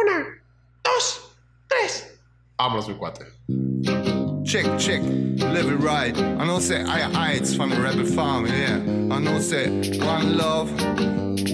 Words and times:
Una, 0.00 0.26
dos, 0.84 1.32
tres. 1.66 2.18
Vámonos, 2.56 2.88
mi 2.88 2.94
cuate. 2.94 3.24
Check, 4.44 4.78
check, 4.78 5.02
live 5.02 5.68
it 5.68 5.80
right. 5.80 6.16
I 6.16 6.46
know 6.46 6.60
say 6.60 6.82
I 6.82 7.10
I 7.10 7.32
it's 7.32 7.54
from 7.54 7.72
a 7.72 7.80
rebel 7.80 8.04
family, 8.06 8.50
yeah. 8.50 8.78
I 9.10 9.18
know 9.18 9.40
say 9.40 9.68
one 9.98 10.36
love, 10.36 10.70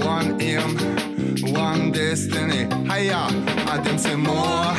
one 0.04 0.41
aim, 0.41 0.77
one 1.54 1.91
destiny. 1.91 2.69
Hiya, 2.87 3.27
I 3.67 3.79
them 3.83 3.99
say 3.99 4.15
more. 4.15 4.75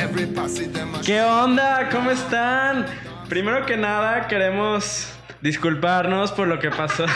Every 0.00 0.26
passage 0.26 0.72
them 0.72 0.94
a 0.94 0.98
¿Qué 0.98 1.20
onda? 1.20 1.88
¿Cómo 1.90 2.10
están? 2.10 2.86
Primero 3.28 3.66
que 3.66 3.76
nada, 3.76 4.28
queremos 4.28 5.08
disculparnos 5.42 6.30
por 6.32 6.46
lo 6.46 6.58
que 6.60 6.70
pasó. 6.70 7.06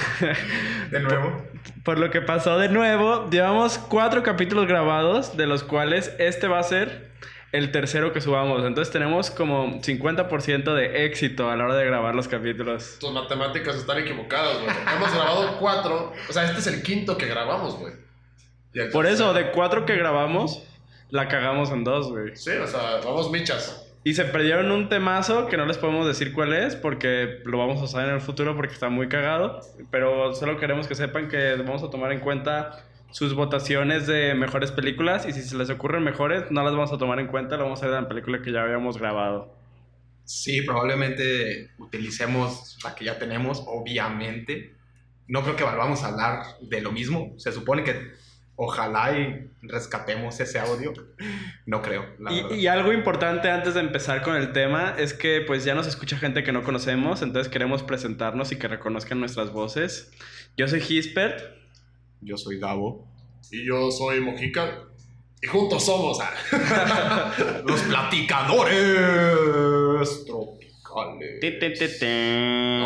De 0.90 1.00
nuevo. 1.00 1.55
Por 1.86 2.00
lo 2.00 2.10
que 2.10 2.20
pasó 2.20 2.58
de 2.58 2.68
nuevo. 2.68 3.30
Llevamos 3.30 3.78
cuatro 3.78 4.24
capítulos 4.24 4.66
grabados, 4.66 5.36
de 5.36 5.46
los 5.46 5.62
cuales 5.62 6.12
este 6.18 6.48
va 6.48 6.58
a 6.58 6.62
ser 6.64 7.12
el 7.52 7.70
tercero 7.70 8.12
que 8.12 8.20
subamos. 8.20 8.64
Entonces 8.64 8.92
tenemos 8.92 9.30
como 9.30 9.80
50% 9.80 10.74
de 10.74 11.06
éxito 11.06 11.48
a 11.48 11.54
la 11.54 11.64
hora 11.64 11.76
de 11.76 11.86
grabar 11.86 12.16
los 12.16 12.26
capítulos. 12.26 12.96
Tus 12.98 13.12
matemáticas 13.12 13.76
están 13.76 13.98
equivocadas, 13.98 14.60
güey. 14.60 14.76
Hemos 14.96 15.14
grabado 15.14 15.58
cuatro. 15.60 16.12
O 16.28 16.32
sea, 16.32 16.44
este 16.46 16.58
es 16.58 16.66
el 16.66 16.82
quinto 16.82 17.16
que 17.16 17.26
grabamos, 17.26 17.78
güey. 17.78 17.94
Por 18.92 19.06
eso, 19.06 19.32
de 19.32 19.52
cuatro 19.52 19.86
que 19.86 19.94
grabamos, 19.94 20.64
la 21.10 21.28
cagamos 21.28 21.70
en 21.70 21.84
dos, 21.84 22.10
güey. 22.10 22.34
Sí, 22.34 22.50
o 22.50 22.66
sea, 22.66 23.00
vamos 23.04 23.30
michas. 23.30 23.85
Y 24.06 24.14
se 24.14 24.24
perdieron 24.24 24.70
un 24.70 24.88
temazo 24.88 25.48
que 25.48 25.56
no 25.56 25.66
les 25.66 25.78
podemos 25.78 26.06
decir 26.06 26.32
cuál 26.32 26.52
es 26.52 26.76
porque 26.76 27.40
lo 27.44 27.58
vamos 27.58 27.80
a 27.80 27.86
usar 27.86 28.08
en 28.08 28.14
el 28.14 28.20
futuro 28.20 28.54
porque 28.54 28.72
está 28.72 28.88
muy 28.88 29.08
cagado. 29.08 29.62
Pero 29.90 30.32
solo 30.32 30.60
queremos 30.60 30.86
que 30.86 30.94
sepan 30.94 31.26
que 31.26 31.56
vamos 31.56 31.82
a 31.82 31.90
tomar 31.90 32.12
en 32.12 32.20
cuenta 32.20 32.84
sus 33.10 33.34
votaciones 33.34 34.06
de 34.06 34.36
mejores 34.36 34.70
películas 34.70 35.26
y 35.26 35.32
si 35.32 35.42
se 35.42 35.56
les 35.56 35.70
ocurren 35.70 36.04
mejores, 36.04 36.52
no 36.52 36.62
las 36.62 36.72
vamos 36.72 36.92
a 36.92 36.98
tomar 36.98 37.18
en 37.18 37.26
cuenta, 37.26 37.56
lo 37.56 37.64
vamos 37.64 37.82
a 37.82 37.86
hacer 37.86 37.96
en 37.96 38.04
la 38.04 38.08
película 38.08 38.42
que 38.42 38.52
ya 38.52 38.62
habíamos 38.62 38.96
grabado. 38.96 39.52
Sí, 40.22 40.62
probablemente 40.62 41.70
utilicemos 41.76 42.78
la 42.84 42.94
que 42.94 43.06
ya 43.06 43.18
tenemos, 43.18 43.64
obviamente. 43.66 44.72
No 45.26 45.42
creo 45.42 45.56
que 45.56 45.64
volvamos 45.64 46.04
a 46.04 46.10
hablar 46.10 46.44
de 46.60 46.80
lo 46.80 46.92
mismo. 46.92 47.34
Se 47.38 47.50
supone 47.50 47.82
que 47.82 48.12
ojalá 48.56 49.18
y 49.18 49.50
rescatemos 49.62 50.38
ese 50.40 50.58
audio. 50.58 50.92
No 51.66 51.82
creo, 51.82 52.04
la. 52.18 52.32
Y, 52.32 52.54
y 52.54 52.66
algo 52.66 52.92
importante 52.92 53.50
antes 53.50 53.74
de 53.74 53.80
empezar 53.80 54.22
con 54.22 54.36
el 54.36 54.52
tema 54.52 54.94
es 54.98 55.14
que 55.14 55.42
pues 55.46 55.64
ya 55.64 55.74
nos 55.74 55.86
escucha 55.86 56.16
gente 56.18 56.42
que 56.42 56.52
no 56.52 56.62
conocemos, 56.64 57.22
entonces 57.22 57.52
queremos 57.52 57.82
presentarnos 57.82 58.52
y 58.52 58.58
que 58.58 58.68
reconozcan 58.68 59.20
nuestras 59.20 59.52
voces. 59.52 60.10
Yo 60.56 60.66
soy 60.68 60.80
Gispert. 60.80 61.40
Yo 62.22 62.36
soy 62.36 62.58
Gabo. 62.58 63.06
Y 63.50 63.66
yo 63.66 63.90
soy 63.90 64.20
Mojica. 64.20 64.82
Y 65.42 65.46
juntos 65.46 65.84
somos. 65.84 66.18
ah. 66.20 67.32
Los 67.66 67.80
platicadores 67.82 70.24
tropicales. 70.24 71.40
Ti, 71.40 71.58
ti. 71.60 71.66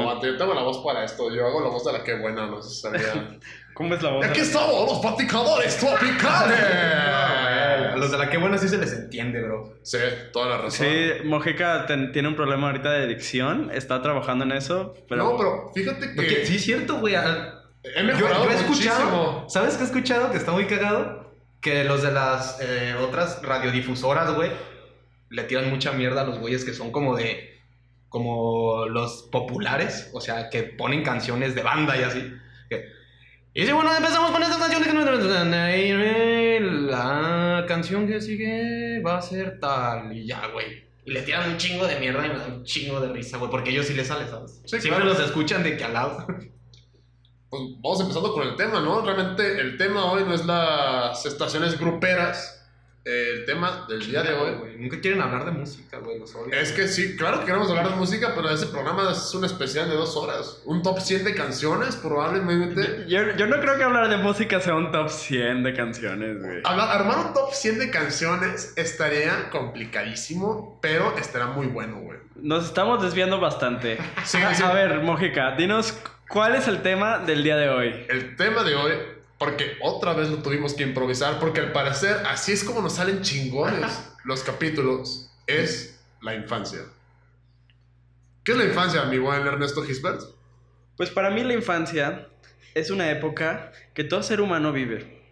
Aguante, 0.01 0.27
yo 0.27 0.37
tengo 0.37 0.53
la 0.53 0.63
voz 0.63 0.79
para 0.85 1.05
esto. 1.05 1.33
Yo 1.33 1.47
hago 1.47 1.61
la 1.61 1.69
voz 1.69 1.85
de 1.85 1.93
la 1.93 2.03
que 2.03 2.19
buena, 2.19 2.47
no 2.47 2.61
sé 2.61 2.71
si 2.71 2.81
sabía. 2.81 3.39
¿Cómo 3.81 3.95
es 3.95 4.03
la 4.03 4.11
voz? 4.11 4.27
Aquí 4.27 4.41
estamos, 4.41 4.91
los 4.91 4.99
platicadores 4.99 5.79
tropicales. 5.79 6.59
A 6.61 7.97
los 7.97 8.11
de 8.13 8.19
la 8.19 8.29
que 8.29 8.37
buena 8.37 8.59
sí 8.59 8.69
se 8.69 8.77
les 8.77 8.93
entiende, 8.93 9.41
bro. 9.41 9.79
Sí, 9.83 9.97
toda 10.35 10.49
la 10.51 10.57
razón. 10.59 10.87
Sí, 10.87 11.13
Mojica 11.25 11.87
ten- 11.87 12.13
tiene 12.13 12.29
un 12.29 12.37
problema 12.37 12.67
ahorita 12.67 12.91
de 12.93 13.05
adicción, 13.05 13.71
está 13.73 14.03
trabajando 14.03 14.45
en 14.45 14.53
eso, 14.53 14.93
pero... 15.09 15.25
No, 15.25 15.37
pero 15.39 15.71
fíjate 15.75 16.09
Porque 16.15 16.41
que 16.41 16.47
sí 16.47 16.57
es 16.57 16.63
cierto, 16.65 16.99
güey. 17.01 17.15
al- 17.15 17.55
he 17.83 18.01
Yo, 18.01 18.05
mejorado 18.05 18.45
yo 18.45 18.51
he 18.51 18.55
escuchado, 18.55 19.01
muchísimo. 19.07 19.47
¿sabes 19.49 19.77
qué 19.77 19.83
he 19.85 19.87
escuchado? 19.87 20.31
Que 20.31 20.37
está 20.37 20.53
muy 20.53 20.67
cagado. 20.67 21.33
Que 21.63 21.85
los 21.85 22.03
de 22.03 22.13
las 22.13 22.59
eh, 22.61 22.95
otras 23.01 23.41
radiodifusoras, 23.43 24.35
güey, 24.35 24.51
le 25.31 25.43
tiran 25.45 25.71
mucha 25.71 25.93
mierda 25.93 26.21
a 26.21 26.25
los 26.25 26.39
güeyes 26.39 26.67
que 26.67 26.75
son 26.75 26.93
como 26.93 27.17
de. 27.17 27.59
como 28.11 28.85
los 28.89 29.23
populares, 29.33 30.11
o 30.13 30.21
sea, 30.21 30.51
que 30.51 30.65
ponen 30.65 31.03
canciones 31.03 31.55
de 31.55 31.63
banda 31.63 31.97
y 31.97 32.03
así. 32.03 32.31
Y 33.53 33.67
si 33.67 33.73
bueno, 33.73 33.95
empezamos 33.97 34.31
con 34.31 34.43
estas 34.43 34.59
canciones 34.59 34.89
que 34.89 34.95
no. 34.95 35.01
La 36.91 37.65
canción 37.67 38.07
que 38.07 38.21
sigue 38.21 39.03
va 39.03 39.19
a 39.19 39.23
ser 39.23 39.59
tal. 39.59 40.17
Y 40.17 40.27
ya, 40.27 40.47
güey. 40.53 40.85
Y 41.05 41.11
le 41.13 41.23
tiran 41.23 41.51
un 41.51 41.57
chingo 41.57 41.87
de 41.87 41.99
mierda 41.99 42.27
y 42.27 42.29
me 42.29 42.39
da 42.39 42.47
un 42.47 42.65
chingo 42.65 43.01
de 43.01 43.13
risa, 43.13 43.39
güey, 43.39 43.51
porque 43.51 43.71
ellos 43.71 43.87
sí 43.87 43.95
les 43.95 44.07
sale, 44.07 44.29
¿sabes? 44.29 44.61
Sí, 44.65 44.81
Siempre 44.81 45.03
claro. 45.03 45.07
los 45.07 45.21
escuchan 45.21 45.63
de 45.63 45.77
que 45.77 45.85
al 45.85 45.95
lado. 45.95 46.27
Pues 47.51 47.63
vamos 47.83 48.01
empezando 48.01 48.33
con 48.33 48.47
el 48.47 48.55
tema, 48.55 48.81
¿no? 48.81 49.01
Realmente 49.01 49.61
el 49.61 49.77
tema 49.77 50.05
hoy 50.13 50.23
no 50.23 50.35
es 50.35 50.45
las 50.47 51.27
estaciones 51.27 51.81
gruperas. 51.81 52.60
El 53.11 53.45
tema 53.45 53.87
del 53.89 54.07
día 54.07 54.23
de 54.23 54.33
hoy. 54.35 54.77
Nunca 54.79 55.01
quieren 55.01 55.21
hablar 55.21 55.45
de 55.45 55.51
música, 55.51 55.99
güey, 55.99 56.19
los 56.21 56.33
odio. 56.35 56.55
es 56.55 56.71
que 56.71 56.87
sí, 56.87 57.17
claro 57.17 57.41
que 57.41 57.47
queremos 57.47 57.69
hablar 57.69 57.91
de 57.91 57.97
música, 57.97 58.33
pero 58.37 58.51
ese 58.51 58.67
programa 58.67 59.11
es 59.11 59.35
un 59.35 59.45
especial 59.45 59.89
de 59.89 59.97
dos 59.97 60.17
horas. 60.17 60.63
Un 60.65 60.83
top 60.83 61.01
100 61.01 61.25
de 61.25 61.35
canciones, 61.35 61.97
probablemente. 61.97 63.07
Yo, 63.09 63.37
yo 63.37 63.47
no 63.47 63.61
creo 63.61 63.77
que 63.77 63.83
hablar 63.83 64.09
de 64.09 64.17
música 64.17 64.61
sea 64.61 64.77
un 64.77 64.93
top 64.93 65.09
100 65.09 65.65
de 65.65 65.75
canciones, 65.75 66.41
güey. 66.41 66.61
Armar 66.65 67.27
un 67.27 67.35
top 67.35 67.53
100 67.53 67.79
de 67.81 67.91
canciones 67.91 68.75
estaría 68.77 69.51
complicadísimo, 69.51 70.79
pero 70.81 71.17
estará 71.19 71.47
muy 71.47 71.67
bueno, 71.67 71.99
güey. 72.01 72.19
Nos 72.37 72.67
estamos 72.67 73.03
desviando 73.03 73.41
bastante. 73.41 73.99
Sí. 74.25 74.39
a 74.39 74.73
ver, 74.73 75.01
Mojica, 75.01 75.57
dinos 75.57 75.99
cuál 76.29 76.55
es 76.55 76.69
el 76.69 76.83
tema 76.83 77.19
del 77.19 77.43
día 77.43 77.57
de 77.57 77.69
hoy. 77.69 78.07
El 78.09 78.37
tema 78.37 78.63
de 78.63 78.75
hoy, 78.77 78.93
porque 79.41 79.79
otra 79.81 80.13
vez 80.13 80.29
lo 80.29 80.43
tuvimos 80.43 80.75
que 80.75 80.83
improvisar, 80.83 81.39
porque 81.41 81.61
al 81.61 81.73
parecer 81.73 82.15
así 82.27 82.53
es 82.53 82.63
como 82.63 82.83
nos 82.83 82.97
salen 82.97 83.23
chingones 83.23 84.13
los 84.23 84.43
capítulos, 84.43 85.31
es 85.47 85.99
la 86.21 86.35
infancia. 86.35 86.81
¿Qué 88.45 88.53
es 88.53 88.59
la 88.59 88.65
infancia, 88.65 89.03
mi 89.05 89.17
buen 89.17 89.47
Ernesto 89.47 89.83
Gisbert? 89.83 90.21
Pues 90.95 91.09
para 91.09 91.31
mí 91.31 91.43
la 91.43 91.55
infancia 91.55 92.29
es 92.75 92.91
una 92.91 93.11
época 93.11 93.73
que 93.95 94.05
todo 94.05 94.23
ser 94.23 94.43
humano 94.43 94.75
vive. 94.75 95.23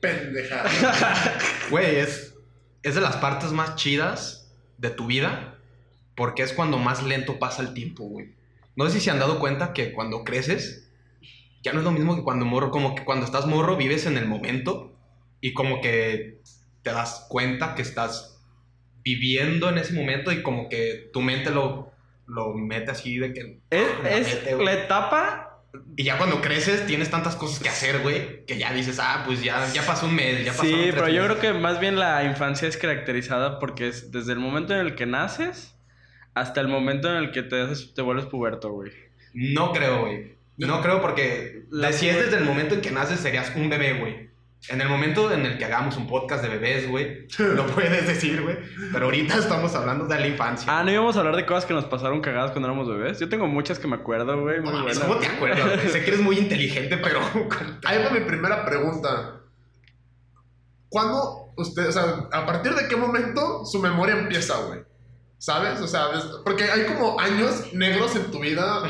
Pendeja. 0.00 0.64
Güey, 1.70 1.96
es, 1.96 2.34
es 2.82 2.94
de 2.94 3.02
las 3.02 3.16
partes 3.16 3.52
más 3.52 3.76
chidas 3.76 4.50
de 4.78 4.88
tu 4.88 5.06
vida 5.06 5.58
porque 6.14 6.42
es 6.42 6.54
cuando 6.54 6.78
más 6.78 7.02
lento 7.02 7.38
pasa 7.38 7.60
el 7.60 7.74
tiempo, 7.74 8.04
güey. 8.04 8.32
No 8.74 8.86
sé 8.86 8.92
si 8.92 9.00
se 9.00 9.10
han 9.10 9.18
dado 9.18 9.38
cuenta 9.38 9.74
que 9.74 9.92
cuando 9.92 10.24
creces 10.24 10.83
ya 11.64 11.72
no 11.72 11.80
es 11.80 11.84
lo 11.84 11.90
mismo 11.90 12.14
que 12.14 12.22
cuando 12.22 12.44
morro, 12.44 12.70
como 12.70 12.94
que 12.94 13.04
cuando 13.04 13.24
estás 13.26 13.46
morro 13.46 13.76
vives 13.76 14.06
en 14.06 14.16
el 14.18 14.26
momento 14.28 14.92
y 15.40 15.52
como 15.54 15.80
que 15.80 16.38
te 16.82 16.92
das 16.92 17.26
cuenta 17.28 17.74
que 17.74 17.82
estás 17.82 18.40
viviendo 19.02 19.68
en 19.68 19.78
ese 19.78 19.92
momento 19.94 20.30
y 20.32 20.42
como 20.42 20.68
que 20.68 21.10
tu 21.12 21.20
mente 21.20 21.50
lo, 21.50 21.90
lo 22.26 22.54
mete 22.54 22.90
así 22.90 23.18
de 23.18 23.32
que... 23.32 23.58
Es, 23.70 23.86
la 24.02 24.10
es 24.10 24.44
mete, 24.44 24.64
la 24.64 24.72
etapa 24.72 25.60
Y 25.96 26.04
ya 26.04 26.16
cuando 26.18 26.40
creces 26.40 26.86
tienes 26.86 27.10
tantas 27.10 27.36
cosas 27.36 27.60
que 27.60 27.68
hacer, 27.68 28.00
güey, 28.00 28.44
que 28.46 28.56
ya 28.58 28.72
dices, 28.72 28.98
ah, 29.00 29.22
pues 29.26 29.42
ya, 29.42 29.66
ya 29.72 29.84
pasó 29.84 30.06
un 30.06 30.14
mes, 30.14 30.44
ya 30.44 30.52
pasó 30.52 30.62
Sí, 30.64 30.90
pero 30.92 31.08
yo 31.08 31.24
creo 31.24 31.40
que 31.40 31.52
más 31.52 31.80
bien 31.80 31.98
la 31.98 32.24
infancia 32.24 32.68
es 32.68 32.76
caracterizada 32.76 33.58
porque 33.58 33.88
es 33.88 34.10
desde 34.12 34.32
el 34.32 34.38
momento 34.38 34.72
en 34.74 34.80
el 34.80 34.94
que 34.94 35.06
naces 35.06 35.74
hasta 36.34 36.60
el 36.60 36.68
momento 36.68 37.08
en 37.10 37.16
el 37.16 37.30
que 37.32 37.42
te, 37.42 37.56
haces- 37.62 37.94
te 37.94 38.02
vuelves 38.02 38.26
puberto, 38.26 38.70
güey. 38.72 38.92
No 39.34 39.72
creo, 39.72 40.00
güey. 40.02 40.33
No 40.56 40.80
creo 40.82 41.00
porque 41.00 41.64
La- 41.70 41.92
si 41.92 42.08
es 42.08 42.16
desde 42.16 42.36
el 42.38 42.44
momento 42.44 42.74
en 42.74 42.80
que 42.80 42.90
naces 42.90 43.20
serías 43.20 43.52
un 43.56 43.68
bebé, 43.68 43.98
güey. 43.98 44.24
En 44.70 44.80
el 44.80 44.88
momento 44.88 45.30
en 45.30 45.44
el 45.44 45.58
que 45.58 45.66
hagamos 45.66 45.96
un 45.98 46.06
podcast 46.06 46.42
de 46.42 46.48
bebés, 46.48 46.88
güey, 46.88 47.26
lo 47.38 47.66
puedes 47.74 48.06
decir, 48.06 48.40
güey. 48.42 48.56
Pero 48.92 49.04
ahorita 49.06 49.36
estamos 49.36 49.74
hablando 49.74 50.06
de 50.06 50.18
la 50.18 50.26
infancia. 50.26 50.66
Ah, 50.78 50.82
no 50.82 50.90
íbamos 50.90 51.16
a 51.16 51.18
hablar 51.18 51.36
de 51.36 51.44
cosas 51.44 51.66
que 51.66 51.74
nos 51.74 51.84
pasaron 51.84 52.22
cagadas 52.22 52.52
cuando 52.52 52.68
éramos 52.68 52.88
bebés. 52.88 53.20
Yo 53.20 53.28
tengo 53.28 53.46
muchas 53.46 53.78
que 53.78 53.86
me 53.88 53.96
acuerdo, 53.96 54.40
güey. 54.40 54.60
Muy 54.60 54.72
buenas. 54.72 55.00
¿Cómo 55.00 55.16
te 55.16 55.26
acuerdas? 55.26 55.66
güey? 55.76 55.88
sé 55.90 56.02
que 56.02 56.08
eres 56.12 56.20
muy 56.22 56.38
inteligente, 56.38 56.96
pero... 56.96 57.20
Ahí 57.84 58.02
va 58.02 58.10
mi 58.10 58.20
primera 58.20 58.64
pregunta. 58.64 59.40
¿Cuándo 60.88 61.52
usted, 61.56 61.88
o 61.88 61.92
sea, 61.92 62.28
a 62.32 62.46
partir 62.46 62.72
de 62.74 62.88
qué 62.88 62.96
momento 62.96 63.64
su 63.66 63.80
memoria 63.80 64.16
empieza, 64.16 64.56
güey? 64.66 64.80
¿Sabes? 65.44 65.78
O 65.82 65.86
sea, 65.86 66.06
porque 66.42 66.64
hay 66.64 66.86
como 66.86 67.20
años 67.20 67.70
negros 67.74 68.16
en 68.16 68.30
tu 68.30 68.40
vida 68.40 68.82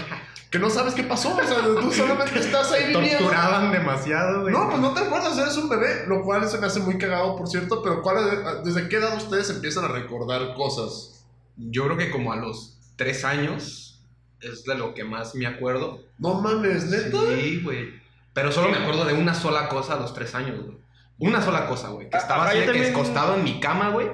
que 0.51 0.61
no 0.61 0.71
sabes 0.71 0.95
qué 0.95 1.03
pasó. 1.03 1.37
O 1.37 1.43
sea, 1.45 1.63
tú 1.81 1.91
solamente 1.91 2.39
estás 2.39 2.71
ahí 2.71 2.85
viviendo. 2.95 3.19
Torturaban 3.19 3.73
demasiado, 3.73 4.43
güey. 4.43 4.55
No, 4.55 4.69
pues 4.69 4.81
no 4.81 4.95
te 4.95 5.01
acuerdas, 5.01 5.37
eres 5.37 5.57
un 5.57 5.69
bebé, 5.69 6.05
lo 6.07 6.23
cual 6.23 6.49
se 6.49 6.59
me 6.59 6.67
hace 6.69 6.79
muy 6.79 6.97
cagado, 6.97 7.35
por 7.37 7.49
cierto, 7.49 7.83
pero 7.83 8.03
¿cuál 8.03 8.19
es- 8.29 8.65
¿desde 8.65 8.89
qué 8.89 8.99
edad 8.99 9.17
ustedes 9.17 9.51
empiezan 9.51 9.85
a 9.87 9.89
recordar 9.89 10.55
cosas? 10.55 11.25
Yo 11.57 11.87
creo 11.87 11.97
que 11.97 12.11
como 12.13 12.33
a 12.33 12.37
los 12.37 12.79
tres 12.95 13.25
años 13.25 14.01
es 14.41 14.63
de 14.63 14.77
lo 14.77 14.95
que 14.95 15.03
más 15.03 15.35
me 15.35 15.49
acuerdo. 15.49 16.05
No 16.19 16.35
mames, 16.41 16.85
neta. 16.85 17.19
Sí, 17.35 17.63
güey. 17.65 18.01
Pero 18.33 18.53
solo 18.53 18.69
me 18.69 18.77
acuerdo 18.77 19.05
de 19.07 19.15
una 19.15 19.35
sola 19.35 19.69
cosa 19.69 19.95
a 19.95 19.97
los 20.01 20.15
tres 20.15 20.37
años, 20.37 20.61
güey. 20.65 20.77
Una 21.19 21.43
sola 21.43 21.67
cosa, 21.67 21.89
güey. 21.89 22.09
Que 22.11 22.17
Ah, 22.17 22.21
estaba 22.21 22.45
ah, 22.45 22.49
así 22.51 22.59
de 22.59 22.67
que 22.67 22.71
también- 22.73 22.93
acostado 22.95 23.35
en 23.35 23.43
mi 23.43 23.59
cama, 23.59 23.89
güey. 23.91 24.07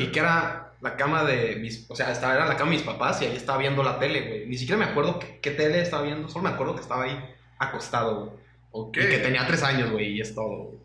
y 0.00 0.08
que 0.08 0.18
era 0.18 0.67
la 0.80 0.96
cama 0.96 1.24
de 1.24 1.56
mis... 1.56 1.86
O 1.90 1.96
sea, 1.96 2.10
estaba, 2.12 2.34
era 2.34 2.46
la 2.46 2.56
cama 2.56 2.70
de 2.70 2.76
mis 2.78 2.86
papás 2.86 3.20
y 3.22 3.26
ahí 3.26 3.36
estaba 3.36 3.58
viendo 3.58 3.82
la 3.82 3.98
tele, 3.98 4.28
güey. 4.28 4.46
Ni 4.46 4.56
siquiera 4.56 4.78
me 4.78 4.90
acuerdo 4.90 5.18
qué, 5.18 5.38
qué 5.40 5.50
tele 5.50 5.80
estaba 5.80 6.02
viendo. 6.02 6.28
Solo 6.28 6.44
me 6.44 6.50
acuerdo 6.50 6.74
que 6.74 6.82
estaba 6.82 7.04
ahí 7.04 7.18
acostado, 7.58 8.20
güey. 8.26 8.30
Ok. 8.70 8.96
Y 8.98 9.00
que 9.08 9.18
tenía 9.18 9.46
tres 9.46 9.62
años, 9.62 9.90
güey. 9.90 10.12
Y 10.12 10.20
es 10.20 10.34
todo, 10.34 10.46
güey. 10.64 10.78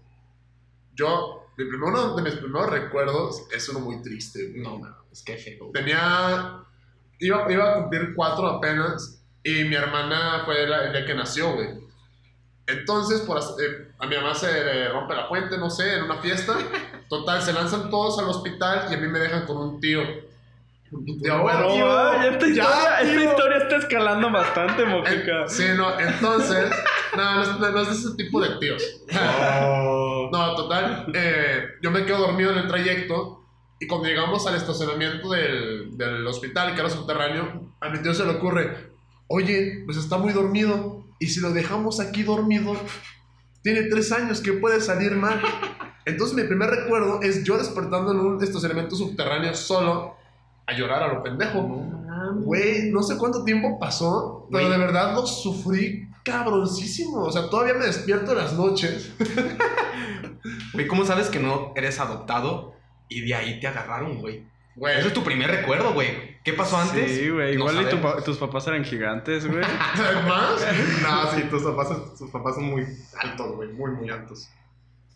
Yo 0.95 1.47
mi 1.57 1.65
primer- 1.65 1.89
uno 1.89 2.15
de 2.15 2.21
mis 2.23 2.33
primeros 2.35 2.69
recuerdos 2.69 3.43
es 3.55 3.69
uno 3.69 3.79
muy 3.79 4.01
triste. 4.01 4.49
güey. 4.49 4.61
No, 4.61 4.79
no, 4.79 4.95
es 5.11 5.21
que 5.23 5.37
feo. 5.37 5.69
Tenía. 5.73 6.59
Iba, 7.19 7.51
iba 7.51 7.71
a 7.71 7.75
cumplir 7.81 8.13
cuatro 8.15 8.47
apenas. 8.47 9.19
Y 9.43 9.65
mi 9.65 9.75
hermana 9.75 10.43
fue 10.45 10.65
la- 10.67 10.85
el 10.85 10.93
día 10.93 11.05
que 11.05 11.13
nació, 11.13 11.53
güey. 11.53 11.69
Entonces, 12.65 13.21
por, 13.21 13.37
eh, 13.39 13.91
a 13.99 14.07
mi 14.07 14.15
mamá 14.15 14.33
se 14.33 14.51
le 14.51 14.89
rompe 14.89 15.13
la 15.13 15.27
fuente, 15.27 15.57
no 15.57 15.69
sé, 15.69 15.95
en 15.97 16.03
una 16.03 16.17
fiesta. 16.21 16.53
Total, 17.19 17.41
se 17.43 17.53
lanzan 17.53 17.89
todos 17.91 18.17
al 18.19 18.25
hospital 18.29 18.87
y 18.89 18.95
a 18.95 18.97
mí 18.97 19.07
me 19.07 19.19
dejan 19.19 19.45
con 19.45 19.57
un 19.57 19.79
tío. 19.79 20.01
Un 20.91 21.05
tío 21.05 21.47
ay, 21.47 22.27
esta, 22.29 22.45
Ya, 22.47 22.53
historia, 22.53 23.01
esta 23.01 23.23
historia 23.23 23.57
está 23.57 23.75
escalando 23.77 24.31
bastante, 24.31 24.81
En- 24.83 24.89
Mojica. 24.89 25.47
sí, 25.47 25.63
no, 25.75 25.99
entonces. 25.99 26.71
no, 27.15 27.35
no 27.35 27.41
es, 27.43 27.59
no 27.59 27.79
es 27.81 27.87
de 27.87 27.93
ese 27.93 28.15
tipo 28.17 28.41
de 28.41 28.49
tíos. 28.59 28.83
No, 30.31 30.55
total. 30.55 31.05
eh, 31.13 31.65
yo 31.81 31.91
me 31.91 32.05
quedo 32.05 32.19
dormido 32.19 32.51
en 32.51 32.57
el 32.59 32.67
trayecto. 32.67 33.39
Y 33.79 33.85
cuando 33.87 34.07
llegamos 34.07 34.47
al 34.47 34.55
estacionamiento 34.55 35.29
del, 35.29 35.97
del 35.97 36.25
hospital, 36.25 36.73
que 36.73 36.79
era 36.81 36.89
subterráneo, 36.89 37.69
a 37.81 37.89
mi 37.89 37.99
tío 38.01 38.13
se 38.13 38.25
le 38.25 38.31
ocurre: 38.31 38.91
Oye, 39.27 39.83
pues 39.85 39.97
está 39.97 40.17
muy 40.17 40.31
dormido. 40.33 41.03
Y 41.19 41.27
si 41.27 41.41
lo 41.41 41.51
dejamos 41.51 41.99
aquí 41.99 42.23
dormido, 42.23 42.75
tiene 43.63 43.83
tres 43.83 44.11
años, 44.11 44.41
¿qué 44.41 44.53
puede 44.53 44.81
salir 44.81 45.13
mal? 45.13 45.41
Entonces, 46.05 46.35
mi 46.35 46.43
primer 46.43 46.69
recuerdo 46.69 47.21
es 47.21 47.43
yo 47.43 47.57
despertando 47.57 48.11
en 48.11 48.19
un 48.19 48.43
estacionamiento 48.43 48.95
subterráneo 48.95 49.55
solo 49.55 50.15
a 50.67 50.73
llorar 50.73 51.03
a 51.03 51.13
lo 51.13 51.23
pendejo. 51.23 51.61
Güey, 52.41 52.91
no 52.91 53.01
sé 53.01 53.17
cuánto 53.17 53.43
tiempo 53.43 53.79
pasó, 53.79 54.47
pero 54.51 54.69
de 54.69 54.77
verdad 54.77 55.13
lo 55.15 55.25
sufrí 55.25 56.09
cabroncísimo. 56.23 57.23
O 57.23 57.31
sea, 57.31 57.49
todavía 57.49 57.73
me 57.73 57.85
despierto 57.85 58.31
en 58.31 58.37
las 58.37 58.53
noches. 58.53 59.11
Güey, 60.73 60.87
¿cómo 60.87 61.05
sabes 61.05 61.29
que 61.29 61.39
no 61.39 61.71
eres 61.75 62.01
adoptado 62.01 62.73
y 63.07 63.21
de 63.21 63.33
ahí 63.33 63.59
te 63.61 63.67
agarraron, 63.67 64.19
güey? 64.19 64.43
Güey, 64.75 64.97
Ese 64.97 65.07
es 65.09 65.13
tu 65.13 65.23
primer 65.23 65.49
recuerdo, 65.51 65.93
güey. 65.93 66.33
¿Qué 66.43 66.53
pasó 66.53 66.77
antes? 66.77 67.11
Sí, 67.17 67.29
güey. 67.29 67.55
No 67.55 67.69
Igual 67.69 67.87
y 67.87 67.89
tu 67.89 68.23
tus 68.23 68.37
papás 68.37 68.67
eran 68.67 68.83
gigantes, 68.83 69.45
güey. 69.45 69.61
¿Más? 70.27 70.65
No, 71.03 71.31
sí, 71.31 71.43
tus 71.43 71.63
papás, 71.63 71.89
tus 72.17 72.29
papás 72.31 72.55
son 72.55 72.65
muy 72.65 72.85
altos, 73.21 73.55
güey, 73.55 73.69
muy, 73.69 73.91
muy 73.91 74.09
altos. 74.09 74.49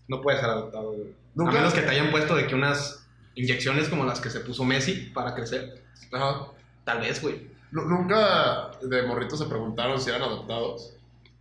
No 0.07 0.21
puedes 0.21 0.39
ser 0.39 0.50
adoptado, 0.50 0.92
güey. 0.92 1.09
Nunca- 1.36 1.51
A 1.51 1.56
menos 1.56 1.74
que 1.74 1.81
te 1.81 1.89
hayan 1.89 2.12
puesto 2.12 2.36
de 2.36 2.48
que 2.48 2.56
unas 2.56 3.07
inyecciones 3.36 3.89
como 3.89 4.06
las 4.06 4.19
que 4.21 4.30
se 4.30 4.39
puso 4.42 4.63
Messi 4.63 5.12
para 5.13 5.33
crecer. 5.36 5.83
Ajá. 6.13 6.48
Tal 6.86 7.00
vez, 7.01 7.21
güey. 7.21 7.48
Nu- 7.71 7.83
Nunca 7.86 8.71
de 8.81 9.03
morritos 9.03 9.39
se 9.39 9.45
preguntaron 9.45 10.00
si 10.00 10.10
eran 10.10 10.21
adoptados. 10.21 10.94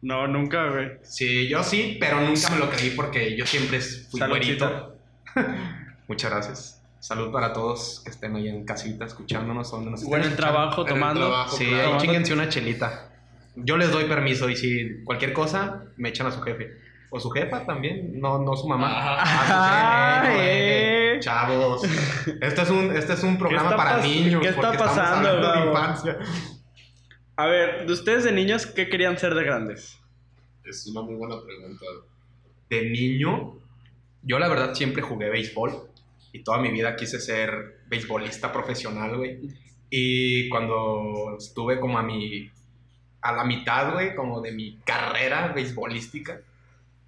No, 0.03 0.27
nunca, 0.27 0.69
güey. 0.71 0.93
Sí, 1.03 1.49
yo 1.49 1.63
sí, 1.63 1.97
pero 2.01 2.21
nunca 2.21 2.51
me 2.51 2.59
lo 2.59 2.71
creí 2.71 2.91
porque 2.91 3.37
yo 3.37 3.47
siempre 3.47 3.81
fui 3.81 4.19
Saludcita. 4.21 4.69
güerito. 4.69 4.97
Muchas 6.09 6.31
gracias. 6.31 6.76
Salud 7.01 7.31
para 7.31 7.53
todos 7.53 8.01
que 8.05 8.11
estén 8.11 8.35
ahí 8.37 8.49
en 8.49 8.65
casita 8.65 9.05
escuchándonos. 9.05 9.71
Donde 9.71 9.91
nos 9.93 10.03
O 10.05 10.17
en 10.17 10.37
trabajo, 10.37 10.83
En 10.83 10.89
el 10.89 10.95
tomando. 10.95 11.21
trabajo, 11.29 11.57
Sí, 11.57 11.67
claro. 11.67 11.93
ahí 11.95 11.99
chinguense 12.01 12.33
una 12.33 12.49
chelita. 12.49 13.13
Yo 13.55 13.77
les 13.77 13.91
doy 13.93 14.05
permiso 14.05 14.49
y 14.51 14.57
si 14.57 15.03
cualquier 15.05 15.33
cosa, 15.33 15.85
me 15.97 16.09
echan 16.09 16.27
a 16.27 16.33
su 16.33 16.41
jefe. 16.43 16.73
O 17.11 17.21
su 17.21 17.31
jefa 17.31 17.65
también, 17.65 18.21
no, 18.21 18.39
no 18.43 18.57
su 18.57 18.67
mamá. 18.69 19.21
Ajá. 19.23 20.21
A 20.21 20.25
su 20.25 20.31
jefe, 20.33 21.15
eh, 21.17 21.21
Chavos, 21.21 21.83
este 22.41 22.63
es 22.63 22.71
un, 22.71 22.95
este 22.97 23.13
es 23.15 23.23
un 23.23 23.39
programa 23.39 23.77
para 23.77 24.03
niños. 24.03 24.43
qué 24.43 24.49
está 24.49 24.73
pasando, 24.73 25.53
de 25.53 25.67
infancia. 25.67 26.19
A 27.37 27.47
ver, 27.47 27.87
de 27.87 27.93
ustedes 27.93 28.25
de 28.25 28.33
niños, 28.33 28.67
¿qué 28.67 28.89
querían 28.89 29.17
ser 29.19 29.35
de 29.35 29.45
grandes? 29.45 29.99
Es 30.65 30.87
una 30.89 31.03
muy 31.03 31.15
buena 31.15 31.37
pregunta. 31.43 31.85
De 32.69 32.91
niño, 32.91 33.55
yo 34.23 34.39
la 34.39 34.49
verdad 34.49 34.75
siempre 34.75 35.01
jugué 35.03 35.31
béisbol. 35.31 35.91
Y 36.37 36.45
toda 36.45 36.59
mi 36.59 36.71
vida 36.71 36.95
quise 36.97 37.19
ser 37.19 37.81
beisbolista 37.89 38.53
profesional, 38.53 39.17
güey. 39.17 39.39
Y 39.89 40.49
cuando 40.51 41.35
estuve 41.39 41.81
como 41.81 41.99
a 41.99 42.03
mi... 42.03 42.51
A 43.23 43.33
la 43.33 43.45
mitad, 43.45 43.95
güey, 43.95 44.15
como 44.15 44.43
de 44.43 44.53
mi 44.53 44.79
carrera 44.85 45.49
beisbolística, 45.55 46.41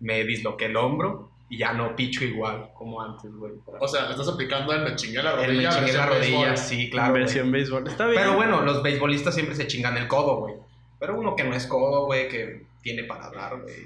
me 0.00 0.24
disloqué 0.24 0.64
el 0.64 0.76
hombro 0.76 1.30
y 1.50 1.58
ya 1.58 1.74
no 1.74 1.94
picho 1.94 2.24
igual 2.24 2.70
como 2.74 3.02
antes, 3.02 3.30
güey. 3.32 3.52
O 3.78 3.86
sea, 3.86 4.10
estás 4.10 4.28
aplicando 4.28 4.72
el 4.72 4.82
me 4.82 4.96
chingué 4.96 5.22
la 5.22 5.32
El 5.42 5.46
rodilla. 5.50 5.70
me 5.70 5.76
chingué 5.76 5.92
la 5.92 6.06
rodilla, 6.06 6.38
béisbol. 6.38 6.56
sí, 6.56 6.90
claro. 6.90 7.12
Versión 7.12 7.52
béisbol. 7.52 7.86
Está 7.86 8.06
bien. 8.06 8.20
Pero 8.22 8.34
bueno, 8.34 8.62
los 8.62 8.82
beisbolistas 8.82 9.34
siempre 9.34 9.54
se 9.54 9.66
chingan 9.66 9.96
el 9.98 10.08
codo, 10.08 10.38
güey. 10.38 10.54
Pero 10.98 11.20
uno 11.20 11.36
que 11.36 11.44
no 11.44 11.54
es 11.54 11.66
codo, 11.66 12.06
güey, 12.06 12.28
que 12.28 12.64
tiene 12.82 13.04
para 13.04 13.26
hablar, 13.26 13.60
güey. 13.60 13.76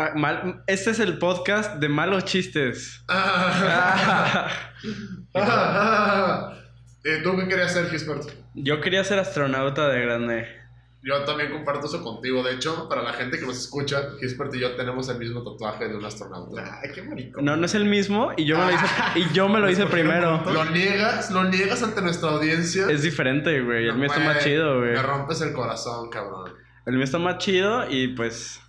Ah, 0.00 0.12
mal- 0.14 0.62
Este 0.66 0.90
es 0.90 0.98
el 0.98 1.18
podcast 1.18 1.74
de 1.76 1.88
malos 1.88 2.24
chistes. 2.24 3.04
Ah. 3.08 4.48
Ah. 5.34 6.52
Eh, 7.04 7.20
¿Tú 7.22 7.36
qué 7.36 7.48
querías 7.48 7.72
ser, 7.72 7.88
Gisbert? 7.90 8.24
Yo 8.54 8.80
quería 8.80 9.04
ser 9.04 9.18
astronauta 9.18 9.88
de 9.88 10.00
grande. 10.00 10.46
Yo 11.02 11.24
también 11.24 11.50
comparto 11.50 11.86
eso 11.86 12.02
contigo. 12.02 12.42
De 12.42 12.52
hecho, 12.54 12.86
para 12.88 13.02
la 13.02 13.12
gente 13.14 13.38
que 13.38 13.46
nos 13.46 13.58
escucha, 13.58 14.02
Gisbert 14.20 14.54
y 14.54 14.60
yo 14.60 14.76
tenemos 14.76 15.08
el 15.08 15.18
mismo 15.18 15.42
tatuaje 15.42 15.88
de 15.88 15.96
un 15.96 16.04
astronauta. 16.04 16.80
Ay, 16.82 16.90
qué 16.94 17.02
marico. 17.02 17.40
No, 17.40 17.56
no 17.56 17.64
es 17.64 17.74
el 17.74 17.86
mismo 17.86 18.32
y 18.36 18.44
yo 18.44 18.58
me 18.58 18.66
lo 18.66 18.72
hice, 18.72 18.86
y 19.16 19.32
yo 19.34 19.48
me 19.48 19.60
lo 19.60 19.70
hice 19.70 19.86
primero. 19.86 20.42
Lo 20.52 20.64
niegas, 20.66 21.30
lo 21.30 21.44
niegas 21.44 21.82
ante 21.82 22.02
nuestra 22.02 22.30
audiencia. 22.30 22.86
Es 22.90 23.02
diferente, 23.02 23.60
güey. 23.62 23.86
El 23.88 23.94
mío 23.96 24.06
está 24.06 24.20
más 24.20 24.44
chido, 24.44 24.78
güey. 24.80 24.92
Me 24.92 25.02
rompes 25.02 25.40
el 25.40 25.52
corazón, 25.54 26.10
cabrón. 26.10 26.52
El 26.86 26.94
mío 26.94 27.04
está 27.04 27.18
más 27.18 27.38
chido 27.38 27.88
y 27.88 28.08
pues 28.08 28.60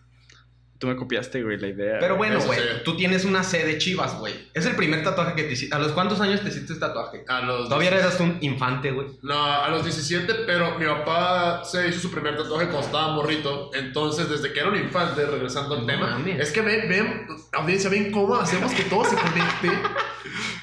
tú 0.81 0.87
me 0.87 0.95
copiaste, 0.95 1.43
güey, 1.43 1.59
la 1.59 1.67
idea. 1.67 1.97
Pero 1.99 2.17
bueno, 2.17 2.41
güey, 2.41 2.57
sí. 2.57 2.65
tú 2.83 2.97
tienes 2.97 3.23
una 3.23 3.43
C 3.43 3.63
de 3.63 3.77
chivas, 3.77 4.17
güey. 4.17 4.33
Es 4.51 4.65
el 4.65 4.75
primer 4.75 5.03
tatuaje 5.03 5.35
que 5.35 5.43
te 5.43 5.51
hiciste. 5.51 5.75
¿A 5.75 5.77
los 5.77 5.91
cuántos 5.91 6.19
años 6.19 6.41
te 6.41 6.49
hiciste 6.49 6.73
este 6.73 6.83
tatuaje? 6.83 7.23
A 7.27 7.41
los 7.41 7.69
Todavía 7.69 7.91
eras 7.91 8.19
un 8.19 8.39
infante, 8.41 8.91
güey. 8.91 9.07
No, 9.21 9.45
a 9.45 9.69
los 9.69 9.83
17, 9.83 10.33
pero 10.47 10.79
mi 10.79 10.87
papá 10.87 11.63
se 11.63 11.87
hizo 11.87 11.99
su 11.99 12.09
primer 12.09 12.35
tatuaje 12.35 12.65
cuando 12.65 12.87
estaba 12.87 13.13
morrito. 13.13 13.69
Entonces, 13.75 14.27
desde 14.27 14.51
que 14.51 14.59
era 14.59 14.69
un 14.69 14.75
infante, 14.75 15.23
regresando 15.23 15.75
al 15.75 15.81
No 15.81 15.85
tema, 15.85 16.19
es 16.39 16.51
que 16.51 16.61
ven, 16.61 16.89
ven, 16.89 17.27
audiencia, 17.53 17.87
ven 17.87 18.11
cómo 18.11 18.35
hacemos 18.35 18.73
que 18.73 18.83
todo 18.83 19.05
se 19.05 19.15
conecte. 19.15 19.69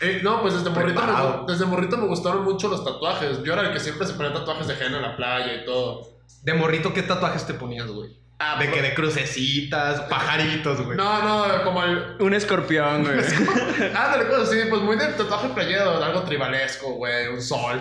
Eh, 0.01 0.21
no, 0.23 0.41
pues 0.41 0.55
desde 0.55 0.71
morrito, 0.71 1.03
me, 1.03 1.53
desde 1.53 1.67
morrito 1.67 1.97
me 1.97 2.07
gustaron 2.07 2.45
mucho 2.45 2.69
los 2.69 2.85
tatuajes. 2.85 3.43
Yo 3.43 3.53
era 3.53 3.63
el 3.63 3.73
que 3.73 3.81
siempre 3.81 4.07
se 4.07 4.15
ponía 4.15 4.33
tatuajes 4.33 4.69
de 4.69 4.75
henna 4.75 4.99
en 4.99 5.03
la 5.03 5.17
playa 5.17 5.61
y 5.61 5.65
todo. 5.65 6.21
De 6.43 6.55
morrito, 6.55 6.95
¿qué 6.95 7.03
tatuajes 7.03 7.45
te 7.49 7.55
ponías, 7.55 7.89
güey? 7.89 8.17
Ah, 8.41 8.57
De 8.59 8.71
que 8.71 8.81
de 8.83 8.95
crucecitas, 8.95 10.01
pajaritos, 10.09 10.81
güey. 10.83 10.97
No, 10.97 11.23
no, 11.49 11.65
como 11.65 11.83
el. 11.83 12.17
Un 12.21 12.35
escorpión, 12.35 13.03
güey. 13.03 13.19
Ándale, 13.95 14.29
cosas 14.29 14.49
así, 14.51 14.59
pues 14.71 14.81
muy 14.83 14.97
de 14.97 15.07
tatuaje 15.09 15.49
playero, 15.49 16.03
algo 16.03 16.23
tribalesco, 16.23 16.93
güey, 16.93 17.29
un 17.29 17.43
sol, 17.43 17.81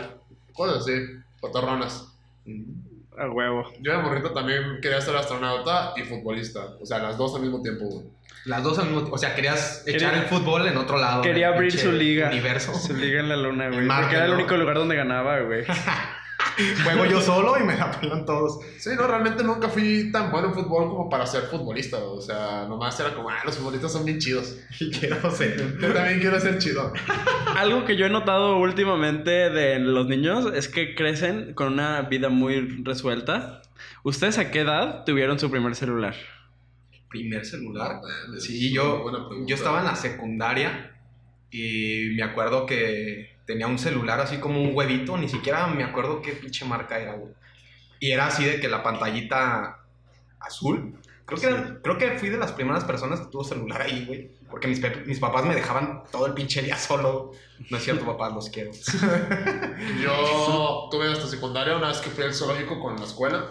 cosas 0.53 0.77
así, 0.83 0.93
cotorronas. 1.39 2.05
A 3.19 3.29
huevo. 3.29 3.71
Yo 3.81 3.91
de 3.93 3.97
morrito 3.99 4.31
también 4.31 4.79
quería 4.81 5.01
ser 5.01 5.15
astronauta 5.15 5.93
y 5.95 6.03
futbolista. 6.03 6.61
O 6.81 6.85
sea, 6.85 6.99
las 6.99 7.17
dos 7.17 7.35
al 7.35 7.41
mismo 7.41 7.61
tiempo, 7.61 7.85
güey. 7.85 8.05
Las 8.45 8.63
dos 8.63 8.77
al 8.79 8.85
mismo 8.85 8.99
tiempo. 9.01 9.15
O 9.15 9.17
sea, 9.19 9.35
querías 9.35 9.83
echar 9.87 10.11
Quería- 10.11 10.23
el 10.23 10.29
fútbol 10.29 10.67
en 10.67 10.77
otro 10.77 10.97
lado. 10.97 11.21
Quería 11.23 11.49
abrir 11.49 11.77
su 11.77 11.91
liga. 11.91 12.29
Universo. 12.29 12.73
Su 12.75 12.93
liga 12.95 13.19
en 13.19 13.29
la 13.29 13.35
luna, 13.35 13.67
güey. 13.69 13.81
Marte, 13.81 14.03
Porque 14.03 14.15
era 14.17 14.25
el 14.25 14.33
único 14.33 14.55
lugar 14.55 14.77
donde 14.77 14.95
ganaba, 14.95 15.39
güey. 15.41 15.65
Juego 16.83 17.05
yo 17.05 17.21
solo 17.21 17.55
y 17.59 17.63
me 17.63 17.75
la 17.75 17.91
pelan 17.91 18.25
todos. 18.25 18.59
Sí, 18.77 18.89
no, 18.95 19.07
realmente 19.07 19.43
nunca 19.43 19.69
fui 19.69 20.11
tan 20.11 20.31
bueno 20.31 20.47
en 20.47 20.53
fútbol 20.55 20.89
como 20.89 21.09
para 21.09 21.25
ser 21.25 21.43
futbolista. 21.43 21.97
O 21.99 22.19
sea, 22.19 22.65
nomás 22.67 22.99
era 22.99 23.13
como, 23.13 23.29
ah, 23.29 23.41
los 23.45 23.57
futbolistas 23.57 23.91
son 23.91 24.05
bien 24.05 24.19
chidos. 24.19 24.57
Y 24.79 24.91
quiero 24.91 25.29
ser. 25.31 25.79
Yo 25.79 25.93
también 25.93 26.19
quiero 26.19 26.39
ser 26.39 26.57
chido. 26.57 26.93
Algo 27.55 27.85
que 27.85 27.95
yo 27.95 28.05
he 28.05 28.09
notado 28.09 28.57
últimamente 28.57 29.49
de 29.49 29.79
los 29.79 30.07
niños 30.07 30.51
es 30.53 30.67
que 30.67 30.95
crecen 30.95 31.53
con 31.53 31.73
una 31.73 32.01
vida 32.03 32.29
muy 32.29 32.83
resuelta. 32.83 33.61
¿Ustedes 34.03 34.37
a 34.37 34.51
qué 34.51 34.61
edad 34.61 35.03
tuvieron 35.05 35.39
su 35.39 35.51
primer 35.51 35.75
celular? 35.75 36.15
Primer 37.09 37.45
celular. 37.45 38.01
Es 38.35 38.43
Sí, 38.43 38.73
yo, 38.73 39.05
yo 39.45 39.55
estaba 39.55 39.79
en 39.79 39.85
la 39.85 39.95
secundaria 39.95 40.95
y 41.51 42.11
me 42.15 42.23
acuerdo 42.23 42.65
que 42.65 43.36
tenía 43.47 43.65
un 43.65 43.79
celular 43.79 44.19
así 44.19 44.37
como 44.37 44.61
un 44.61 44.75
huevito, 44.75 45.17
ni 45.17 45.27
siquiera 45.29 45.65
me 45.67 45.83
acuerdo 45.83 46.21
qué 46.21 46.33
pinche 46.33 46.65
marca 46.65 46.99
era, 46.99 47.13
güey. 47.13 47.33
Y 47.99 48.11
era 48.11 48.27
así 48.27 48.45
de 48.45 48.59
que 48.59 48.67
la 48.67 48.83
pantallita 48.83 49.79
azul. 50.39 50.99
Creo 51.25 51.39
que, 51.41 51.47
era- 51.47 51.79
creo 51.81 51.97
que 51.97 52.11
fui 52.19 52.29
de 52.29 52.37
las 52.37 52.51
primeras 52.53 52.83
personas 52.85 53.19
que 53.19 53.25
tuvo 53.27 53.43
celular 53.43 53.81
ahí, 53.81 54.05
güey. 54.05 54.31
Porque 54.49 54.67
mis, 54.67 54.79
mis 55.05 55.19
papás 55.19 55.43
me 55.45 55.55
dejaban 55.55 56.03
todo 56.11 56.25
el 56.25 56.33
pinche 56.33 56.61
día 56.61 56.77
solo. 56.77 57.31
No 57.69 57.77
es 57.77 57.83
cierto, 57.83 58.05
papás, 58.05 58.33
los 58.33 58.49
quiero. 58.49 58.71
Yo 60.01 60.87
tuve 60.91 61.11
hasta 61.11 61.27
secundaria 61.27 61.75
una 61.75 61.89
vez 61.89 61.97
que 61.99 62.09
fui 62.09 62.23
al 62.23 62.33
zoológico 62.33 62.79
con 62.79 62.95
la 62.97 63.05
escuela. 63.05 63.45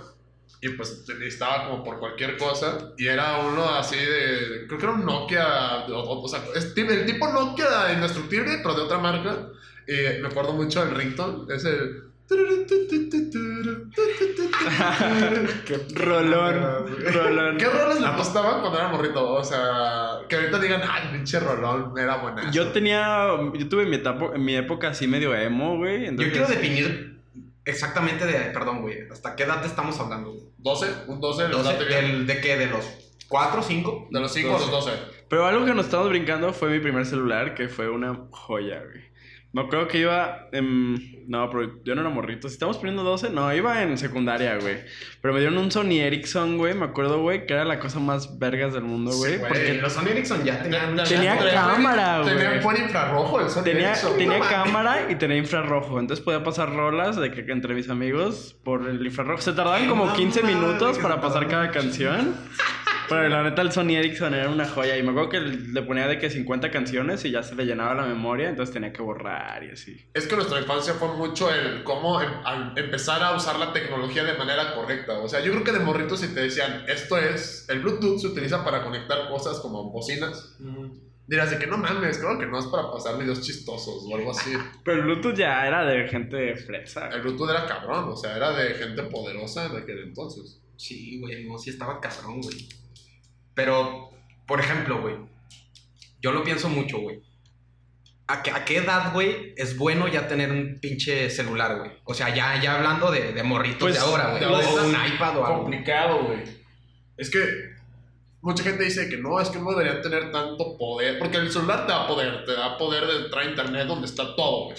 Y 0.62 0.70
pues 0.70 1.04
estaba 1.22 1.68
como 1.68 1.84
por 1.84 1.98
cualquier 1.98 2.38
cosa. 2.38 2.92
Y 2.96 3.08
era 3.08 3.40
uno 3.40 3.68
así 3.68 3.96
de. 3.96 4.66
Creo 4.66 4.78
que 4.78 4.84
era 4.86 4.94
un 4.94 5.04
Nokia. 5.04 5.84
O, 5.88 5.92
o- 6.00 6.22
o 6.24 6.28
sea, 6.28 6.42
es 6.54 6.72
el 6.76 7.04
tipo 7.06 7.28
Nokia 7.28 7.92
indestructible, 7.92 8.58
pero 8.62 8.74
de 8.74 8.82
otra 8.82 8.98
marca. 8.98 9.48
Y 9.88 10.20
me 10.22 10.28
acuerdo 10.28 10.52
mucho 10.52 10.84
del 10.84 10.94
ringtone. 10.94 11.54
Es 11.54 11.64
el. 11.64 12.02
Rolón, 15.94 16.86
rolón. 17.12 17.56
¿Qué 17.56 17.66
roles 17.66 18.00
le 18.00 18.08
gustaban 18.16 18.60
cuando 18.60 18.78
era 18.78 18.88
morrito? 18.88 19.32
O 19.32 19.44
sea, 19.44 20.18
que 20.28 20.36
ahorita 20.36 20.58
digan, 20.58 20.82
ay, 20.88 21.08
pinche 21.12 21.38
rolón, 21.40 21.96
era 21.98 22.16
buena. 22.16 22.50
Yo 22.50 22.68
tenía, 22.72 23.28
yo 23.54 23.68
tuve 23.68 23.86
mi 23.86 23.96
etapa, 23.96 24.32
en 24.34 24.44
mi 24.44 24.56
época 24.56 24.88
así 24.88 25.06
medio 25.06 25.34
emo, 25.34 25.76
güey. 25.76 26.06
Yo 26.16 26.30
quiero 26.30 26.46
definir 26.46 27.20
exactamente 27.64 28.26
de, 28.26 28.50
perdón, 28.50 28.82
güey, 28.82 29.08
¿hasta 29.10 29.34
qué 29.36 29.44
edad 29.44 29.64
estamos 29.64 29.98
hablando? 30.00 30.30
güey? 30.32 30.44
12, 30.58 30.86
un 31.08 31.20
12, 31.20 31.48
les 31.48 31.56
Doce- 31.56 31.64
late 31.64 31.84
bien. 31.84 32.00
del- 32.06 32.26
¿De 32.26 32.40
qué? 32.40 32.56
¿De 32.56 32.66
los 32.66 32.84
4, 33.28 33.62
5? 33.62 34.08
De 34.10 34.20
los 34.20 34.32
5 34.32 34.56
a 34.56 34.58
los 34.58 34.70
12. 34.70 34.90
Pero 35.28 35.46
algo 35.46 35.64
que 35.64 35.74
nos 35.74 35.86
estamos 35.86 36.08
brincando 36.08 36.52
fue 36.52 36.70
mi 36.70 36.78
primer 36.80 37.04
celular, 37.06 37.54
que 37.54 37.68
fue 37.68 37.88
una 37.88 38.16
joya, 38.30 38.80
güey. 38.84 39.04
Me 39.56 39.62
acuerdo 39.62 39.88
que 39.88 40.00
iba 40.00 40.48
en... 40.52 41.24
No, 41.30 41.48
pero 41.48 41.82
yo 41.82 41.94
no 41.94 42.02
era 42.02 42.10
morrito. 42.10 42.46
Si 42.46 42.52
estamos 42.52 42.76
poniendo 42.76 43.02
12, 43.02 43.30
no, 43.30 43.54
iba 43.54 43.82
en 43.82 43.96
secundaria, 43.96 44.58
güey. 44.58 44.80
Pero 45.22 45.32
me 45.32 45.40
dieron 45.40 45.56
un 45.56 45.72
Sony 45.72 45.98
Ericsson, 45.98 46.58
güey. 46.58 46.74
Me 46.74 46.84
acuerdo, 46.84 47.22
güey, 47.22 47.46
que 47.46 47.54
era 47.54 47.64
la 47.64 47.78
cosa 47.80 47.98
más 47.98 48.38
vergas 48.38 48.74
del 48.74 48.82
mundo, 48.82 49.12
güey. 49.12 49.32
Sí, 49.32 49.38
porque 49.40 49.78
Los 49.80 49.94
Sony 49.94 50.08
Ericsson 50.10 50.44
ya 50.44 50.62
tenían... 50.62 50.94
Tenía 50.94 51.38
Tenía 51.38 51.54
cámara, 51.54 52.20
güey. 52.20 52.36
Tenía 52.36 52.60
buen 52.60 52.76
infrarrojo 52.82 53.40
el 53.40 53.48
Sony 53.48 53.62
Tenía, 53.62 53.92
Ericsson. 53.92 54.18
tenía 54.18 54.38
No 54.40 54.44
cámara 54.44 55.06
y 55.10 55.14
tenía 55.14 55.38
infrarrojo. 55.38 56.00
Entonces 56.00 56.22
podía 56.22 56.44
pasar 56.44 56.74
rolas 56.74 57.16
de 57.16 57.30
que 57.30 57.50
entre 57.50 57.72
mis 57.72 57.88
amigos 57.88 58.58
por 58.62 58.86
el 58.86 59.04
infrarrojo. 59.06 59.40
Se 59.40 59.54
tardaban 59.54 59.88
como 59.88 60.04
No 60.04 60.12
15 60.12 60.42
mames, 60.42 60.54
minutos 60.54 60.98
para 60.98 61.18
pasar 61.22 61.48
cada 61.48 61.70
canción. 61.70 62.34
Pero 63.08 63.28
la 63.28 63.42
neta, 63.42 63.62
el 63.62 63.70
Sony 63.72 63.90
Ericsson 63.96 64.34
era 64.34 64.48
una 64.48 64.66
joya. 64.68 64.96
Y 64.96 65.02
me 65.02 65.10
acuerdo 65.10 65.28
que 65.28 65.40
le 65.40 65.82
ponía 65.82 66.06
de 66.08 66.18
que 66.18 66.28
50 66.30 66.70
canciones 66.70 67.24
y 67.24 67.30
ya 67.30 67.42
se 67.42 67.54
le 67.54 67.64
llenaba 67.64 67.94
la 67.94 68.04
memoria. 68.06 68.48
Entonces 68.48 68.72
tenía 68.72 68.92
que 68.92 69.02
borrar 69.02 69.62
y 69.64 69.70
así. 69.70 70.04
Es 70.14 70.26
que 70.26 70.34
nuestra 70.36 70.60
infancia 70.60 70.94
fue 70.94 71.08
mucho 71.16 71.52
el 71.52 71.84
cómo 71.84 72.20
em- 72.20 72.28
al 72.44 72.76
empezar 72.76 73.22
a 73.22 73.36
usar 73.36 73.58
la 73.58 73.72
tecnología 73.72 74.24
de 74.24 74.36
manera 74.36 74.74
correcta. 74.74 75.18
O 75.20 75.28
sea, 75.28 75.40
yo 75.40 75.52
creo 75.52 75.64
que 75.64 75.72
de 75.72 75.80
morritos 75.80 76.20
si 76.20 76.28
te 76.34 76.40
decían, 76.40 76.84
esto 76.88 77.16
es, 77.18 77.66
el 77.68 77.80
Bluetooth 77.80 78.18
se 78.18 78.26
utiliza 78.28 78.64
para 78.64 78.82
conectar 78.82 79.28
cosas 79.28 79.60
como 79.60 79.90
bocinas, 79.90 80.56
dirás 81.28 81.50
de 81.50 81.58
que 81.58 81.66
no 81.66 81.76
mames, 81.78 82.18
creo 82.18 82.38
que 82.38 82.46
no 82.46 82.58
es 82.58 82.66
para 82.66 82.90
pasar 82.90 83.18
videos 83.18 83.40
chistosos 83.40 84.04
o 84.08 84.16
algo 84.16 84.30
así. 84.32 84.52
Pero 84.84 84.98
el 84.98 85.04
Bluetooth 85.04 85.34
ya 85.34 85.66
era 85.66 85.84
de 85.84 86.08
gente 86.08 86.54
fresa. 86.56 87.08
El 87.08 87.22
Bluetooth 87.22 87.50
era 87.50 87.66
cabrón, 87.66 88.08
o 88.08 88.16
sea, 88.16 88.36
era 88.36 88.52
de 88.52 88.74
gente 88.74 89.02
poderosa 89.04 89.68
de 89.68 89.78
aquel 89.78 89.98
entonces. 90.00 90.60
Sí, 90.76 91.18
güey, 91.20 91.44
no, 91.48 91.56
sí 91.58 91.70
estaba 91.70 92.00
cabrón, 92.00 92.40
güey. 92.42 92.68
Pero, 93.56 94.10
por 94.46 94.60
ejemplo, 94.60 95.00
güey, 95.00 95.16
yo 96.20 96.30
lo 96.32 96.44
pienso 96.44 96.68
mucho, 96.68 96.98
güey. 96.98 97.22
¿A 98.28 98.42
qué, 98.42 98.50
¿A 98.50 98.64
qué 98.64 98.78
edad, 98.78 99.12
güey, 99.14 99.54
es 99.56 99.78
bueno 99.78 100.08
ya 100.08 100.28
tener 100.28 100.50
un 100.50 100.78
pinche 100.78 101.30
celular, 101.30 101.78
güey? 101.78 101.90
O 102.04 102.12
sea, 102.12 102.34
ya, 102.34 102.60
ya 102.60 102.76
hablando 102.76 103.10
de, 103.10 103.32
de 103.32 103.42
morritos 103.42 103.80
Pues, 103.80 103.94
de 103.94 104.00
ahora, 104.00 104.32
güey. 104.32 104.44
O 104.44 104.84
un 104.84 104.90
iPad 104.90 105.38
o 105.38 105.46
algo. 105.46 105.62
complicado, 105.62 106.24
güey. 106.24 106.42
Es 107.16 107.30
que 107.30 107.38
mucha 108.42 108.62
gente 108.62 108.84
dice 108.84 109.08
que 109.08 109.16
no, 109.16 109.40
es 109.40 109.48
que 109.48 109.58
no 109.58 109.70
deberían 109.70 110.02
tener 110.02 110.30
tanto 110.30 110.76
poder, 110.76 111.18
porque 111.18 111.38
el 111.38 111.50
celular 111.50 111.86
te 111.86 111.92
da 111.92 112.06
poder, 112.06 112.44
te 112.44 112.52
da 112.52 112.76
poder 112.76 113.06
de 113.06 113.24
entrar 113.24 113.44
a 113.44 113.48
internet 113.48 113.86
donde 113.86 114.06
está 114.06 114.36
todo, 114.36 114.66
güey. 114.66 114.76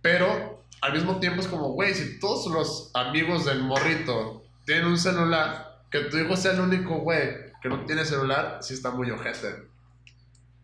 Pero 0.00 0.64
al 0.80 0.92
mismo 0.94 1.20
tiempo 1.20 1.42
es 1.42 1.48
como, 1.48 1.72
güey, 1.72 1.92
si 1.92 2.18
todos 2.20 2.46
los 2.46 2.90
amigos 2.94 3.44
del 3.44 3.62
morrito 3.62 4.44
tienen 4.64 4.86
un 4.86 4.98
celular, 4.98 5.82
que 5.90 5.98
tu 6.04 6.16
hijo 6.16 6.36
sea 6.36 6.52
el 6.52 6.60
único, 6.60 7.00
güey, 7.00 7.41
que 7.62 7.68
no 7.68 7.84
tiene 7.84 8.04
celular, 8.04 8.58
sí 8.60 8.74
está 8.74 8.90
muy 8.90 9.10
ojete. 9.10 9.48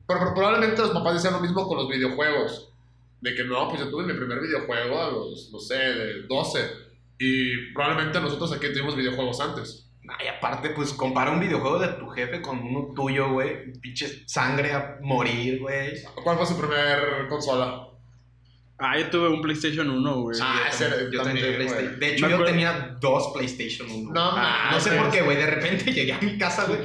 Pero, 0.07 0.21
pero 0.21 0.35
probablemente 0.35 0.83
los 0.83 0.91
papás 0.91 1.15
decían 1.15 1.35
lo 1.35 1.41
mismo 1.41 1.67
con 1.67 1.79
los 1.79 1.89
videojuegos. 1.89 2.73
De 3.21 3.35
que 3.35 3.45
no, 3.45 3.69
pues 3.69 3.81
yo 3.81 3.91
tuve 3.91 4.05
mi 4.05 4.15
primer 4.15 4.41
videojuego 4.41 5.01
a 5.01 5.11
los, 5.11 5.51
no 5.53 5.59
sé, 5.59 5.77
de 5.77 6.23
12. 6.27 6.71
Y 7.19 7.73
probablemente 7.73 8.21
nosotros 8.21 8.53
aquí 8.53 8.73
tuvimos 8.73 8.97
videojuegos 8.97 9.41
antes. 9.41 9.89
Ay, 10.19 10.29
aparte, 10.29 10.71
pues 10.71 10.93
compara 10.93 11.33
un 11.33 11.41
videojuego 11.41 11.79
de 11.79 11.89
tu 11.89 12.09
jefe 12.09 12.41
con 12.41 12.59
uno 12.59 12.95
tuyo, 12.95 13.33
güey. 13.33 13.73
Pinche 13.81 14.25
sangre 14.27 14.73
a 14.73 14.99
morir, 15.03 15.61
güey. 15.61 15.93
¿Cuál 16.23 16.37
fue 16.37 16.47
su 16.47 16.59
primer 16.59 17.29
consola? 17.29 17.88
Ah, 18.81 18.97
yo 18.99 19.11
tuve 19.11 19.29
un 19.29 19.43
PlayStation 19.43 19.91
1, 19.91 20.15
güey. 20.23 20.39
Ah, 20.41 20.61
yo 20.63 20.69
ese 20.69 20.85
también- 20.89 21.11
yo 21.11 21.23
también, 21.23 21.45
tenía. 21.45 21.57
PlayStation. 21.59 22.01
De 22.01 22.07
hecho, 22.09 22.25
Me 22.25 22.31
yo 22.31 22.37
acuerdo- 22.37 22.53
tenía 22.53 22.97
dos 23.01 23.33
PlayStation 23.35 23.91
1. 23.91 24.13
No, 24.13 24.31
Ah, 24.37 24.69
no 24.73 24.81
sé 24.81 24.91
por 24.93 25.11
qué, 25.11 25.23
güey. 25.23 25.37
De 25.37 25.47
repente 25.47 25.93
llegué 25.93 26.13
a 26.13 26.21
mi 26.21 26.39
casa, 26.39 26.65
güey. 26.65 26.79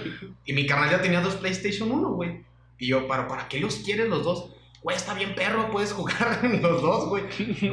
Y 0.45 0.53
mi 0.53 0.65
carnal 0.65 0.89
ya 0.89 1.01
tenía 1.01 1.21
dos 1.21 1.35
PlayStation 1.35 1.91
1, 1.91 2.09
güey. 2.09 2.41
Y 2.79 2.87
yo, 2.87 3.07
¿para, 3.07 3.27
¿para 3.27 3.47
qué 3.47 3.59
los 3.59 3.75
quieres 3.75 4.09
los 4.09 4.23
dos? 4.23 4.49
Güey, 4.81 4.97
está 4.97 5.13
bien 5.13 5.33
perro, 5.35 5.69
puedes 5.71 5.93
jugar 5.93 6.39
los 6.61 6.81
dos, 6.81 7.05
güey. 7.09 7.23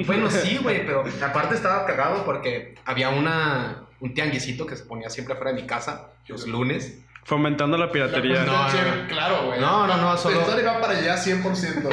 Bueno, 0.07 0.31
sí, 0.31 0.59
güey, 0.63 0.85
pero 0.87 1.03
aparte 1.25 1.55
estaba 1.55 1.85
cagado 1.87 2.25
porque 2.25 2.75
había 2.85 3.09
una, 3.09 3.87
un 4.01 4.15
tianguisito 4.15 4.67
que 4.67 4.77
se 4.77 4.85
ponía 4.85 5.09
siempre 5.11 5.35
afuera 5.35 5.53
de 5.53 5.63
mi 5.63 5.67
casa 5.67 6.11
los 6.29 6.47
lunes. 6.47 7.01
Fomentando 7.25 7.77
la 7.79 7.91
piratería. 7.91 8.45
No, 8.45 8.53
no, 8.69 8.97
no. 9.03 9.09
Claro, 9.09 9.47
güey. 9.47 9.61
No, 9.61 9.87
no, 9.87 9.97
no, 9.97 10.17
solo- 10.17 10.41
historia 10.41 10.73
va 10.75 10.81
para 10.81 10.99
allá 10.99 11.17
100%. 11.17 11.89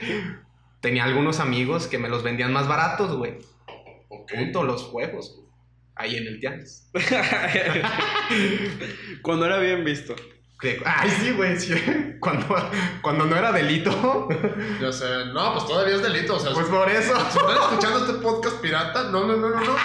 Tenía 0.80 1.04
algunos 1.04 1.40
amigos 1.40 1.86
que 1.86 1.98
me 1.98 2.08
los 2.08 2.22
vendían 2.22 2.52
más 2.52 2.68
baratos, 2.68 3.16
güey. 3.16 3.38
Punto, 4.32 4.62
los 4.62 4.82
juegos. 4.84 5.34
güey. 5.36 5.48
Ahí 5.96 6.16
en 6.16 6.26
el 6.28 6.40
tianguis. 6.40 6.88
Cuando 9.22 9.46
era 9.46 9.58
bien 9.58 9.84
visto. 9.84 10.14
Ay, 10.84 11.10
sí, 11.20 11.30
güey, 11.32 11.58
sí. 11.58 11.72
Cuando, 12.20 12.46
cuando 13.00 13.26
no 13.26 13.36
era 13.36 13.52
delito. 13.52 14.28
Yo 14.80 14.92
sé. 14.92 15.06
No, 15.32 15.52
pues 15.54 15.66
todavía 15.66 15.94
es 15.96 16.02
delito. 16.02 16.36
O 16.36 16.40
sea, 16.40 16.52
Pues 16.52 16.66
si 16.66 16.72
por 16.72 16.88
eso. 16.90 17.14
si 17.30 17.38
están 17.38 17.56
escuchando 17.56 17.98
este 18.00 18.12
podcast 18.14 18.56
pirata, 18.60 19.04
no, 19.04 19.24
no, 19.26 19.36
no, 19.36 19.50
no, 19.50 19.60
no. 19.60 19.76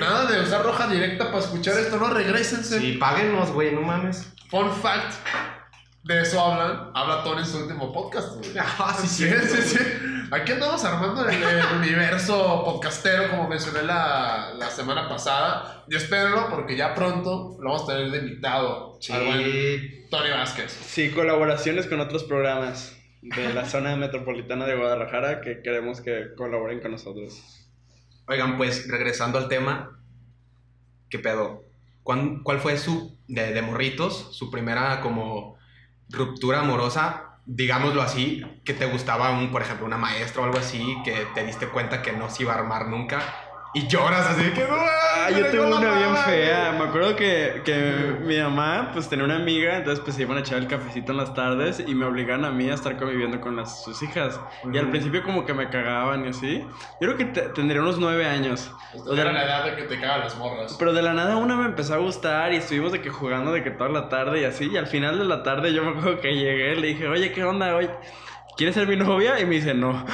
Nada 0.00 0.26
de 0.30 0.42
usar 0.42 0.64
roja 0.64 0.88
directa 0.88 1.26
para 1.26 1.38
escuchar 1.38 1.78
esto, 1.78 1.96
no, 1.96 2.10
regrésense. 2.10 2.80
Sí, 2.80 2.92
páguenos, 2.94 3.50
güey, 3.52 3.72
no 3.72 3.82
mames. 3.82 4.32
Fun 4.50 4.70
fact. 4.72 5.14
De 6.02 6.22
eso 6.22 6.40
hablan, 6.40 6.90
habla 6.94 7.22
Tony 7.24 7.40
en 7.40 7.46
su 7.46 7.58
último 7.58 7.92
podcast, 7.92 8.36
güey. 8.36 8.50
Ah, 8.58 8.96
sí, 9.00 9.06
Sí, 9.08 9.28
sí, 9.28 9.62
sí. 9.62 9.78
Aquí 10.30 10.52
andamos 10.52 10.84
armando 10.84 11.28
el, 11.28 11.42
el 11.42 11.64
universo 11.78 12.62
podcastero, 12.64 13.30
como 13.30 13.48
mencioné 13.48 13.82
la, 13.82 14.52
la 14.58 14.70
semana 14.70 15.08
pasada. 15.08 15.84
Y 15.88 15.94
espérenlo 15.96 16.48
porque 16.50 16.76
ya 16.76 16.94
pronto 16.94 17.56
lo 17.60 17.70
vamos 17.70 17.84
a 17.84 17.94
tener 17.94 18.10
de 18.10 18.18
invitado 18.18 18.98
al 19.10 19.24
buen 19.26 19.42
Sí. 19.44 20.06
Tony 20.10 20.30
Vázquez. 20.30 20.72
Sí, 20.72 21.10
colaboraciones 21.10 21.86
con 21.86 22.00
otros 22.00 22.24
programas 22.24 22.96
de 23.22 23.54
la 23.54 23.64
zona 23.66 23.96
metropolitana 23.96 24.66
de 24.66 24.76
Guadalajara 24.76 25.40
que 25.40 25.62
queremos 25.62 26.00
que 26.00 26.34
colaboren 26.36 26.80
con 26.80 26.92
nosotros. 26.92 27.40
Oigan, 28.28 28.56
pues, 28.56 28.88
regresando 28.88 29.38
al 29.38 29.48
tema. 29.48 30.00
¿Qué 31.08 31.18
pedo? 31.20 31.64
¿Cuán- 32.02 32.42
¿Cuál 32.42 32.58
fue 32.58 32.76
su, 32.78 33.16
de, 33.28 33.52
de 33.52 33.62
morritos, 33.62 34.36
su 34.36 34.50
primera 34.50 35.00
como 35.00 35.56
ruptura 36.08 36.60
amorosa, 36.60 37.35
digámoslo 37.46 38.02
así, 38.02 38.60
que 38.64 38.74
te 38.74 38.86
gustaba, 38.86 39.32
un, 39.38 39.50
por 39.52 39.62
ejemplo, 39.62 39.86
una 39.86 39.98
maestra 39.98 40.42
o 40.42 40.44
algo 40.44 40.58
así, 40.58 41.02
que 41.02 41.26
te 41.26 41.44
diste 41.44 41.70
cuenta 41.72 42.02
que 42.02 42.12
no 42.12 42.30
se 42.30 42.42
iba 42.44 42.54
a 42.54 42.58
armar 42.58 42.88
nunca? 42.88 43.45
Y 43.76 43.86
lloras 43.88 44.26
así 44.30 44.50
que... 44.52 44.62
Ah, 44.70 45.30
yo 45.30 45.50
tuve 45.50 45.66
una 45.66 45.94
bien 45.98 46.16
fea. 46.24 46.72
Me 46.78 46.84
acuerdo 46.84 47.14
que, 47.14 47.60
que 47.64 48.16
mi 48.22 48.38
mamá 48.38 48.90
pues 48.92 49.08
tenía 49.08 49.24
una 49.24 49.36
amiga, 49.36 49.76
entonces 49.76 50.02
pues 50.02 50.16
se 50.16 50.22
iban 50.22 50.38
a 50.38 50.40
echar 50.40 50.58
el 50.58 50.66
cafecito 50.66 51.12
en 51.12 51.18
las 51.18 51.34
tardes 51.34 51.82
y 51.86 51.94
me 51.94 52.06
obligaban 52.06 52.44
a 52.46 52.50
mí 52.50 52.70
a 52.70 52.74
estar 52.74 52.96
conviviendo 52.96 53.40
con 53.40 53.54
las, 53.56 53.84
sus 53.84 54.02
hijas. 54.02 54.40
Y 54.72 54.78
al 54.78 54.88
principio 54.90 55.22
como 55.22 55.44
que 55.44 55.52
me 55.52 55.68
cagaban 55.68 56.24
y 56.24 56.28
así. 56.28 56.60
Yo 56.60 56.98
creo 57.00 57.16
que 57.18 57.24
te- 57.26 57.48
tendría 57.50 57.82
unos 57.82 57.98
nueve 57.98 58.24
años. 58.24 58.70
O 59.06 59.12
Era 59.14 59.30
la 59.32 59.44
edad 59.44 59.64
de 59.66 59.76
que 59.76 59.82
te 59.82 60.00
cagan 60.00 60.20
las 60.20 60.36
morras. 60.38 60.76
Pero 60.78 60.94
de 60.94 61.02
la 61.02 61.12
nada 61.12 61.36
una 61.36 61.56
me 61.56 61.66
empezó 61.66 61.94
a 61.94 61.98
gustar 61.98 62.52
y 62.54 62.56
estuvimos 62.56 62.92
de 62.92 63.02
que 63.02 63.10
jugando 63.10 63.52
de 63.52 63.62
que 63.62 63.70
toda 63.72 63.90
la 63.90 64.08
tarde 64.08 64.40
y 64.40 64.44
así. 64.44 64.70
Y 64.72 64.76
al 64.78 64.86
final 64.86 65.18
de 65.18 65.24
la 65.26 65.42
tarde 65.42 65.74
yo 65.74 65.84
me 65.84 65.90
acuerdo 65.90 66.20
que 66.20 66.34
llegué, 66.34 66.76
le 66.76 66.86
dije, 66.86 67.08
oye, 67.08 67.30
¿qué 67.32 67.44
onda? 67.44 67.76
Oye, 67.76 67.90
¿quieres 68.56 68.74
ser 68.74 68.86
mi 68.88 68.96
novia? 68.96 69.38
Y 69.40 69.46
me 69.46 69.56
dice, 69.56 69.74
no. 69.74 70.04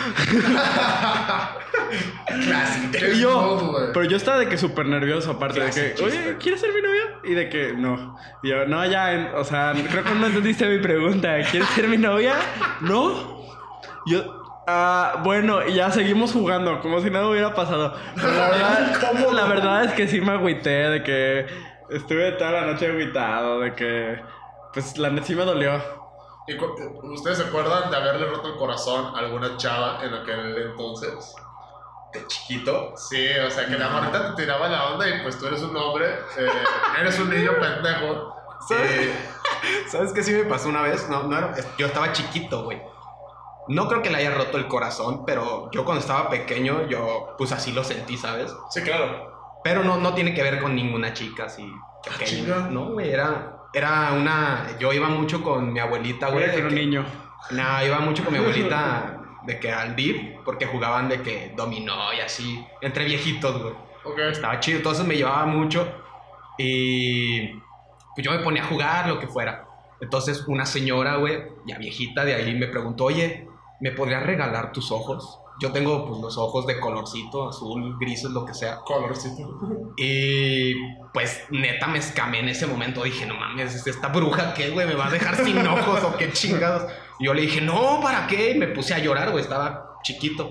Y 3.13 3.21
yo, 3.21 3.91
pero 3.93 4.05
yo 4.05 4.17
estaba 4.17 4.39
de 4.39 4.49
que 4.49 4.57
súper 4.57 4.87
nervioso, 4.87 5.33
aparte 5.33 5.61
de 5.61 5.71
que, 5.71 6.03
oye. 6.03 6.37
¿quieres 6.39 6.61
ser 6.61 6.73
mi 6.73 6.81
novia? 6.81 7.03
Y 7.25 7.35
de 7.35 7.49
que, 7.49 7.73
no. 7.75 8.17
Y 8.43 8.49
yo, 8.49 8.67
no, 8.67 8.85
ya, 8.87 9.33
o 9.37 9.45
sea, 9.45 9.73
creo 9.91 10.05
que 10.05 10.15
no 10.15 10.27
entendiste 10.27 10.67
mi 10.67 10.79
pregunta. 10.79 11.37
¿Quieres 11.51 11.69
ser 11.71 11.89
mi 11.89 11.99
novia? 11.99 12.35
No. 12.81 13.43
Yo, 14.07 14.65
ah, 14.67 15.21
bueno, 15.23 15.67
y 15.67 15.75
ya 15.75 15.91
seguimos 15.91 16.33
jugando, 16.33 16.81
como 16.81 17.01
si 17.01 17.11
nada 17.11 17.29
hubiera 17.29 17.55
pasado. 17.55 17.95
Pero 18.17 18.33
la 18.33 18.49
verdad, 18.51 19.33
la 19.33 19.45
verdad 19.47 19.85
es 19.85 19.93
que 19.93 20.09
sí 20.09 20.21
me 20.21 20.33
agüité, 20.33 20.89
de 20.89 21.03
que 21.03 21.47
estuve 21.91 22.33
toda 22.33 22.53
la 22.53 22.67
noche 22.73 22.87
agüitado, 22.87 23.61
de 23.61 23.75
que, 23.75 24.19
pues, 24.73 24.97
la 24.99 25.11
sí 25.23 25.35
me 25.35 25.45
dolió. 25.45 26.01
¿Y 26.47 26.57
cu- 26.57 26.75
¿Ustedes 27.13 27.39
se 27.39 27.45
acuerdan 27.45 27.91
de 27.91 27.97
haberle 27.97 28.27
roto 28.27 28.49
el 28.49 28.57
corazón 28.57 29.15
a 29.15 29.19
alguna 29.21 29.57
chava 29.57 30.01
en 30.05 30.13
aquel 30.15 30.57
entonces? 30.71 31.35
De 32.13 32.27
chiquito. 32.27 32.95
Sí, 32.97 33.27
o 33.39 33.51
sea, 33.51 33.67
que 33.67 33.79
la 33.79 33.89
morrita 33.89 34.35
te 34.35 34.43
tiraba 34.43 34.69
la 34.69 34.91
onda 34.91 35.09
y 35.09 35.23
pues 35.23 35.39
tú 35.39 35.47
eres 35.47 35.63
un 35.63 35.75
hombre, 35.77 36.07
eh, 36.37 36.49
eres 37.01 37.19
un 37.21 37.31
niño 37.31 37.53
pendejo. 37.61 38.37
¿Sabes? 38.69 38.91
Eh, 38.93 39.15
¿Sabes 39.89 40.13
qué 40.13 40.23
sí 40.23 40.33
me 40.33 40.45
pasó 40.45 40.69
una 40.69 40.83
vez? 40.83 41.09
No, 41.09 41.23
no 41.25 41.39
era, 41.39 41.55
yo 41.79 41.87
estaba 41.87 42.13
chiquito, 42.13 42.65
güey. 42.65 42.83
No 43.69 43.87
creo 43.89 44.03
que 44.03 44.11
le 44.11 44.17
haya 44.19 44.35
roto 44.35 44.59
el 44.59 44.67
corazón, 44.67 45.25
pero 45.25 45.71
yo 45.71 45.85
cuando 45.85 46.01
estaba 46.01 46.29
pequeño, 46.29 46.87
yo 46.89 47.35
pues 47.39 47.53
así 47.53 47.73
lo 47.73 47.85
sentí, 47.85 48.17
¿sabes? 48.17 48.53
Sí, 48.71 48.83
claro. 48.83 49.61
Pero 49.63 49.85
no, 49.85 49.97
no 49.99 50.15
tiene 50.15 50.35
que 50.35 50.43
ver 50.43 50.61
con 50.61 50.75
ninguna 50.75 51.13
chica 51.13 51.45
así 51.45 51.73
pequeña. 52.05 52.25
chinga. 52.27 52.57
no, 52.71 52.87
güey, 52.91 53.11
era, 53.11 53.57
era 53.75 54.12
una... 54.12 54.67
Yo 54.79 54.93
iba 54.93 55.09
mucho 55.09 55.43
con 55.43 55.73
mi 55.73 55.81
abuelita, 55.81 56.29
güey. 56.31 56.50
Con 56.52 56.62
un 56.64 56.69
que- 56.69 56.75
niño. 56.75 57.05
No, 57.50 57.85
iba 57.85 57.99
mucho 58.00 58.25
con 58.25 58.33
mi 58.33 58.38
abuelita 58.38 59.19
de 59.47 59.59
que 59.59 59.73
al 59.73 59.97
DIP, 59.97 60.41
porque 60.45 60.67
jugaban 60.67 61.09
de 61.09 61.21
que 61.23 61.52
dominó 61.57 62.12
y 62.12 62.21
así, 62.21 62.64
entre 62.81 63.05
viejitos, 63.05 63.61
güey. 63.62 63.75
Ok. 64.05 64.19
Estaba 64.31 64.61
chido, 64.61 64.79
entonces 64.79 65.05
me 65.07 65.17
llevaba 65.17 65.47
mucho 65.47 65.87
y 66.59 67.49
pues 68.14 68.25
yo 68.25 68.31
me 68.31 68.38
ponía 68.41 68.62
a 68.62 68.67
jugar, 68.67 69.09
lo 69.09 69.19
que 69.19 69.26
fuera. 69.26 69.64
Entonces 70.00 70.45
una 70.49 70.67
señora, 70.67 71.17
güey, 71.17 71.43
ya 71.67 71.79
viejita 71.79 72.25
de 72.25 72.35
ahí, 72.35 72.55
me 72.55 72.67
preguntó, 72.67 73.05
oye, 73.05 73.47
¿me 73.81 73.93
podrías 73.93 74.23
regalar 74.25 74.73
tus 74.73 74.91
ojos? 74.93 75.38
Yo 75.62 75.71
tengo 75.71 76.09
pues 76.09 76.21
los 76.21 76.37
ojos 76.38 76.66
de 76.66 76.81
colorcito, 76.81 77.49
azul, 77.49 77.97
grises, 78.00 78.33
lo 78.33 78.45
que 78.45 78.52
sea. 78.52 78.81
Colorcito. 78.85 79.61
Y 79.97 80.75
pues 81.14 81.45
neta 81.50 81.87
me 81.87 82.00
escamé 82.00 82.40
en 82.40 82.49
ese 82.49 82.66
momento. 82.66 83.04
Dije, 83.04 83.26
no 83.26 83.37
mames, 83.37 83.87
esta 83.87 84.09
bruja 84.09 84.54
qué, 84.54 84.71
güey, 84.71 84.88
me 84.88 84.95
va 84.95 85.07
a 85.07 85.11
dejar 85.11 85.37
sin 85.37 85.57
ojos 85.69 86.02
o 86.02 86.16
qué 86.16 86.33
chingados. 86.33 86.90
Y 87.21 87.26
yo 87.26 87.35
le 87.35 87.42
dije, 87.42 87.61
no, 87.61 88.00
¿para 88.02 88.26
qué? 88.26 88.50
Y 88.50 88.59
me 88.59 88.66
puse 88.66 88.92
a 88.92 88.99
llorar, 88.99 89.31
güey, 89.31 89.45
estaba 89.45 90.00
chiquito. 90.02 90.50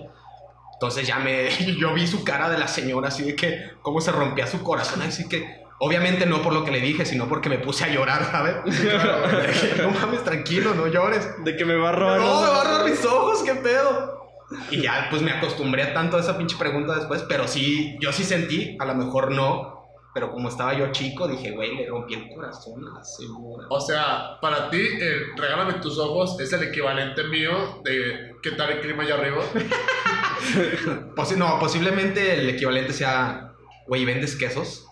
Entonces 0.75 1.05
ya 1.05 1.19
me, 1.19 1.49
yo 1.77 1.93
vi 1.93 2.07
su 2.07 2.23
cara 2.23 2.49
de 2.49 2.57
la 2.57 2.69
señora, 2.69 3.09
así 3.09 3.23
de 3.23 3.35
que, 3.35 3.71
cómo 3.81 3.99
se 3.99 4.13
rompía 4.13 4.47
su 4.47 4.63
corazón, 4.63 5.01
así 5.01 5.27
que, 5.27 5.65
obviamente 5.79 6.25
no 6.25 6.41
por 6.41 6.53
lo 6.53 6.63
que 6.63 6.71
le 6.71 6.79
dije, 6.79 7.05
sino 7.05 7.27
porque 7.27 7.49
me 7.49 7.59
puse 7.59 7.83
a 7.83 7.89
llorar, 7.89 8.31
¿sabes? 8.31 8.55
No 9.77 9.91
mames, 9.91 10.23
tranquilo, 10.23 10.73
no 10.73 10.87
llores. 10.87 11.27
De 11.43 11.57
que 11.57 11.65
me 11.65 11.75
va 11.75 11.89
a 11.89 11.91
robar. 11.91 12.19
No, 12.21 12.41
me 12.43 12.47
va 12.47 12.61
a 12.61 12.63
robar 12.63 12.89
mis 12.89 13.03
ojos, 13.03 13.43
qué 13.43 13.55
pedo. 13.55 14.20
Y 14.69 14.81
ya, 14.81 15.07
pues 15.09 15.21
me 15.21 15.31
acostumbré 15.31 15.83
a 15.83 15.93
tanto 15.93 16.17
a 16.17 16.19
esa 16.19 16.37
pinche 16.37 16.57
pregunta 16.57 16.95
después, 16.95 17.23
pero 17.27 17.47
sí, 17.47 17.95
yo 18.01 18.11
sí 18.11 18.23
sentí, 18.23 18.75
a 18.79 18.85
lo 18.85 18.95
mejor 18.95 19.31
no, 19.31 19.79
pero 20.13 20.29
como 20.31 20.49
estaba 20.49 20.73
yo 20.77 20.91
chico, 20.91 21.27
dije, 21.27 21.51
güey, 21.51 21.75
le 21.75 21.87
rompí 21.87 22.15
el 22.15 22.27
corazón 22.35 22.85
a 22.85 22.97
la 22.99 23.03
señora. 23.03 23.67
O 23.69 23.79
sea, 23.79 24.39
para 24.41 24.69
ti, 24.69 24.81
el 24.99 25.37
regálame 25.37 25.75
tus 25.75 25.97
ojos 25.97 26.37
es 26.39 26.51
el 26.51 26.63
equivalente 26.63 27.23
mío 27.23 27.81
de 27.85 28.35
qué 28.43 28.51
tal 28.51 28.71
el 28.71 28.81
clima 28.81 29.03
allá 29.03 29.15
arriba. 29.15 29.41
Posi- 31.15 31.37
no, 31.37 31.59
posiblemente 31.59 32.39
el 32.39 32.49
equivalente 32.49 32.93
sea, 32.93 33.53
güey, 33.87 34.05
¿vendes 34.05 34.35
quesos? 34.35 34.85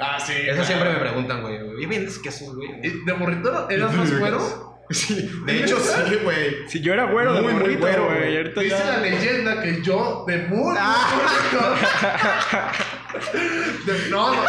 Ah, 0.00 0.18
sí. 0.18 0.32
Eso 0.32 0.44
claro. 0.52 0.64
siempre 0.64 0.90
me 0.92 0.98
preguntan, 0.98 1.42
güey, 1.42 1.58
¿y 1.82 1.86
vendes 1.86 2.18
quesos, 2.18 2.54
güey? 2.54 2.68
¿Y 2.82 3.04
¿De 3.04 3.14
morrito 3.14 3.68
eras 3.68 3.94
más 3.94 4.18
güero? 4.18 4.71
Sí, 4.92 5.30
de 5.46 5.62
hecho 5.64 5.78
sí, 5.80 6.16
güey. 6.22 6.68
Si 6.68 6.80
yo 6.80 6.92
era 6.92 7.04
güero, 7.04 7.32
de 7.34 7.42
Muy, 7.42 7.54
muy 7.54 7.76
güero, 7.76 8.06
güey. 8.06 8.42
güey. 8.42 8.54
Dice 8.54 8.68
ya- 8.68 8.84
la 8.86 8.96
leyenda 8.98 9.62
que 9.62 9.82
yo, 9.82 10.24
de 10.26 10.36
muy 10.48 10.74
de- 13.86 14.10
No, 14.10 14.34
no. 14.34 14.40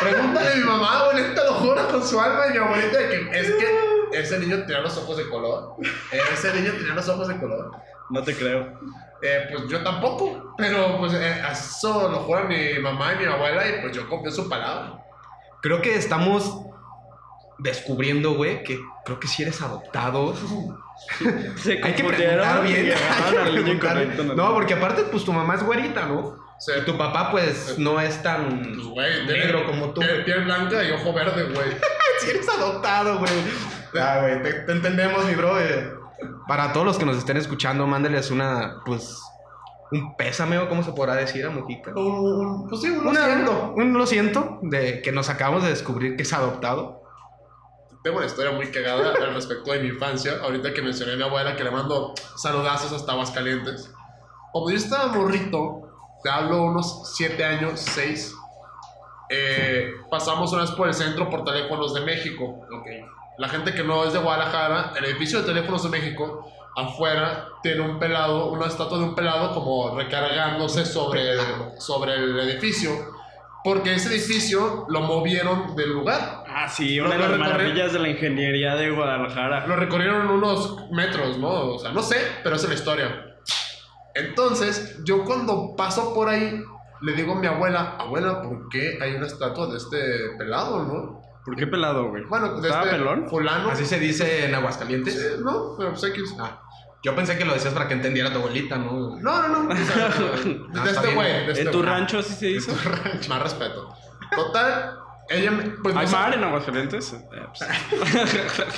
Pregúntale 0.00 0.52
a 0.52 0.56
mi 0.56 0.64
mamá, 0.64 1.00
abuelita, 1.00 1.44
lo 1.44 1.54
juro 1.54 1.88
con 1.88 2.04
su 2.06 2.20
alma 2.20 2.46
y 2.48 2.52
mi 2.52 2.58
abuelita 2.58 2.98
de 2.98 3.08
que 3.08 3.30
es 3.38 3.50
que 3.52 4.18
ese 4.18 4.38
niño 4.40 4.58
tenía 4.64 4.80
los 4.80 4.96
ojos 4.98 5.16
de 5.16 5.28
color. 5.28 5.76
Ese 6.32 6.52
niño 6.54 6.72
tenía 6.72 6.94
los 6.94 7.08
ojos 7.08 7.28
de 7.28 7.36
color. 7.38 7.70
No 8.10 8.22
te 8.22 8.34
creo. 8.34 8.80
Eh, 9.22 9.46
pues 9.52 9.68
yo 9.68 9.82
tampoco, 9.84 10.54
pero 10.58 10.98
pues 10.98 11.12
eh, 11.14 11.40
eso 11.52 12.08
lo 12.10 12.18
juran 12.20 12.48
mi 12.48 12.78
mamá 12.80 13.12
y 13.14 13.18
mi 13.18 13.24
abuela 13.26 13.66
y 13.68 13.80
pues 13.80 13.96
yo 13.96 14.08
confío 14.08 14.28
en 14.30 14.34
su 14.34 14.48
palabra. 14.48 14.98
Creo 15.62 15.80
que 15.80 15.94
estamos 15.94 16.62
descubriendo, 17.58 18.34
güey, 18.34 18.62
que 18.62 18.78
creo 19.04 19.18
que 19.20 19.28
si 19.28 19.42
eres 19.42 19.60
adoptado, 19.62 20.34
Se 21.56 21.80
Hay 21.82 21.94
que 21.94 22.04
preguntar 22.04 22.62
bien. 22.62 22.92
Hay 22.94 23.54
que 23.54 23.60
preguntar. 23.78 24.36
No, 24.36 24.54
porque 24.54 24.74
aparte, 24.74 25.02
pues 25.10 25.24
tu 25.24 25.32
mamá 25.32 25.54
es 25.56 25.62
güerita, 25.64 26.06
¿no? 26.06 26.40
Y 26.80 26.84
tu 26.84 26.96
papá, 26.96 27.30
pues, 27.32 27.76
no 27.78 28.00
es 28.00 28.22
tan 28.22 28.62
pues 28.62 28.86
güey, 28.86 29.26
negro 29.26 29.58
tiene- 29.58 29.64
como 29.66 29.86
tú. 29.92 30.00
tiene 30.00 30.20
piel 30.20 30.44
blanca 30.44 30.84
y 30.84 30.92
ojo 30.92 31.12
verde, 31.12 31.44
güey. 31.52 31.70
Si 32.20 32.30
eres 32.30 32.48
adoptado, 32.48 33.18
güey. 33.18 33.32
Ah, 34.00 34.18
güey, 34.20 34.40
te, 34.44 34.52
te 34.52 34.70
entendemos, 34.72 35.24
mi 35.24 35.34
bro. 35.34 35.56
Para 36.46 36.72
todos 36.72 36.86
los 36.86 36.98
que 36.98 37.04
nos 37.04 37.16
estén 37.16 37.36
escuchando, 37.36 37.84
mándeles 37.88 38.30
una, 38.30 38.76
pues, 38.86 39.20
un 39.90 40.14
pésame 40.16 40.56
o 40.58 40.68
cómo 40.68 40.84
se 40.84 40.92
podrá 40.92 41.16
decir 41.16 41.44
a 41.46 41.50
Mujica. 41.50 41.90
Un- 41.96 42.06
un- 42.06 42.68
Pues 42.68 42.80
sí, 42.80 42.90
un 42.90 43.08
Una- 43.08 43.24
siento. 43.24 43.74
un 43.76 43.92
lo 43.94 44.06
siento 44.06 44.60
de 44.62 45.02
que 45.02 45.10
nos 45.10 45.28
acabamos 45.30 45.64
de 45.64 45.70
descubrir 45.70 46.14
que 46.16 46.22
es 46.22 46.32
adoptado. 46.32 47.01
Tengo 48.02 48.16
una 48.16 48.26
historia 48.26 48.50
muy 48.50 48.66
cagada 48.70 49.12
al 49.14 49.34
respecto 49.34 49.72
de 49.72 49.80
mi 49.80 49.88
infancia. 49.88 50.40
Ahorita 50.42 50.74
que 50.74 50.82
mencioné 50.82 51.12
a 51.12 51.16
mi 51.16 51.22
abuela, 51.22 51.54
que 51.54 51.62
le 51.62 51.70
mando 51.70 52.14
saludazos 52.36 52.92
hasta 52.92 53.12
Aguascalientes. 53.12 53.90
Como 54.52 54.70
yo 54.70 54.76
estaba 54.76 55.12
morrito, 55.12 55.82
te 56.22 56.28
hablo 56.28 56.64
unos 56.64 57.14
7 57.16 57.44
años, 57.44 57.80
6. 57.80 58.34
pasamos 60.10 60.52
una 60.52 60.62
vez 60.62 60.72
por 60.72 60.88
el 60.88 60.94
centro 60.94 61.30
por 61.30 61.44
teléfonos 61.44 61.94
de 61.94 62.00
México. 62.00 62.66
La 63.38 63.48
gente 63.48 63.72
que 63.72 63.84
no 63.84 64.04
es 64.04 64.12
de 64.12 64.18
Guadalajara, 64.18 64.92
el 64.96 65.04
edificio 65.04 65.40
de 65.40 65.46
teléfonos 65.46 65.84
de 65.84 65.88
México, 65.88 66.44
afuera 66.76 67.48
tiene 67.62 67.82
un 67.82 67.98
pelado, 67.98 68.50
una 68.50 68.66
estatua 68.66 68.98
de 68.98 69.04
un 69.04 69.14
pelado 69.14 69.54
como 69.54 69.96
recargándose 69.96 70.84
sobre 70.84 71.32
el, 71.32 71.40
sobre 71.78 72.14
el 72.14 72.38
edificio. 72.40 72.90
Porque 73.64 73.94
ese 73.94 74.08
edificio 74.08 74.86
lo 74.88 75.02
movieron 75.02 75.76
del 75.76 75.92
lugar. 75.92 76.41
Ah, 76.54 76.68
sí, 76.68 76.96
Lo- 76.96 77.06
una 77.06 77.14
de 77.16 77.20
lo 77.22 77.28
las 77.36 77.38
maravillas 77.38 77.92
de 77.92 77.98
la 77.98 78.08
ingeniería 78.08 78.74
de 78.76 78.90
Guadalajara. 78.90 79.66
Lo 79.66 79.76
recorrieron 79.76 80.28
unos 80.28 80.76
metros, 80.90 81.38
¿no? 81.38 81.48
O 81.74 81.78
sea, 81.78 81.92
no 81.92 82.02
sé, 82.02 82.16
pero 82.42 82.56
es 82.56 82.68
la 82.68 82.74
historia. 82.74 83.26
Entonces, 84.14 84.98
yo 85.04 85.24
cuando 85.24 85.74
paso 85.76 86.12
por 86.14 86.28
ahí, 86.28 86.62
le 87.00 87.12
digo 87.14 87.32
a 87.32 87.36
mi 87.36 87.46
abuela, 87.46 87.96
abuela, 87.98 88.42
¿por 88.42 88.68
qué 88.68 88.98
hay 89.00 89.14
una 89.14 89.26
estatua 89.26 89.68
de 89.68 89.78
este 89.78 89.98
pelado, 90.38 90.84
no? 90.84 91.22
¿Por 91.44 91.56
qué 91.56 91.66
pelado, 91.66 92.08
güey? 92.10 92.22
Bueno, 92.24 92.60
de 92.60 92.68
¿Estaba 92.68 92.84
este 92.84 92.96
pelón? 92.98 93.28
fulano. 93.28 93.70
Así 93.70 93.84
se 93.86 93.98
dice 93.98 94.44
en 94.44 94.54
Aguascalientes. 94.54 95.14
Sí, 95.14 95.42
no, 95.42 95.74
pero 95.76 95.90
pues 95.90 96.04
X. 96.04 96.36
Ah, 96.38 96.60
yo 97.02 97.16
pensé 97.16 97.36
que 97.36 97.44
lo 97.44 97.52
decías 97.54 97.74
para 97.74 97.88
que 97.88 97.94
entendiera 97.94 98.30
tu 98.32 98.38
abuelita, 98.38 98.76
¿no? 98.78 99.16
No, 99.18 99.48
no, 99.48 99.62
no. 99.64 99.70
o 99.70 99.76
sea, 99.76 100.08
de 100.84 100.90
este 100.90 101.14
güey. 101.14 101.46
de 101.46 101.52
este 101.52 101.62
¿En 101.62 101.70
tu 101.72 101.82
rancho 101.82 102.18
así 102.20 102.34
se 102.34 102.50
hizo? 102.50 102.72
Más 103.28 103.42
respeto. 103.42 103.88
Total, 104.36 104.98
ella 105.32 105.50
me. 105.50 105.64
Pues, 105.64 105.94
no 105.94 106.00
¿Hay 106.00 106.06
sab- 106.06 106.12
mar 106.12 106.34
en 106.34 106.44
Aguascalientes? 106.44 107.12
Eh, 107.12 107.18
pues, 107.46 107.70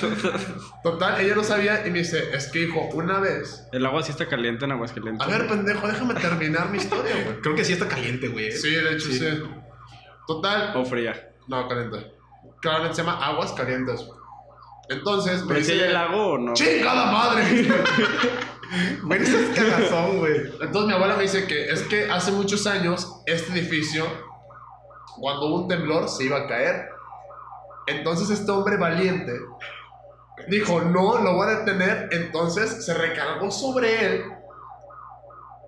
Total, 0.82 1.20
ella 1.20 1.34
no 1.34 1.44
sabía 1.44 1.86
y 1.86 1.90
me 1.90 1.98
dice, 1.98 2.34
es 2.34 2.46
que 2.48 2.60
hijo, 2.64 2.80
una 2.92 3.20
vez. 3.20 3.66
El 3.72 3.84
agua 3.86 4.02
sí 4.02 4.10
está 4.12 4.26
caliente 4.28 4.64
en 4.64 4.72
Aguascalientes. 4.72 5.26
A 5.26 5.30
ver, 5.30 5.46
pendejo, 5.48 5.86
déjame 5.86 6.14
terminar 6.14 6.70
mi 6.70 6.78
historia, 6.78 7.12
güey. 7.24 7.40
Creo 7.40 7.54
que 7.54 7.64
sí 7.64 7.72
está 7.74 7.88
caliente, 7.88 8.28
güey. 8.28 8.52
Sí, 8.52 8.70
de 8.70 8.92
hecho, 8.94 9.08
sí. 9.10 9.42
Total, 10.26 10.76
O 10.76 10.84
fría. 10.84 11.30
No, 11.48 11.68
caliente. 11.68 12.12
Claramente 12.60 12.96
se 12.96 13.02
llama 13.02 13.24
aguas 13.24 13.52
calientes. 13.52 14.06
Entonces, 14.88 15.42
me 15.44 15.54
¿Pero 15.54 15.64
si 15.64 15.72
hay 15.72 15.76
dice... 15.78 15.86
el 15.88 15.94
lago 15.94 16.26
o 16.32 16.38
no? 16.38 16.54
¡Chingada 16.54 17.10
madre! 17.10 17.68
Güey, 19.04 19.22
ese 19.22 19.40
es 19.52 19.56
cagazón, 19.58 20.18
güey. 20.18 20.36
Entonces 20.60 20.86
mi 20.86 20.92
abuela 20.94 21.14
me 21.16 21.22
dice 21.22 21.46
que 21.46 21.70
es 21.70 21.82
que 21.82 22.10
hace 22.10 22.32
muchos 22.32 22.66
años 22.66 23.22
este 23.26 23.52
edificio, 23.52 24.04
cuando 25.18 25.46
hubo 25.46 25.62
un 25.62 25.68
temblor, 25.68 26.08
se 26.08 26.24
iba 26.24 26.38
a 26.38 26.46
caer. 26.46 26.88
Entonces 27.86 28.30
este 28.30 28.50
hombre 28.50 28.76
valiente 28.76 29.32
dijo, 30.48 30.80
no, 30.80 31.20
lo 31.20 31.34
voy 31.34 31.48
a 31.48 31.58
detener. 31.58 32.08
Entonces 32.12 32.84
se 32.84 32.94
recargó 32.94 33.50
sobre 33.50 34.04
él 34.04 34.24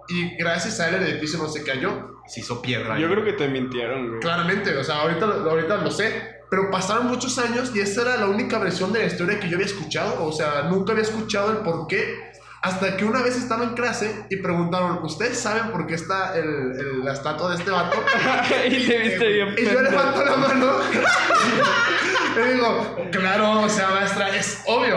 y 0.09 0.37
gracias 0.37 0.81
a 0.81 0.89
él 0.89 0.97
el 0.97 1.03
edificio 1.05 1.39
no 1.39 1.49
se 1.49 1.65
cayó. 1.65 2.17
Se 2.27 2.41
hizo 2.41 2.61
piedra. 2.61 2.99
Yo 2.99 3.09
creo 3.09 3.25
que 3.25 3.35
te 3.35 3.47
mintieron, 3.49 4.09
güey. 4.09 4.21
Claramente, 4.21 4.77
o 4.77 4.83
sea, 4.83 5.03
ahorita, 5.03 5.27
ahorita 5.27 5.77
lo 5.77 5.91
sé, 5.93 6.41
pero 6.51 6.71
pasaron 6.71 7.07
muchos 7.07 7.39
años 7.39 7.71
y 7.75 7.81
esa 7.81 8.03
era 8.03 8.17
la 8.17 8.27
única 8.27 8.59
versión 8.59 8.93
de 8.93 9.01
la 9.01 9.07
historia 9.07 9.39
que 9.39 9.49
yo 9.49 9.57
había 9.57 9.67
escuchado, 9.67 10.25
o 10.25 10.33
sea, 10.33 10.63
nunca 10.65 10.93
había 10.93 11.05
escuchado 11.05 11.53
el 11.53 11.59
por 11.59 11.87
qué, 11.87 12.33
hasta 12.67 12.97
que 12.97 13.05
una 13.05 13.23
vez 13.23 13.37
estaba 13.37 13.65
en 13.65 13.75
clase 13.75 14.27
y 14.31 14.37
preguntaron, 14.37 14.99
¿ustedes 15.05 15.39
saben 15.39 15.71
por 15.71 15.87
qué 15.87 15.95
está 15.95 16.37
el, 16.37 16.45
el- 16.45 17.05
la 17.05 17.13
estatua 17.13 17.51
de 17.51 17.57
este 17.57 17.71
vato? 17.71 17.97
y 18.67 18.87
te 18.87 18.99
viste 18.99 19.27
bien 19.29 19.55
Y 19.57 19.65
yo 19.65 19.81
levanto 19.83 20.25
la 20.25 20.37
mano 20.37 20.73
y 22.37 22.53
digo, 22.55 22.97
claro, 23.13 23.61
o 23.63 23.69
sea, 23.69 23.89
maestra, 23.91 24.29
es 24.37 24.63
obvio. 24.67 24.97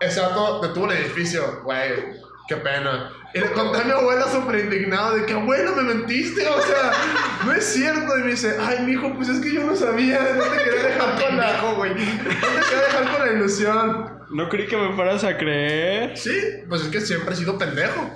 Ese 0.00 0.20
vato 0.20 0.60
detuvo 0.60 0.90
el 0.90 0.98
edificio, 0.98 1.60
güey, 1.64 1.90
qué 2.48 2.56
pena. 2.56 3.10
Y 3.34 3.38
le 3.40 3.50
conté 3.52 3.78
a 3.80 3.84
mi 3.84 3.90
abuela 3.92 4.26
súper 4.30 4.60
indignado 4.60 5.16
de 5.16 5.24
que, 5.26 5.32
abuelo, 5.32 5.74
me 5.74 5.82
mentiste, 5.94 6.46
o 6.46 6.60
sea, 6.60 6.92
no 7.46 7.52
es 7.52 7.64
cierto. 7.64 8.18
Y 8.18 8.22
me 8.22 8.30
dice, 8.32 8.56
ay, 8.60 8.80
mijo, 8.84 9.12
pues 9.14 9.28
es 9.30 9.40
que 9.40 9.52
yo 9.54 9.64
no 9.64 9.74
sabía, 9.74 10.20
no 10.36 10.44
te 10.44 10.64
quería 10.64 10.82
dejar 10.82 11.22
con 11.24 11.36
la, 11.38 11.72
güey, 11.76 11.90
no 11.94 11.96
te 11.96 12.28
quería 12.28 12.82
dejar 12.86 13.16
con 13.16 13.26
la 13.26 13.32
ilusión. 13.32 14.18
No 14.30 14.48
creí 14.48 14.66
que 14.66 14.76
me 14.76 14.94
fueras 14.94 15.24
a 15.24 15.36
creer. 15.38 16.16
Sí, 16.16 16.32
pues 16.68 16.82
es 16.82 16.88
que 16.88 17.00
siempre 17.00 17.34
he 17.34 17.36
sido 17.36 17.56
pendejo. 17.58 18.10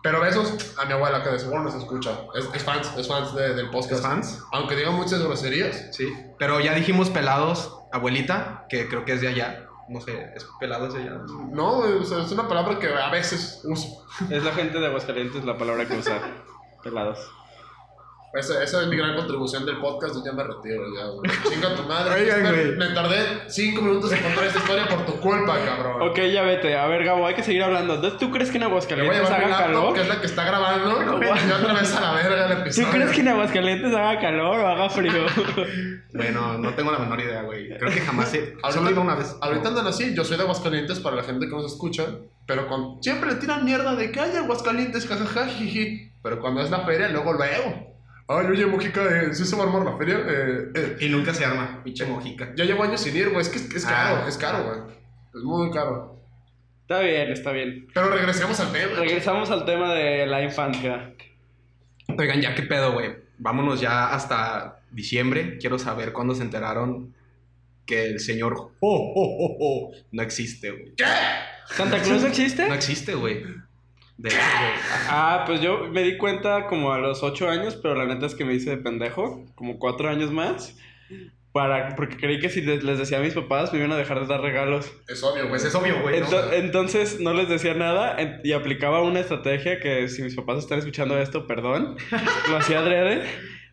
Pero 0.00 0.20
besos 0.20 0.54
a 0.80 0.84
mi 0.86 0.92
abuela, 0.92 1.22
que 1.24 1.30
de 1.30 1.38
seguro 1.40 1.62
nos 1.64 1.74
escucha. 1.74 2.10
Es, 2.36 2.48
es 2.54 2.62
fans, 2.62 2.92
es 2.96 3.08
fans 3.08 3.34
de- 3.34 3.54
del 3.54 3.68
podcast. 3.68 3.94
¿Es 3.94 4.00
fans? 4.00 4.42
Aunque 4.52 4.76
diga 4.76 4.90
muchas 4.92 5.20
groserías. 5.20 5.88
Sí. 5.92 6.08
Pero 6.38 6.60
ya 6.60 6.72
dijimos 6.74 7.10
pelados, 7.10 7.76
abuelita, 7.92 8.64
que 8.68 8.88
creo 8.88 9.04
que 9.04 9.14
es 9.14 9.20
de 9.20 9.28
allá. 9.28 9.67
No 9.88 10.00
sé, 10.00 10.32
¿es 10.34 10.46
pelado 10.60 10.86
ese 10.88 11.04
ya? 11.04 11.12
No, 11.50 11.78
o 11.78 12.04
sea, 12.04 12.22
es 12.22 12.32
una 12.32 12.46
palabra 12.46 12.78
que 12.78 12.88
a 12.88 13.10
veces 13.10 13.62
uso. 13.64 14.06
Es 14.30 14.44
la 14.44 14.52
gente 14.52 14.78
de 14.78 14.86
Aguascalientes 14.86 15.44
la 15.44 15.56
palabra 15.56 15.86
que 15.86 15.96
usa. 15.96 16.20
Pelados. 16.82 17.18
Esa, 18.34 18.62
esa 18.62 18.82
es 18.82 18.88
mi 18.88 18.96
gran 18.96 19.16
contribución 19.16 19.64
del 19.64 19.78
podcast. 19.78 20.14
Yo 20.14 20.24
ya 20.24 20.32
me 20.32 20.44
retiro, 20.44 20.82
ya, 20.94 21.06
güey. 21.06 21.30
Chinga 21.48 21.74
tu 21.74 21.82
madre. 21.84 22.14
Oigan, 22.22 22.42
me, 22.42 22.50
güey. 22.50 22.76
me 22.76 22.86
tardé 22.88 23.16
cinco 23.48 23.82
minutos 23.82 24.12
en 24.12 24.22
contar 24.22 24.44
esta 24.44 24.58
historia 24.58 24.86
por 24.86 25.06
tu 25.06 25.12
culpa, 25.18 25.56
cabrón. 25.64 26.02
Ok, 26.02 26.18
ya 26.32 26.42
vete. 26.42 26.76
A 26.76 26.86
ver, 26.86 27.04
Gabo, 27.04 27.26
hay 27.26 27.34
que 27.34 27.42
seguir 27.42 27.62
hablando. 27.62 27.94
Entonces, 27.94 28.18
¿tú 28.18 28.30
crees 28.30 28.50
que 28.50 28.58
en 28.58 28.64
Aguascalientes 28.64 29.30
haga 29.30 29.58
calor? 29.58 29.94
que 29.94 30.02
es 30.02 30.08
la 30.08 30.20
que 30.20 30.26
está 30.26 30.44
grabando. 30.44 31.02
y 31.02 31.50
otra 31.50 31.72
vez 31.72 31.94
a 31.94 32.00
la 32.00 32.12
verga 32.12 32.46
el 32.46 32.54
¿Tú 32.56 32.60
episodio. 32.62 32.90
crees 32.90 33.10
que 33.12 33.20
en 33.20 33.28
Aguascalientes 33.28 33.94
haga 33.94 34.20
calor 34.20 34.58
o 34.60 34.66
haga 34.66 34.90
frío? 34.90 35.12
Bueno, 36.10 36.56
no 36.58 36.74
tengo 36.74 36.90
la 36.90 36.98
menor 36.98 37.20
idea, 37.20 37.42
güey. 37.42 37.68
Creo 37.78 37.92
que 37.92 38.00
jamás 38.00 38.32
he... 38.34 38.56
Solo 38.72 38.90
iba 38.90 39.02
una 39.02 39.14
vez. 39.14 39.36
Ahorita 39.40 39.68
andan 39.68 39.86
así, 39.86 40.14
yo 40.14 40.24
soy 40.24 40.36
de 40.38 40.42
Aguascalientes 40.42 41.00
para 41.00 41.16
la 41.16 41.22
gente 41.22 41.46
que 41.46 41.52
nos 41.54 41.70
escucha, 41.70 42.06
pero 42.46 42.66
con, 42.66 43.02
siempre 43.02 43.30
le 43.30 43.36
tiran 43.36 43.64
mierda 43.64 43.94
de 43.94 44.10
que 44.10 44.18
hay 44.18 44.34
Aguascalientes, 44.34 45.06
jajaja, 45.06 45.46
jiji. 45.46 46.10
Pero 46.22 46.40
cuando 46.40 46.62
es 46.62 46.70
la 46.70 46.80
feria, 46.80 47.08
luego 47.10 47.34
luego. 47.34 47.87
Ay, 48.28 48.46
oye, 48.46 48.66
Mojica, 48.66 49.02
eh, 49.04 49.34
¿sí 49.34 49.44
se 49.44 49.56
va 49.56 49.64
a 49.64 49.66
armar 49.66 49.84
la 49.90 49.96
feria? 49.96 50.18
Eh, 50.28 50.70
eh, 50.74 50.96
Y 51.00 51.08
nunca 51.08 51.32
se 51.32 51.44
arma, 51.44 51.80
pinche 51.82 52.04
mojica. 52.04 52.52
ya 52.54 52.64
llevo 52.64 52.82
años 52.82 53.00
sin 53.00 53.16
ir, 53.16 53.30
güey, 53.30 53.40
es 53.40 53.48
que 53.48 53.56
es, 53.56 53.74
es 53.74 53.86
Ah. 53.86 53.88
caro, 53.88 54.28
es 54.28 54.36
caro, 54.36 54.64
güey. 54.64 54.80
Es 55.34 55.42
muy 55.42 55.70
caro. 55.70 56.20
está 56.82 57.00
bien, 57.00 57.30
está 57.32 57.52
bien. 57.52 57.86
Pero 57.94 58.08
regresemos 58.10 58.58
al 58.60 58.70
tema. 58.72 58.92
Regresamos 59.00 59.50
al 59.50 59.64
tema 59.64 59.94
de 59.94 60.26
la 60.26 60.42
infancia. 60.42 61.12
Oigan, 62.18 62.40
ya 62.40 62.54
qué 62.54 62.62
pedo, 62.62 62.92
güey. 62.92 63.16
Vámonos 63.38 63.80
ya 63.80 64.08
hasta 64.08 64.80
diciembre. 64.90 65.58
Quiero 65.58 65.78
saber 65.78 66.12
cuándo 66.12 66.34
se 66.34 66.42
enteraron 66.42 67.14
que 67.86 68.06
el 68.06 68.20
señor 68.20 68.54
oh, 68.54 68.72
oh, 68.80 69.12
oh, 69.14 69.56
oh, 69.60 69.92
no 70.12 70.22
existe, 70.22 70.70
güey. 70.70 70.94
¿Santa 71.70 72.00
Claus 72.02 72.24
existe? 72.24 72.66
No 72.68 72.74
existe, 72.74 73.14
güey. 73.14 73.42
De 74.18 74.28
güey. 74.30 74.40
Ah, 75.08 75.44
pues 75.46 75.60
yo 75.60 75.88
me 75.90 76.02
di 76.02 76.16
cuenta 76.18 76.66
como 76.66 76.92
a 76.92 76.98
los 76.98 77.22
8 77.22 77.48
años, 77.48 77.76
pero 77.80 77.94
la 77.94 78.04
neta 78.04 78.26
es 78.26 78.34
que 78.34 78.44
me 78.44 78.52
hice 78.54 78.70
de 78.70 78.76
pendejo, 78.78 79.46
como 79.54 79.78
4 79.78 80.08
años 80.10 80.30
más, 80.32 80.76
para, 81.52 81.94
porque 81.96 82.16
creí 82.16 82.38
que 82.40 82.50
si 82.50 82.60
les, 82.60 82.82
les 82.84 82.98
decía 82.98 83.18
a 83.18 83.20
mis 83.22 83.32
papás 83.34 83.72
me 83.72 83.78
iban 83.78 83.92
a 83.92 83.96
dejar 83.96 84.20
de 84.20 84.26
dar 84.26 84.40
regalos. 84.40 84.92
Es 85.08 85.22
obvio, 85.22 85.48
güey. 85.48 85.60
Es 85.60 85.74
obvio, 85.74 86.02
güey. 86.02 86.20
¿no? 86.20 86.26
Ento- 86.26 86.52
entonces 86.52 87.20
no 87.20 87.32
les 87.32 87.48
decía 87.48 87.74
nada 87.74 88.16
en- 88.18 88.40
y 88.44 88.52
aplicaba 88.52 89.02
una 89.02 89.20
estrategia 89.20 89.80
que 89.80 90.08
si 90.08 90.22
mis 90.22 90.34
papás 90.34 90.58
están 90.58 90.78
escuchando 90.80 91.18
esto, 91.18 91.46
perdón, 91.46 91.96
lo 92.50 92.56
hacía 92.56 92.80
adrede, 92.80 93.22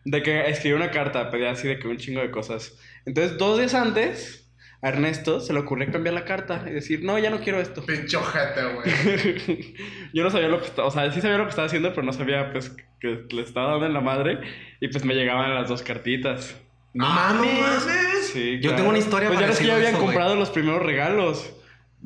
de 0.04 0.22
que 0.22 0.48
escribía 0.48 0.76
una 0.76 0.90
carta, 0.92 1.30
pedía 1.30 1.50
así 1.50 1.66
de 1.68 1.78
que 1.80 1.88
un 1.88 1.96
chingo 1.96 2.20
de 2.20 2.30
cosas. 2.30 2.78
Entonces 3.04 3.36
dos 3.36 3.58
días 3.58 3.74
antes, 3.74 4.45
a 4.86 4.90
Ernesto 4.90 5.40
se 5.40 5.52
le 5.52 5.58
ocurrió 5.58 5.90
cambiar 5.90 6.14
la 6.14 6.24
carta 6.24 6.64
y 6.66 6.70
decir, 6.70 7.02
no, 7.02 7.18
ya 7.18 7.30
no 7.30 7.40
quiero 7.40 7.60
esto. 7.60 7.84
Pinche 7.84 8.16
ojete, 8.16 8.60
güey. 8.74 9.74
Yo 10.14 10.22
no 10.22 10.30
sabía 10.30 10.48
lo 10.48 10.60
que 10.60 10.66
estaba, 10.66 10.86
o 10.88 10.90
sea, 10.90 11.10
sí 11.12 11.20
sabía 11.20 11.38
lo 11.38 11.44
que 11.44 11.50
estaba 11.50 11.66
haciendo, 11.66 11.90
pero 11.90 12.02
no 12.04 12.12
sabía 12.12 12.52
pues 12.52 12.74
que 13.00 13.26
le 13.30 13.42
estaba 13.42 13.72
dando 13.72 13.86
en 13.86 13.92
la 13.94 14.00
madre 14.00 14.40
y 14.80 14.88
pues 14.88 15.04
me 15.04 15.14
llegaban 15.14 15.54
las 15.54 15.68
dos 15.68 15.82
cartitas. 15.82 16.56
No 16.94 17.04
Ah, 17.06 17.34
no 17.36 17.44
mames. 17.44 17.60
mames. 17.60 18.26
Sí, 18.32 18.58
Yo 18.62 18.74
tengo 18.74 18.88
una 18.88 18.98
historia 18.98 19.28
Pues 19.28 19.40
ya 19.40 19.48
es 19.48 19.58
que 19.58 19.66
ya 19.66 19.74
a 19.74 19.76
habían 19.76 19.94
eso, 19.96 20.04
comprado 20.04 20.34
los 20.36 20.50
primeros 20.50 20.82
regalos. 20.82 21.52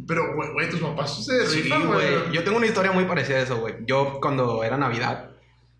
Pero, 0.08 0.34
güey, 0.34 0.52
güey, 0.52 0.70
tus 0.70 0.80
papás 0.80 1.24
se 1.24 1.46
Sí, 1.46 1.68
güey. 1.68 2.32
Yo 2.32 2.42
tengo 2.44 2.56
una 2.56 2.66
historia 2.66 2.92
muy 2.92 3.04
parecida 3.04 3.36
a 3.36 3.40
eso, 3.42 3.58
güey. 3.58 3.74
Yo 3.86 4.18
cuando 4.20 4.64
era 4.64 4.76
Navidad 4.78 5.30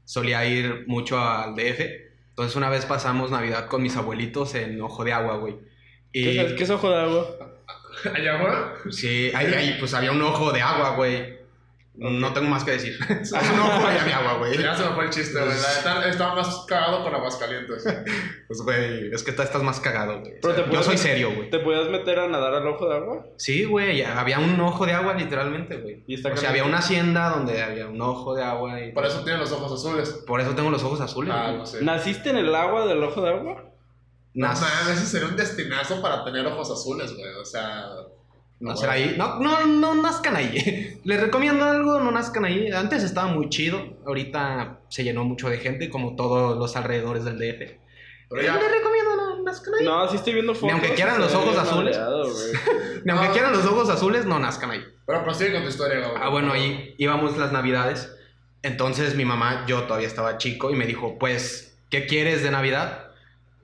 solía 0.05 0.45
ir 0.45 0.85
mucho 0.87 1.19
al 1.19 1.55
DF. 1.55 1.81
Entonces 2.31 2.57
una 2.57 2.69
vez 2.69 2.85
pasamos 2.87 3.31
Navidad 3.31 3.69
con 3.69 3.83
mis 3.83 3.97
abuelitos 3.97 4.55
en 4.55 4.81
Ojo 4.83 5.03
de 5.05 5.13
Agua, 5.13 5.37
güey. 5.39 5.57
Y 6.13 6.25
¿Qué, 6.25 6.41
es- 6.43 6.53
qué 6.55 6.65
es 6.65 6.71
ojo 6.71 6.91
de 6.91 7.01
agua? 7.01 7.27
Allá, 8.15 8.39
güey. 8.39 8.93
sí, 8.93 9.31
ahí, 9.35 9.47
ahí, 9.53 9.77
pues 9.79 9.93
había 9.95 10.13
un 10.13 10.23
ojo 10.23 10.53
de 10.53 10.63
agua, 10.63 10.97
güey. 10.97 11.39
No 11.97 12.33
tengo 12.33 12.49
más 12.49 12.65
que 12.65 12.71
decir. 12.71 12.97
Es 13.21 13.31
un 13.33 13.59
ojo 13.59 13.87
allá 13.87 14.05
de 14.05 14.13
agua, 14.15 14.35
güey. 14.39 14.57
Ya 14.57 14.75
se 14.75 14.85
me 14.85 14.91
fue 14.95 15.05
el 15.05 15.11
chiste, 15.11 15.39
güey. 15.39 15.53
Estaba 16.09 16.35
más 16.37 16.65
cagado 16.67 17.03
con 17.05 17.15
Aguascalientes. 17.15 17.85
Pues, 18.49 18.63
güey, 18.63 19.13
es 19.13 19.23
que 19.23 19.31
estás 19.31 19.63
más 19.63 19.79
cagado, 19.81 20.21
güey. 20.21 20.33
Pero 20.43 20.55
te 20.55 20.73
Yo 20.73 20.83
soy 20.83 20.97
serio, 20.97 21.33
güey. 21.35 21.51
¿Te 21.51 21.59
podías 21.61 21.89
meter 21.89 22.19
a 22.21 22.27
nadar 22.29 22.55
al 22.55 22.67
ojo 22.67 22.89
de 22.89 22.97
agua? 22.97 23.27
Sí, 23.37 23.65
güey, 23.65 24.03
había 24.03 24.39
un 24.41 24.59
ojo 24.61 24.87
de 24.87 24.93
agua 24.93 25.15
literalmente, 25.15 25.77
güey. 25.77 26.03
Y 26.09 26.27
O 26.27 26.37
sea, 26.37 26.51
había 26.51 26.65
una 26.65 26.79
hacienda 26.79 27.29
donde 27.29 27.63
había 27.63 27.87
un 27.87 28.01
ojo 28.01 28.35
de 28.35 28.43
agua 28.43 28.81
y 28.81 28.93
Por 28.93 29.05
eso 29.07 29.23
tienen 29.23 29.41
los 29.41 29.53
ojos 29.53 29.73
azules. 29.79 30.25
por 30.27 30.41
eso 30.41 30.55
tengo 30.57 30.71
los 30.71 30.83
ojos 30.83 31.01
azules. 31.01 31.33
Ah, 31.37 31.53
no 31.57 31.67
sé. 31.67 31.83
¿Naciste 31.85 32.31
en 32.31 32.39
el 32.39 32.55
agua 32.55 32.87
del 32.87 33.03
ojo 33.05 33.21
de 33.21 33.31
agua? 33.31 33.70
No 34.35 34.47
Nas- 34.49 34.61
mames, 34.61 34.99
ese 34.99 35.07
sería 35.07 35.29
un 35.29 35.37
destinazo 35.37 36.01
para 36.01 36.25
tener 36.25 36.47
ojos 36.47 36.71
azules, 36.71 37.13
güey. 37.15 37.35
O 37.41 37.45
sea. 37.45 37.87
Nacer 38.61 38.91
ahí. 38.91 39.15
No, 39.17 39.39
no, 39.41 39.67
no 39.67 39.95
nazcan 39.95 40.37
ahí. 40.37 41.01
Les 41.05 41.21
recomiendo 41.21 41.65
algo, 41.65 41.99
no 42.01 42.11
nazcan 42.11 42.45
ahí. 42.45 42.71
Antes 42.71 43.03
estaba 43.03 43.29
muy 43.29 43.49
chido. 43.49 43.81
Ahorita 44.07 44.81
se 44.89 45.03
llenó 45.03 45.25
mucho 45.25 45.49
de 45.49 45.59
gente, 45.59 45.89
como 45.91 46.15
todos 46.15 46.59
los 46.59 46.77
alrededores 46.77 47.25
del 47.25 47.39
DF. 47.39 47.79
Pero 48.29 48.43
ya. 48.43 48.55
Les 48.57 48.71
recomiendo, 48.71 49.17
no 49.17 49.43
nazcan 49.43 49.75
ahí. 49.75 49.85
No, 49.85 50.09
sí 50.09 50.17
estoy 50.17 50.35
viendo 50.35 50.55
fotos. 50.55 50.73
aunque 50.73 50.95
quieran 50.95 51.21
los 51.21 51.35
ojos 51.35 51.57
azules. 51.59 51.99
Ni 53.05 53.11
aunque 53.13 53.27
No. 53.29 53.33
quieran 53.33 53.53
los 53.53 53.65
ojos 53.65 53.89
azules, 53.89 54.27
no 54.27 54.39
nazcan 54.39 54.71
ahí. 54.73 54.85
Pero 55.07 55.25
prosigue 55.25 55.53
con 55.55 55.63
tu 55.63 55.69
historia, 55.71 55.99
güey. 56.07 56.23
Ah, 56.23 56.29
bueno, 56.29 56.53
ahí 56.53 56.95
íbamos 56.99 57.37
las 57.39 57.51
navidades. 57.51 58.15
Entonces 58.63 59.15
mi 59.17 59.25
mamá, 59.25 59.65
yo 59.67 59.85
todavía 59.85 60.07
estaba 60.07 60.37
chico, 60.37 60.71
y 60.71 60.77
me 60.77 60.87
dijo, 60.87 61.19
pues, 61.19 61.79
¿qué 61.89 62.07
quieres 62.07 62.43
de 62.43 62.51
Navidad? 62.51 63.10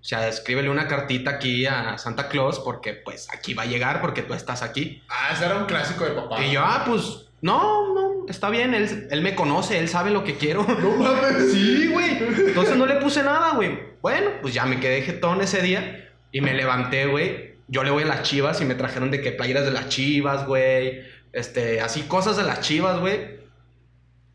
O 0.07 0.09
sea, 0.09 0.29
escríbele 0.29 0.71
una 0.71 0.87
cartita 0.87 1.33
aquí 1.33 1.67
a 1.67 1.99
Santa 1.99 2.29
Claus, 2.29 2.61
porque 2.61 2.93
pues 2.93 3.27
aquí 3.35 3.55
va 3.55 3.65
a 3.65 3.67
llegar, 3.67 4.01
porque 4.01 4.23
tú 4.23 4.35
estás 4.35 4.63
aquí. 4.63 5.03
Ah, 5.09 5.31
ese 5.33 5.47
era 5.47 5.57
un 5.57 5.65
clásico 5.67 6.05
de 6.05 6.13
papá. 6.13 6.45
Y 6.45 6.53
yo, 6.53 6.61
ah, 6.63 6.85
pues, 6.87 7.27
no, 7.41 7.93
no, 7.93 8.25
está 8.29 8.49
bien, 8.49 8.73
él, 8.73 9.09
él 9.11 9.21
me 9.21 9.35
conoce, 9.35 9.81
él 9.81 9.89
sabe 9.89 10.13
lo 10.13 10.23
que 10.23 10.37
quiero. 10.37 10.65
No 10.79 10.91
mames. 10.91 11.51
Sí, 11.51 11.89
güey. 11.89 12.19
Entonces 12.21 12.77
no 12.77 12.87
le 12.87 13.01
puse 13.01 13.25
nada, 13.25 13.57
güey. 13.57 13.81
Bueno, 14.01 14.31
pues 14.43 14.55
ya 14.55 14.65
me 14.65 14.79
quedé 14.79 15.03
jetón 15.03 15.41
ese 15.41 15.61
día 15.61 16.09
y 16.31 16.41
me 16.41 16.55
levanté, 16.55 17.07
güey. 17.07 17.57
Yo 17.67 17.83
le 17.83 17.91
voy 17.91 18.05
a 18.05 18.07
las 18.07 18.23
chivas 18.23 18.61
y 18.61 18.65
me 18.65 18.77
trajeron 18.77 19.11
de 19.11 19.21
que 19.21 19.33
playeras 19.33 19.65
de 19.65 19.73
las 19.73 19.89
chivas, 19.89 20.47
güey. 20.47 21.01
Este, 21.33 21.81
así 21.81 22.03
cosas 22.03 22.37
de 22.37 22.45
las 22.45 22.61
chivas, 22.61 23.01
güey. 23.01 23.41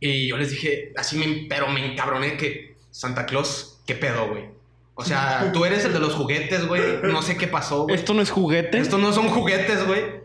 Y 0.01 0.27
yo 0.27 0.35
les 0.35 0.49
dije, 0.49 0.91
así 0.97 1.17
me, 1.17 1.47
pero 1.47 1.69
me 1.69 1.93
encabroné 1.93 2.35
que 2.35 2.75
Santa 2.89 3.25
Claus, 3.25 3.79
¿qué 3.87 3.95
pedo, 3.95 4.27
güey? 4.27 4.59
O 5.01 5.05
sea, 5.05 5.51
tú 5.51 5.65
eres 5.65 5.83
el 5.85 5.93
de 5.93 5.99
los 5.99 6.13
juguetes, 6.13 6.67
güey. 6.67 6.81
No 7.03 7.21
sé 7.21 7.35
qué 7.37 7.47
pasó, 7.47 7.83
güey. 7.83 7.95
¿Esto 7.95 8.13
no 8.13 8.21
es 8.21 8.29
juguete? 8.29 8.77
Estos 8.77 8.99
no 8.99 9.11
son 9.11 9.29
juguetes, 9.29 9.85
güey. 9.85 10.21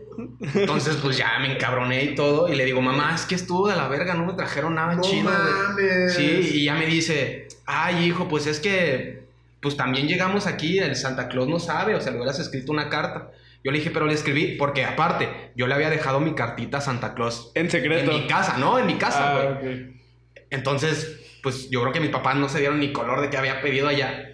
Entonces, 0.55 0.97
pues 0.97 1.17
ya 1.17 1.37
me 1.39 1.53
encabroné 1.53 2.03
y 2.03 2.15
todo. 2.15 2.47
Y 2.51 2.55
le 2.55 2.65
digo, 2.65 2.81
mamá, 2.81 3.13
es 3.13 3.25
que 3.25 3.35
estuvo 3.35 3.67
de 3.67 3.75
la 3.75 3.87
verga, 3.87 4.13
no 4.15 4.25
me 4.25 4.33
trajeron 4.33 4.75
nada 4.75 4.95
No 4.95 5.01
chido, 5.01 5.23
güey. 5.23 5.35
mames. 5.35 6.13
Sí, 6.13 6.51
y 6.53 6.65
ya 6.65 6.75
me 6.75 6.85
dice, 6.85 7.47
ay, 7.65 8.05
hijo, 8.05 8.27
pues 8.27 8.47
es 8.47 8.59
que, 8.59 9.23
pues 9.61 9.77
también 9.77 10.07
llegamos 10.07 10.47
aquí, 10.47 10.79
el 10.79 10.95
Santa 10.95 11.27
Claus 11.27 11.47
no 11.47 11.59
sabe, 11.59 11.95
o 11.95 12.01
sea, 12.01 12.11
le 12.11 12.17
hubieras 12.17 12.39
escrito 12.39 12.71
una 12.71 12.89
carta. 12.89 13.31
Yo 13.63 13.71
le 13.71 13.79
dije, 13.79 13.91
pero 13.91 14.05
le 14.05 14.13
escribí, 14.13 14.55
porque 14.57 14.85
aparte, 14.85 15.51
yo 15.55 15.67
le 15.67 15.73
había 15.73 15.89
dejado 15.89 16.19
mi 16.19 16.33
cartita 16.33 16.77
a 16.77 16.81
Santa 16.81 17.13
Claus. 17.13 17.51
En 17.53 17.69
secreto. 17.69 18.11
En 18.11 18.21
mi 18.21 18.27
casa, 18.27 18.57
¿no? 18.57 18.79
En 18.79 18.85
mi 18.87 18.95
casa, 18.95 19.33
güey. 19.33 19.47
Ah, 19.47 19.51
ok. 19.59 20.45
Entonces, 20.49 21.39
pues 21.43 21.69
yo 21.69 21.81
creo 21.81 21.93
que 21.93 21.99
mis 21.99 22.09
papás 22.09 22.35
no 22.35 22.49
se 22.49 22.59
dieron 22.59 22.79
ni 22.79 22.91
color 22.91 23.21
de 23.21 23.29
que 23.29 23.37
había 23.37 23.61
pedido 23.61 23.87
allá. 23.87 24.33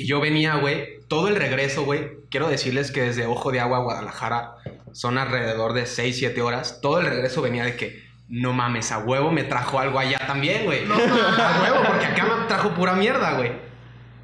Y 0.00 0.06
yo 0.06 0.20
venía, 0.20 0.54
güey, 0.54 1.00
todo 1.08 1.26
el 1.26 1.34
regreso, 1.34 1.84
güey. 1.84 2.18
Quiero 2.30 2.48
decirles 2.48 2.92
que 2.92 3.02
desde 3.02 3.26
Ojo 3.26 3.50
de 3.50 3.58
Agua 3.58 3.78
a 3.78 3.80
Guadalajara 3.80 4.52
son 4.92 5.18
alrededor 5.18 5.72
de 5.72 5.86
6, 5.86 6.16
7 6.16 6.40
horas. 6.40 6.78
Todo 6.80 7.00
el 7.00 7.06
regreso 7.06 7.42
venía 7.42 7.64
de 7.64 7.74
que, 7.74 8.04
no 8.28 8.52
mames, 8.52 8.92
a 8.92 8.98
huevo 8.98 9.32
me 9.32 9.42
trajo 9.42 9.80
algo 9.80 9.98
allá 9.98 10.18
también, 10.24 10.66
güey. 10.66 10.84
a 10.88 11.62
huevo, 11.62 11.82
porque 11.84 12.06
acá 12.06 12.26
me 12.26 12.46
trajo 12.46 12.74
pura 12.74 12.94
mierda, 12.94 13.38
güey. 13.38 13.50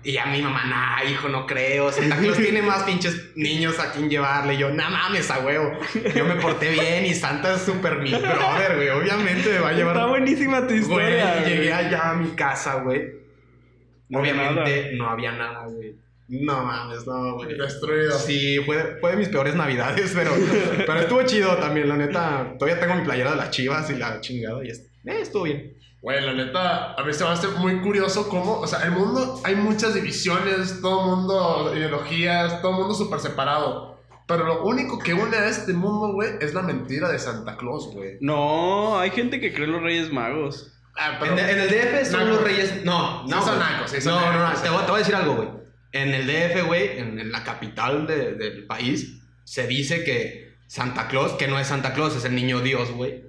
Y 0.04 0.16
a 0.16 0.26
mi 0.26 0.42
mamá, 0.42 0.62
nah, 0.64 1.10
hijo, 1.10 1.28
no 1.28 1.44
creo. 1.44 1.90
Santa 1.90 2.18
Claus 2.18 2.36
tiene 2.36 2.62
más 2.62 2.84
pinches 2.84 3.32
niños 3.34 3.80
a 3.80 3.90
quien 3.90 4.08
llevarle. 4.08 4.54
Y 4.54 4.58
yo, 4.58 4.70
no 4.70 4.88
mames, 4.88 5.28
a 5.32 5.40
huevo. 5.40 5.72
Yo 6.14 6.24
me 6.24 6.36
porté 6.36 6.70
bien 6.70 7.04
y 7.04 7.14
Santa 7.14 7.54
es 7.54 7.62
súper 7.62 7.98
mi 7.98 8.12
brother, 8.12 8.76
güey. 8.76 8.90
Obviamente 8.90 9.50
me 9.50 9.58
va 9.58 9.70
a 9.70 9.72
llevar. 9.72 9.96
Está 9.96 10.06
buenísima 10.06 10.68
tu 10.68 10.74
historia. 10.74 11.32
Güey, 11.32 11.40
güey. 11.40 11.52
llegué 11.56 11.72
allá 11.72 12.10
a 12.10 12.14
mi 12.14 12.28
casa, 12.36 12.74
güey. 12.74 13.23
No 14.08 14.18
había 14.20 14.32
Obviamente 14.32 14.92
no 14.96 15.08
había 15.10 15.32
nada, 15.32 15.66
güey. 15.66 15.96
No 16.28 16.64
mames, 16.64 17.06
no, 17.06 17.34
güey. 17.36 17.56
Destruido. 17.56 18.18
Sí, 18.18 18.58
fue, 18.64 18.96
fue 19.00 19.10
de 19.12 19.16
mis 19.18 19.28
peores 19.28 19.54
navidades, 19.54 20.12
pero, 20.14 20.30
pero 20.86 21.00
estuvo 21.00 21.22
chido 21.24 21.56
también, 21.56 21.88
la 21.88 21.96
neta. 21.96 22.54
Todavía 22.58 22.80
tengo 22.80 22.94
mi 22.94 23.04
playera 23.04 23.30
de 23.32 23.36
las 23.36 23.50
chivas 23.50 23.90
y 23.90 23.96
la 23.96 24.20
chingada 24.20 24.64
y 24.64 24.70
es- 24.70 24.80
eh, 25.04 25.18
estuvo 25.20 25.42
bien. 25.44 25.74
Güey, 26.00 26.22
la 26.24 26.32
neta, 26.34 26.92
a 26.94 27.02
mí 27.04 27.12
se 27.14 27.24
me 27.24 27.30
hace 27.30 27.48
muy 27.48 27.80
curioso 27.80 28.28
cómo, 28.28 28.58
o 28.60 28.66
sea, 28.66 28.80
el 28.84 28.90
mundo, 28.92 29.40
hay 29.42 29.54
muchas 29.56 29.94
divisiones, 29.94 30.80
todo 30.82 31.16
mundo, 31.16 31.72
ideologías, 31.74 32.60
todo 32.60 32.72
mundo 32.72 32.94
súper 32.94 33.20
separado. 33.20 33.94
Pero 34.26 34.44
lo 34.44 34.64
único 34.64 34.98
que 34.98 35.12
une 35.14 35.36
a 35.36 35.46
este 35.48 35.72
mundo, 35.74 36.12
güey, 36.14 36.30
es 36.40 36.52
la 36.54 36.62
mentira 36.62 37.10
de 37.10 37.18
Santa 37.18 37.56
Claus, 37.56 37.90
güey. 37.94 38.16
No, 38.20 38.98
hay 38.98 39.10
gente 39.10 39.40
que 39.40 39.52
cree 39.52 39.66
en 39.66 39.72
los 39.72 39.82
Reyes 39.82 40.12
Magos. 40.12 40.73
Ah, 40.96 41.16
pero... 41.18 41.32
En, 41.32 41.38
en 41.38 41.58
el 41.60 41.68
DF 41.68 42.10
son 42.10 42.20
Nacos. 42.20 42.28
los 42.36 42.42
reyes. 42.42 42.84
No, 42.84 43.22
Sí 43.24 43.30
no. 43.30 43.42
son 43.44 43.56
güey. 43.58 43.68
nacos, 43.70 43.90
sí 43.90 44.00
son 44.00 44.14
no, 44.14 44.20
no, 44.20 44.32
no, 44.32 44.44
nacos. 44.44 44.62
Te 44.62 44.68
voy, 44.70 44.78
te 44.84 44.86
voy 44.90 44.94
a 44.94 44.98
decir 44.98 45.14
algo, 45.14 45.34
güey. 45.34 45.48
En 45.92 46.14
el 46.14 46.26
DF, 46.26 46.66
güey, 46.66 46.98
en, 46.98 47.18
en 47.18 47.30
la 47.32 47.42
capital 47.44 48.06
de- 48.06 48.34
del 48.34 48.66
país, 48.66 49.20
se 49.44 49.66
dice 49.66 50.04
que 50.04 50.54
Santa 50.66 51.08
Claus, 51.08 51.32
que 51.32 51.46
no 51.48 51.58
es 51.58 51.66
Santa 51.68 51.92
Claus, 51.94 52.16
es 52.16 52.24
el 52.24 52.34
niño 52.34 52.60
Dios, 52.60 52.90
güey. 52.92 53.22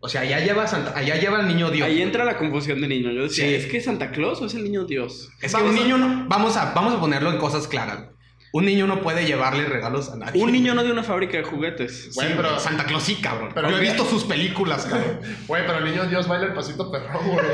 O 0.00 0.08
sea, 0.08 0.20
allá 0.20 0.38
lleva, 0.40 0.66
Santa, 0.68 0.96
allá 0.96 1.16
lleva 1.16 1.40
el 1.40 1.48
niño 1.48 1.70
Dios. 1.70 1.86
Ahí 1.88 2.00
entra 2.02 2.24
la 2.24 2.36
confusión 2.38 2.80
de 2.80 2.86
niño. 2.88 3.10
Yo 3.10 3.22
decía, 3.24 3.46
Sí. 3.48 3.54
¿es 3.54 3.66
que 3.66 3.80
Santa 3.80 4.10
Claus 4.12 4.40
o 4.40 4.46
es 4.46 4.54
el 4.54 4.62
niño 4.64 4.84
Dios? 4.84 5.28
Es 5.42 5.54
que 5.54 5.62
un 5.62 5.70
a- 5.76 5.80
niño 5.80 5.98
no. 5.98 6.26
Vamos 6.28 6.56
a, 6.56 6.72
vamos 6.72 6.94
a 6.94 7.00
ponerlo 7.00 7.30
en 7.32 7.38
cosas 7.38 7.66
claras. 7.66 8.04
Un 8.52 8.64
niño 8.64 8.86
no 8.86 9.02
puede 9.02 9.26
llevarle 9.26 9.64
regalos 9.66 10.10
a 10.10 10.16
nadie. 10.16 10.42
Un 10.42 10.50
niño 10.52 10.74
no 10.74 10.82
de 10.82 10.90
una 10.90 11.02
fábrica 11.02 11.36
de 11.36 11.44
juguetes. 11.44 12.04
Sí, 12.04 12.10
Güey, 12.14 12.28
pero 12.30 12.42
pero- 12.48 12.60
Santa 12.60 12.84
Claus 12.84 13.02
sí, 13.02 13.16
cabrón. 13.16 13.50
Pero 13.54 13.70
Yo 13.70 13.76
he 13.76 13.80
visto 13.80 14.04
sus 14.06 14.24
películas, 14.24 14.86
cabrón. 14.86 15.20
Güey, 15.46 15.66
pero 15.66 15.78
el 15.78 15.84
niño 15.84 16.06
Dios 16.06 16.26
baila 16.26 16.46
el 16.46 16.54
pasito 16.54 16.90
perro, 16.90 17.20
güey. 17.20 17.46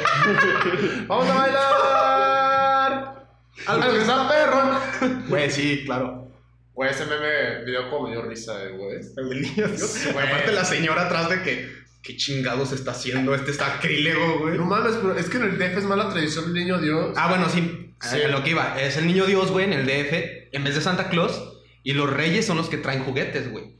¡Vamos 1.08 1.28
a 1.28 1.34
bailar! 1.34 3.26
¡Algo 3.66 3.90
que 3.92 3.98
está 4.00 4.28
perro! 4.28 4.80
Güey, 5.28 5.50
sí, 5.50 5.82
claro. 5.84 6.28
Güey, 6.74 6.90
ese 6.90 7.06
meme 7.06 7.64
video 7.64 7.88
como 7.90 8.08
me 8.08 8.12
dio 8.12 8.22
risa, 8.22 8.62
eh, 8.64 8.70
güey. 8.76 8.96
El 9.16 9.28
del 9.28 9.42
niño 9.42 9.68
Dios. 9.68 10.06
Güey. 10.12 10.26
Aparte 10.26 10.52
la 10.52 10.64
señora 10.64 11.02
atrás 11.06 11.28
de 11.28 11.42
que. 11.42 11.84
¿Qué 12.02 12.16
chingados 12.18 12.70
está 12.72 12.90
haciendo 12.90 13.34
este 13.34 13.54
sacrílego, 13.54 14.40
güey? 14.40 14.58
No 14.58 14.66
mames, 14.66 14.96
pero 14.96 15.16
es 15.16 15.30
que 15.30 15.38
en 15.38 15.44
el 15.44 15.56
DF 15.58 15.78
es 15.78 15.84
mala 15.84 16.10
tradición 16.10 16.44
el 16.48 16.52
niño 16.52 16.78
Dios. 16.78 17.14
Ah, 17.16 17.28
bueno, 17.30 17.48
sí. 17.48 17.94
Sí. 17.98 18.20
A 18.20 18.28
lo 18.28 18.44
que 18.44 18.50
iba. 18.50 18.78
Es 18.78 18.98
el 18.98 19.06
niño 19.06 19.24
Dios, 19.24 19.50
güey, 19.50 19.64
en 19.64 19.72
el 19.72 19.86
DF, 19.86 20.43
en 20.54 20.64
vez 20.64 20.74
de 20.74 20.80
Santa 20.80 21.08
Claus. 21.08 21.42
Y 21.82 21.92
los 21.92 22.10
reyes 22.10 22.46
son 22.46 22.56
los 22.56 22.68
que 22.68 22.78
traen 22.78 23.04
juguetes, 23.04 23.50
güey. 23.50 23.76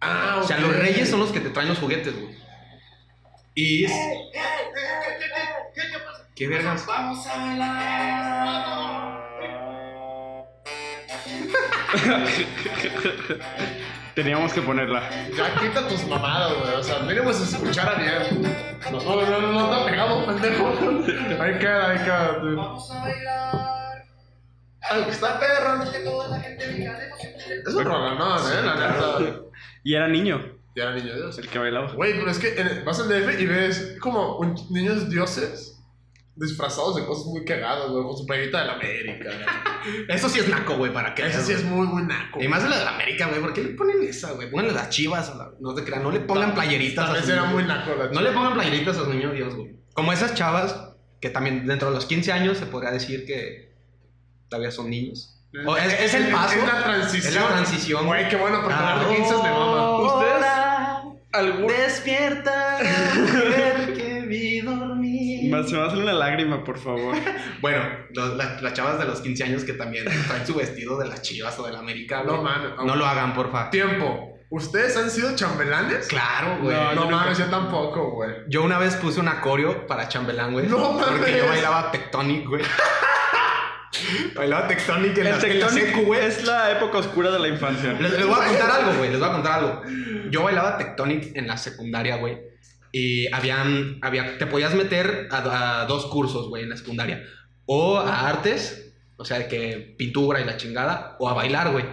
Ah, 0.00 0.40
O 0.42 0.46
sea, 0.46 0.58
los 0.58 0.76
reyes 0.76 1.08
son 1.08 1.20
los 1.20 1.32
que 1.32 1.40
te 1.40 1.50
traen 1.50 1.68
los 1.68 1.78
juguetes, 1.78 2.14
güey. 2.14 2.34
Y 3.54 3.84
es. 3.84 3.92
¿Qué 6.34 6.48
vergas? 6.48 6.84
Vamos 6.86 7.26
a 7.26 7.36
bailar. 7.36 7.94
Teníamos 14.14 14.52
que 14.52 14.62
ponerla. 14.62 15.10
Ya 15.36 15.54
quita 15.60 15.88
tus 15.88 16.06
mamadas, 16.06 16.52
güey. 16.58 16.74
O 16.74 16.82
sea, 16.82 17.00
mínimo 17.00 17.32
se 17.32 17.44
escuchara 17.44 17.94
bien. 17.94 18.42
No, 18.92 19.00
no, 19.00 19.22
no, 19.22 19.40
no, 19.40 19.52
no, 19.52 19.80
no, 19.80 19.86
pegado, 19.86 20.26
pendejo. 20.26 20.68
Ahí 21.40 21.58
queda, 21.58 21.90
ahí 21.90 21.98
queda. 21.98 22.38
Vamos 22.42 22.90
a 22.90 23.00
bailar. 23.00 23.63
Algo 24.90 25.06
que 25.06 25.12
está 25.12 25.38
perro. 25.40 25.90
Que 25.90 25.98
toda 26.00 26.28
la 26.28 26.40
gente 26.40 26.68
diga 26.72 26.98
de 26.98 27.06
emoción. 27.06 27.32
Es 27.66 27.74
un 27.74 27.84
rolonón, 27.84 28.40
eh, 28.52 28.62
la 28.64 28.74
neta. 28.74 29.36
Y 29.82 29.94
era 29.94 30.08
niño 30.08 30.40
Ya 30.76 30.84
era 30.84 30.94
niño 30.94 31.14
Dios. 31.14 31.38
el 31.38 31.48
que 31.48 31.58
bailaba. 31.58 31.92
Güey, 31.92 32.14
pero 32.14 32.30
es 32.30 32.38
que 32.38 32.54
en- 32.60 32.84
vas 32.84 32.98
al 33.00 33.08
DF 33.08 33.40
y 33.40 33.46
ves 33.46 33.96
como 34.00 34.38
un- 34.38 34.54
niños 34.70 35.08
dioses 35.10 35.70
disfrazados 36.36 36.96
de 36.96 37.04
cosas 37.06 37.26
muy 37.26 37.44
cagadas, 37.44 37.90
güey, 37.90 38.02
con 38.02 38.16
su 38.16 38.26
playita 38.26 38.60
de 38.60 38.66
la 38.66 38.72
América. 38.74 39.30
Eso 40.08 40.28
sí 40.28 40.40
es 40.40 40.48
naco, 40.48 40.76
güey, 40.76 40.92
para 40.92 41.14
que 41.14 41.22
Ese 41.22 41.36
veas, 41.36 41.46
sí 41.46 41.52
es 41.52 41.62
muy, 41.64 41.86
muy 41.86 42.02
naco. 42.02 42.42
Y 42.42 42.48
más 42.48 42.62
de 42.64 42.70
la 42.70 42.78
de 42.78 42.84
la 42.84 42.94
América, 42.94 43.28
güey. 43.28 43.40
¿Por 43.40 43.52
qué 43.52 43.62
le 43.62 43.68
ponen 43.74 44.02
esa, 44.02 44.32
güey? 44.32 44.50
Pónganle 44.50 44.72
las 44.72 44.88
chivas. 44.90 45.30
a 45.30 45.34
la- 45.36 45.50
No 45.60 45.74
te 45.74 45.84
crean, 45.84 46.02
no 46.02 46.10
le 46.10 46.20
pongan 46.20 46.52
playeritas. 46.54 47.08
a 47.08 47.16
sus 47.20 47.28
era 47.28 47.42
niños. 47.42 47.54
muy 47.54 47.62
naco. 47.64 47.94
la 47.94 48.06
No 48.08 48.20
le 48.20 48.32
pongan 48.32 48.54
playeritas 48.54 48.96
a 48.96 49.00
los 49.00 49.08
niños 49.08 49.32
Dios, 49.32 49.54
güey. 49.54 49.76
Como 49.92 50.12
esas 50.12 50.34
chavas 50.34 50.90
que 51.20 51.30
también 51.30 51.66
dentro 51.66 51.88
de 51.90 51.94
los 51.94 52.04
15 52.06 52.32
años 52.32 52.58
se 52.58 52.66
podría 52.66 52.90
decir 52.90 53.24
que 53.26 53.72
todavía 54.54 54.70
son 54.70 54.88
niños. 54.90 55.30
O 55.66 55.76
es, 55.76 56.00
es 56.00 56.14
el 56.14 56.28
paso. 56.32 56.54
Es 56.58 56.66
la 56.66 56.82
transición. 56.84 57.28
Es 57.34 57.40
la 57.40 57.46
transición. 57.48 58.06
Güey, 58.06 58.28
qué 58.28 58.36
bueno, 58.36 58.58
porque 58.60 58.74
Ah, 58.74 58.92
hablar 58.92 59.08
de 59.08 59.16
15 59.16 59.34
es 59.34 59.42
de 59.42 59.50
mama. 59.50 59.98
¿Ustedes? 59.98 60.44
¿Algún... 61.32 61.66
Despierta, 61.66 62.78
mujer 63.16 63.94
que 63.94 64.20
vi 64.26 64.60
dormir. 64.60 65.50
Me- 65.52 65.66
Se 65.68 65.74
me 65.76 65.82
hace 65.86 65.96
una 65.96 66.12
lágrima, 66.12 66.62
por 66.64 66.78
favor. 66.78 67.14
Bueno, 67.60 67.82
los- 68.10 68.36
la- 68.36 68.60
las 68.60 68.72
chavas 68.74 68.98
de 68.98 69.04
los 69.06 69.20
15 69.20 69.44
años 69.44 69.64
que 69.64 69.72
también 69.72 70.04
traen 70.26 70.46
su 70.46 70.54
vestido 70.54 70.98
de 70.98 71.06
las 71.08 71.22
chivas 71.22 71.58
o 71.58 71.66
de 71.66 71.72
la 71.72 71.78
América, 71.80 72.22
güey. 72.22 72.36
No 72.36 72.42
mames. 72.42 72.70
No 72.84 72.94
lo 72.96 73.06
hagan, 73.06 73.32
porfa. 73.34 73.70
Tiempo. 73.70 74.30
¿Ustedes 74.50 74.96
han 74.96 75.10
sido 75.10 75.34
chambelanes? 75.34 76.06
Claro, 76.08 76.58
güey. 76.62 76.76
No, 76.76 76.94
No, 76.94 77.04
yo 77.04 77.10
mames, 77.10 77.38
yo 77.38 77.46
tampoco, 77.46 78.10
güey. 78.12 78.30
Yo 78.48 78.62
una 78.62 78.78
vez 78.78 78.94
puse 78.96 79.18
un 79.18 79.28
acorio 79.28 79.86
para 79.86 80.08
chambelán, 80.08 80.52
güey. 80.52 80.66
No 80.68 80.92
Porque 80.98 81.10
mames. 81.10 81.36
yo 81.36 81.48
bailaba 81.48 81.90
Tectonic, 81.90 82.46
güey. 82.48 82.62
bailaba 84.34 84.68
Tectonic 84.68 85.16
en, 85.18 85.18
El 85.18 85.24
la, 85.24 85.30
en 85.30 85.34
la 85.36 85.40
tectónico 85.40 85.86
secu, 85.86 86.02
güey. 86.06 86.24
es 86.24 86.44
la 86.44 86.72
época 86.72 86.98
oscura 86.98 87.30
de 87.30 87.38
la 87.38 87.48
infancia. 87.48 87.92
Les, 87.94 88.12
les 88.12 88.26
voy 88.26 88.34
a 88.40 88.46
contar 88.48 88.70
algo, 88.70 88.92
güey. 88.98 89.10
Les 89.10 89.18
voy 89.20 89.28
a 89.28 89.32
contar 89.32 89.52
algo. 89.60 89.82
Yo 90.30 90.42
bailaba 90.42 90.78
Tectonic 90.78 91.36
en 91.36 91.46
la 91.46 91.56
secundaria, 91.56 92.16
güey. 92.16 92.38
Y 92.92 93.32
habían, 93.32 93.98
había, 94.02 94.38
te 94.38 94.46
podías 94.46 94.74
meter 94.74 95.28
a, 95.30 95.82
a 95.82 95.86
dos 95.86 96.06
cursos, 96.06 96.48
güey, 96.48 96.62
en 96.64 96.70
la 96.70 96.76
secundaria. 96.76 97.22
O 97.66 97.98
a 97.98 98.28
artes, 98.28 98.92
o 99.16 99.24
sea, 99.24 99.38
de 99.38 99.48
que 99.48 99.94
pintura 99.98 100.40
y 100.40 100.44
la 100.44 100.56
chingada, 100.56 101.16
o 101.18 101.28
a 101.28 101.34
bailar, 101.34 101.72
güey. 101.72 101.84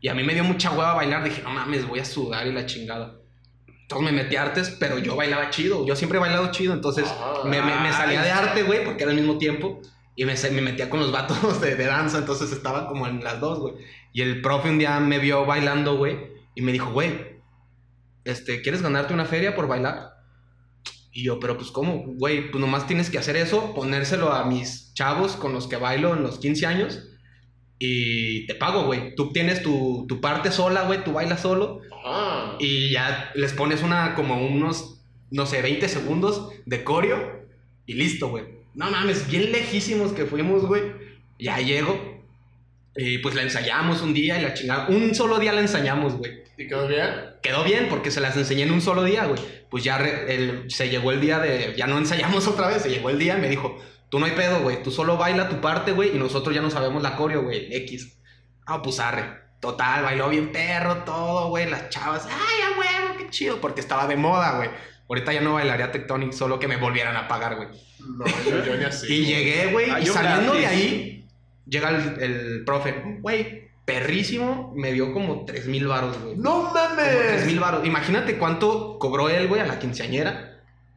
Y 0.00 0.08
a 0.08 0.14
mí 0.14 0.22
me 0.22 0.34
dio 0.34 0.44
mucha 0.44 0.70
hueva 0.70 0.94
bailar. 0.94 1.24
Dije, 1.24 1.42
no 1.42 1.50
mames, 1.50 1.86
voy 1.86 2.00
a 2.00 2.04
sudar 2.04 2.46
y 2.46 2.52
la 2.52 2.66
chingada. 2.66 3.16
Entonces 3.82 4.12
me 4.12 4.22
metí 4.22 4.36
a 4.36 4.42
artes, 4.42 4.76
pero 4.78 4.98
yo 4.98 5.16
bailaba 5.16 5.50
chido. 5.50 5.86
Yo 5.86 5.96
siempre 5.96 6.18
he 6.18 6.20
bailado 6.20 6.50
chido, 6.52 6.72
entonces 6.74 7.04
Ah, 7.08 7.40
me, 7.44 7.60
me- 7.60 7.80
me 7.80 7.92
salía 7.92 8.22
de 8.22 8.30
arte, 8.30 8.62
güey, 8.62 8.84
porque 8.84 9.02
era 9.02 9.10
al 9.12 9.18
mismo 9.18 9.36
tiempo. 9.38 9.80
Y 10.16 10.24
me, 10.24 10.34
me 10.52 10.60
metía 10.60 10.90
con 10.90 11.00
los 11.00 11.12
vatos 11.12 11.60
de, 11.60 11.76
de 11.76 11.84
danza, 11.86 12.18
entonces 12.18 12.52
estaba 12.52 12.88
como 12.88 13.06
en 13.06 13.22
las 13.22 13.40
dos, 13.40 13.58
güey. 13.58 13.74
Y 14.12 14.22
el 14.22 14.40
profe 14.42 14.70
un 14.70 14.78
día 14.78 14.98
me 15.00 15.18
vio 15.18 15.46
bailando, 15.46 15.96
güey, 15.96 16.18
y 16.54 16.62
me 16.62 16.72
dijo, 16.72 16.90
güey, 16.90 17.40
este, 18.24 18.60
¿quieres 18.62 18.82
ganarte 18.82 19.14
una 19.14 19.24
feria 19.24 19.54
por 19.54 19.66
bailar? 19.66 20.10
Y 21.12 21.24
yo, 21.24 21.40
pero 21.40 21.56
pues, 21.56 21.70
¿cómo? 21.70 22.04
Güey, 22.06 22.50
pues 22.50 22.60
nomás 22.60 22.86
tienes 22.86 23.10
que 23.10 23.18
hacer 23.18 23.36
eso, 23.36 23.74
ponérselo 23.74 24.32
a 24.32 24.44
mis 24.44 24.94
chavos 24.94 25.32
con 25.36 25.52
los 25.52 25.66
que 25.66 25.76
bailo 25.76 26.14
en 26.14 26.22
los 26.22 26.38
15 26.38 26.66
años. 26.66 27.06
Y 27.78 28.46
te 28.46 28.54
pago, 28.54 28.84
güey. 28.84 29.14
Tú 29.14 29.32
tienes 29.32 29.62
tu, 29.62 30.04
tu 30.08 30.20
parte 30.20 30.52
sola, 30.52 30.82
güey, 30.82 31.02
tú 31.02 31.12
bailas 31.12 31.40
solo. 31.40 31.80
Ah. 32.04 32.56
Y 32.60 32.92
ya 32.92 33.32
les 33.34 33.52
pones 33.54 33.82
una, 33.82 34.14
como 34.14 34.46
unos, 34.46 35.00
no 35.30 35.46
sé, 35.46 35.62
20 35.62 35.88
segundos 35.88 36.50
de 36.66 36.84
coreo 36.84 37.46
y 37.86 37.94
listo, 37.94 38.28
güey. 38.28 38.59
No 38.74 38.90
mames, 38.90 39.28
bien 39.28 39.50
lejísimos 39.52 40.12
que 40.12 40.26
fuimos, 40.26 40.64
güey. 40.66 40.82
Ya 41.38 41.58
llego. 41.58 42.20
Y 42.96 43.18
pues 43.18 43.34
la 43.34 43.42
ensayamos 43.42 44.02
un 44.02 44.12
día 44.14 44.38
y 44.38 44.42
la 44.42 44.54
chingada. 44.54 44.88
Un 44.88 45.14
solo 45.14 45.38
día 45.38 45.52
la 45.52 45.60
ensayamos, 45.60 46.14
güey. 46.16 46.40
¿Y 46.58 46.66
quedó 46.66 46.86
bien? 46.88 47.08
Quedó 47.42 47.64
bien 47.64 47.86
porque 47.88 48.10
se 48.10 48.20
las 48.20 48.36
enseñé 48.36 48.64
en 48.64 48.72
un 48.72 48.80
solo 48.82 49.04
día, 49.04 49.24
güey. 49.26 49.40
Pues 49.70 49.84
ya 49.84 49.96
re- 49.98 50.34
el- 50.34 50.70
se 50.70 50.88
llegó 50.90 51.10
el 51.12 51.20
día 51.20 51.38
de. 51.38 51.74
Ya 51.76 51.86
no 51.86 51.96
ensayamos 51.98 52.46
otra 52.48 52.68
vez. 52.68 52.82
Se 52.82 52.90
llegó 52.90 53.08
el 53.10 53.18
día 53.18 53.38
y 53.38 53.40
me 53.40 53.48
dijo: 53.48 53.78
Tú 54.10 54.18
no 54.18 54.26
hay 54.26 54.32
pedo, 54.32 54.60
güey. 54.60 54.82
Tú 54.82 54.90
solo 54.90 55.16
baila 55.16 55.48
tu 55.48 55.60
parte, 55.60 55.92
güey. 55.92 56.14
Y 56.14 56.18
nosotros 56.18 56.54
ya 56.54 56.60
no 56.60 56.70
sabemos 56.70 57.02
la 57.02 57.16
coreo, 57.16 57.42
güey. 57.42 57.74
X. 57.74 58.18
Ah, 58.66 58.82
pues 58.82 59.00
arre. 59.00 59.40
Total, 59.60 60.02
bailó 60.02 60.28
bien 60.28 60.52
perro, 60.52 60.98
todo, 61.04 61.48
güey. 61.48 61.70
Las 61.70 61.88
chavas. 61.90 62.26
Ay, 62.26 62.62
a 62.62 62.78
huevo, 62.78 63.14
qué 63.18 63.30
chido. 63.30 63.60
Porque 63.60 63.80
estaba 63.80 64.06
de 64.06 64.16
moda, 64.16 64.56
güey. 64.56 64.70
Ahorita 65.10 65.32
ya 65.32 65.40
no 65.42 65.54
bailaría 65.54 65.90
Tectonic, 65.90 66.32
solo 66.32 66.58
que 66.58 66.68
me 66.68 66.76
volvieran 66.76 67.16
a 67.16 67.26
pagar, 67.28 67.56
güey. 67.56 67.68
No, 68.16 68.24
yo, 68.48 68.64
yo 68.64 68.76
ni 68.78 68.84
así. 68.84 69.06
Y 69.12 69.26
llegué, 69.26 69.66
güey, 69.72 69.90
Ah, 69.90 70.00
y 70.00 70.06
saliendo 70.06 70.54
de 70.54 70.66
ahí, 70.66 71.28
llega 71.66 71.90
el, 71.90 72.22
el 72.22 72.64
profe, 72.64 72.94
güey, 73.20 73.68
perrísimo, 73.84 74.72
me 74.76 74.92
dio 74.92 75.12
como 75.12 75.44
3 75.44 75.66
mil 75.66 75.86
baros, 75.88 76.16
güey. 76.22 76.36
¡No 76.36 76.68
Como 76.68 76.72
3 76.72 76.96
mames! 76.96 77.46
mil 77.46 77.58
baros. 77.60 77.84
Imagínate 77.84 78.38
cuánto 78.38 78.98
cobró 78.98 79.28
él, 79.28 79.48
güey, 79.48 79.60
a 79.60 79.66
la 79.66 79.78
quinceañera. 79.78 80.46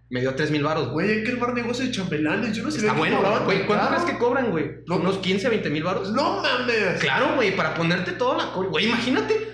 Me 0.09 0.21
dio 0.21 0.35
3 0.35 0.51
mil 0.51 0.61
baros, 0.61 0.89
güey. 0.89 1.09
Hay 1.09 1.23
que 1.23 1.31
armar 1.31 1.55
negocio 1.55 1.83
de 1.83 1.91
chambelanes. 1.91 2.55
Yo 2.55 2.61
no 2.61 2.69
sé 2.69 2.77
Está 2.81 2.93
bueno, 2.93 3.19
güey. 3.45 3.65
¿Cuánto 3.65 3.87
crees 3.87 4.03
que 4.03 4.17
cobran, 4.19 4.51
güey? 4.51 4.83
No. 4.85 4.97
¿Unos 4.97 5.17
15, 5.17 5.49
20 5.49 5.69
mil 5.71 5.81
baros? 5.83 6.11
¡No 6.11 6.39
mames! 6.39 6.99
Claro, 6.99 7.33
güey, 7.35 7.55
para 7.55 7.73
ponerte 7.73 8.11
toda 8.11 8.37
la... 8.37 8.45
Güey, 8.53 8.85
imagínate... 8.85 9.52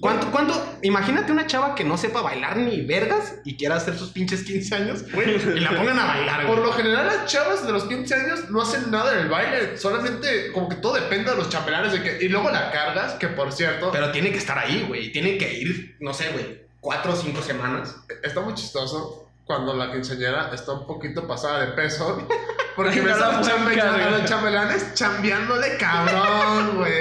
¿Cuánto, 0.00 0.30
cuánto? 0.30 0.78
Imagínate 0.82 1.32
una 1.32 1.46
chava 1.46 1.74
que 1.74 1.82
no 1.82 1.96
sepa 1.96 2.22
bailar 2.22 2.56
ni 2.56 2.82
vergas 2.82 3.36
y 3.44 3.56
quiera 3.56 3.76
hacer 3.76 3.96
sus 3.96 4.10
pinches 4.10 4.44
15 4.44 4.74
años, 4.74 5.04
y 5.12 5.60
la 5.60 5.70
pongan 5.70 5.98
a 5.98 6.06
bailar, 6.06 6.46
güey. 6.46 6.54
Por 6.54 6.64
lo 6.64 6.72
general, 6.72 7.06
las 7.06 7.26
chavas 7.26 7.66
de 7.66 7.72
los 7.72 7.84
15 7.84 8.14
años 8.14 8.50
no 8.50 8.62
hacen 8.62 8.90
nada 8.90 9.14
en 9.14 9.20
el 9.20 9.28
baile. 9.28 9.76
Solamente, 9.76 10.52
como 10.52 10.68
que 10.68 10.76
todo 10.76 10.94
depende 10.94 11.30
de 11.30 11.36
los 11.36 11.48
chambelanes. 11.48 11.92
De 11.92 12.02
que, 12.02 12.24
y 12.24 12.28
luego 12.28 12.50
la 12.50 12.70
cargas, 12.70 13.14
que 13.14 13.28
por 13.28 13.52
cierto, 13.52 13.90
Pero 13.90 14.12
tiene 14.12 14.30
que 14.30 14.38
estar 14.38 14.58
ahí, 14.58 14.84
güey. 14.86 15.10
Tiene 15.10 15.36
que 15.36 15.52
ir, 15.52 15.96
no 16.00 16.14
sé, 16.14 16.30
güey, 16.30 16.62
cuatro 16.80 17.12
o 17.12 17.16
cinco 17.16 17.42
semanas. 17.42 17.96
está 18.22 18.40
muy 18.40 18.54
chistoso 18.54 19.28
cuando 19.44 19.74
la 19.74 19.90
quinceañera 19.90 20.50
está 20.52 20.72
un 20.72 20.86
poquito 20.86 21.26
pasada 21.26 21.60
de 21.60 21.72
peso. 21.72 22.28
Porque 22.76 23.00
Ay, 23.00 23.00
ves 23.00 23.18
no 23.18 23.24
a 23.24 23.32
la 23.32 24.10
los, 24.10 24.24
chambelanes 24.24 24.94
chambeándole 24.94 25.76
cabrón, 25.78 26.76
güey, 26.76 26.97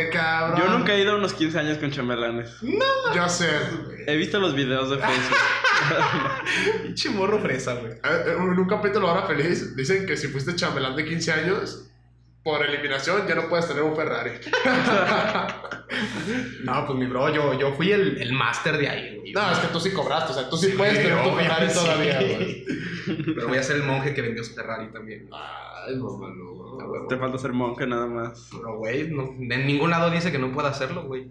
nunca 0.87 0.97
he 0.97 1.01
ido 1.01 1.13
a 1.13 1.15
unos 1.17 1.33
15 1.33 1.59
años 1.59 1.77
con 1.79 1.91
chambelanes. 1.91 2.49
Yo 3.13 3.27
sé. 3.27 3.49
He 4.07 4.15
visto 4.15 4.39
los 4.39 4.55
videos 4.55 4.89
de 4.89 4.97
Facebook. 4.97 5.37
Pinche 6.83 7.09
morro 7.09 7.39
fresa, 7.39 7.73
güey. 7.73 7.93
En 8.03 8.41
un 8.41 8.67
capítulo 8.67 9.09
ahora 9.09 9.27
feliz 9.27 9.75
dicen 9.75 10.05
que 10.05 10.15
si 10.15 10.29
fuiste 10.29 10.55
chambelán 10.55 10.95
de 10.95 11.03
15 11.03 11.31
años, 11.33 11.89
por 12.41 12.65
eliminación 12.65 13.27
ya 13.27 13.35
no 13.35 13.49
puedes 13.49 13.67
tener 13.67 13.83
un 13.83 13.95
Ferrari. 13.95 14.31
No, 16.63 16.85
pues 16.85 16.99
mi 16.99 17.05
bro, 17.05 17.33
yo, 17.33 17.57
yo 17.57 17.71
fui 17.73 17.93
el, 17.93 18.21
el 18.21 18.33
máster 18.33 18.77
de 18.77 18.89
ahí, 18.89 19.17
güey. 19.17 19.31
No, 19.31 19.49
es 19.49 19.59
que 19.59 19.67
tú 19.67 19.79
sí 19.79 19.91
cobraste, 19.91 20.33
o 20.33 20.35
sea, 20.35 20.49
tú 20.49 20.57
sí 20.57 20.73
puedes 20.75 21.01
tener 21.01 21.23
tu 21.23 21.31
Ferrari 21.31 21.67
todavía, 21.73 22.19
güey. 22.19 22.65
Pero 23.35 23.47
voy 23.47 23.57
a 23.57 23.63
ser 23.63 23.77
el 23.77 23.83
monje 23.83 24.13
que 24.13 24.21
vendió 24.21 24.43
su 24.43 24.53
Ferrari 24.53 24.91
también. 24.91 25.29
Ay, 25.87 25.95
no. 25.97 27.07
Te 27.07 27.17
falta 27.17 27.37
ser 27.37 27.53
monje 27.53 27.87
nada 27.87 28.07
más. 28.07 28.49
Pero, 28.51 28.77
güey, 28.77 29.09
no- 29.09 29.33
en 29.39 29.65
ningún 29.67 29.89
lado 29.89 30.09
dice 30.09 30.31
que 30.31 30.39
no 30.39 30.51
pueda 30.53 30.69
hacerlo, 30.69 31.03
güey. 31.05 31.29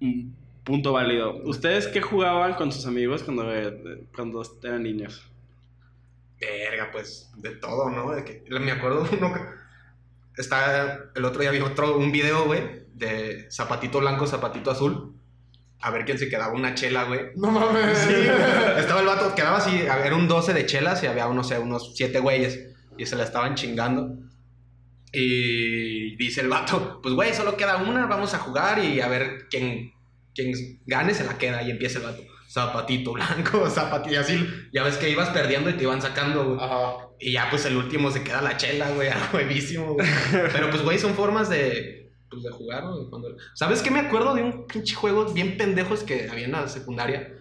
un 0.00 0.34
punto 0.64 0.92
válido. 0.92 1.36
¿Ustedes 1.44 1.86
qué 1.88 2.00
jugaban 2.00 2.54
con 2.54 2.72
sus 2.72 2.86
amigos 2.86 3.22
cuando, 3.22 3.52
eh, 3.52 4.06
cuando 4.14 4.42
eran 4.62 4.82
niños? 4.82 5.22
Verga, 6.40 6.90
pues 6.90 7.30
de 7.36 7.50
todo, 7.56 7.90
¿no? 7.90 8.12
De 8.12 8.24
que, 8.24 8.44
me 8.58 8.72
acuerdo 8.72 9.06
uno 9.12 9.32
que. 9.34 9.40
Está. 10.40 11.10
El 11.14 11.24
otro 11.24 11.42
día 11.42 11.50
vi 11.50 11.60
otro, 11.60 11.98
un 11.98 12.12
video, 12.12 12.46
güey, 12.46 12.86
de 12.94 13.50
zapatito 13.50 14.00
blanco, 14.00 14.26
zapatito 14.26 14.70
azul. 14.70 15.12
A 15.82 15.90
ver 15.90 16.04
quién 16.04 16.18
se 16.18 16.28
quedaba 16.30 16.52
una 16.54 16.74
chela, 16.74 17.04
güey. 17.04 17.20
No 17.36 17.50
mames. 17.50 18.06
Estaba 18.78 19.00
el 19.00 19.06
vato, 19.06 19.34
quedaba 19.34 19.58
así, 19.58 19.80
era 19.80 20.14
un 20.14 20.28
12 20.28 20.54
de 20.54 20.66
chelas 20.66 21.02
y 21.02 21.06
había, 21.08 21.26
no 21.28 21.42
sé, 21.44 21.58
unos 21.58 21.94
7 21.94 22.20
güeyes. 22.20 22.69
Y 23.00 23.06
se 23.06 23.16
la 23.16 23.24
estaban 23.24 23.54
chingando. 23.54 24.16
Y 25.12 26.16
dice 26.16 26.42
el 26.42 26.48
vato, 26.48 27.00
pues 27.02 27.14
güey, 27.14 27.34
solo 27.34 27.56
queda 27.56 27.78
una, 27.78 28.06
vamos 28.06 28.34
a 28.34 28.38
jugar 28.38 28.78
y 28.84 29.00
a 29.00 29.08
ver 29.08 29.48
quién, 29.50 29.92
quién 30.34 30.52
gane 30.86 31.14
se 31.14 31.24
la 31.24 31.36
queda. 31.38 31.62
Y 31.62 31.70
empieza 31.70 31.98
el 31.98 32.04
vato, 32.04 32.22
zapatito 32.48 33.12
blanco, 33.14 33.68
zapatito, 33.70 34.14
y 34.14 34.18
así, 34.18 34.46
ya 34.72 34.84
ves 34.84 34.98
que 34.98 35.10
ibas 35.10 35.30
perdiendo 35.30 35.70
y 35.70 35.74
te 35.74 35.82
iban 35.84 36.00
sacando, 36.02 36.44
güey. 36.44 36.58
Ajá. 36.60 37.08
Y 37.18 37.32
ya 37.32 37.48
pues 37.50 37.64
el 37.66 37.76
último 37.76 38.10
se 38.10 38.22
queda 38.22 38.40
la 38.40 38.56
chela, 38.56 38.90
güey, 38.92 39.08
a 39.10 39.30
huevísimo, 39.32 39.94
güey. 39.94 40.06
Pero 40.52 40.70
pues, 40.70 40.82
güey, 40.82 40.98
son 40.98 41.14
formas 41.14 41.48
de, 41.50 42.12
pues, 42.30 42.42
de 42.42 42.50
jugar, 42.50 42.84
¿no? 42.84 43.08
Cuando- 43.10 43.36
¿Sabes 43.54 43.82
qué 43.82 43.90
me 43.90 44.00
acuerdo 44.00 44.34
de 44.34 44.42
un 44.42 44.66
pinche 44.66 44.94
juego 44.94 45.32
bien 45.32 45.56
pendejos 45.56 46.02
que 46.04 46.28
había 46.30 46.44
en 46.44 46.52
la 46.52 46.68
secundaria? 46.68 47.34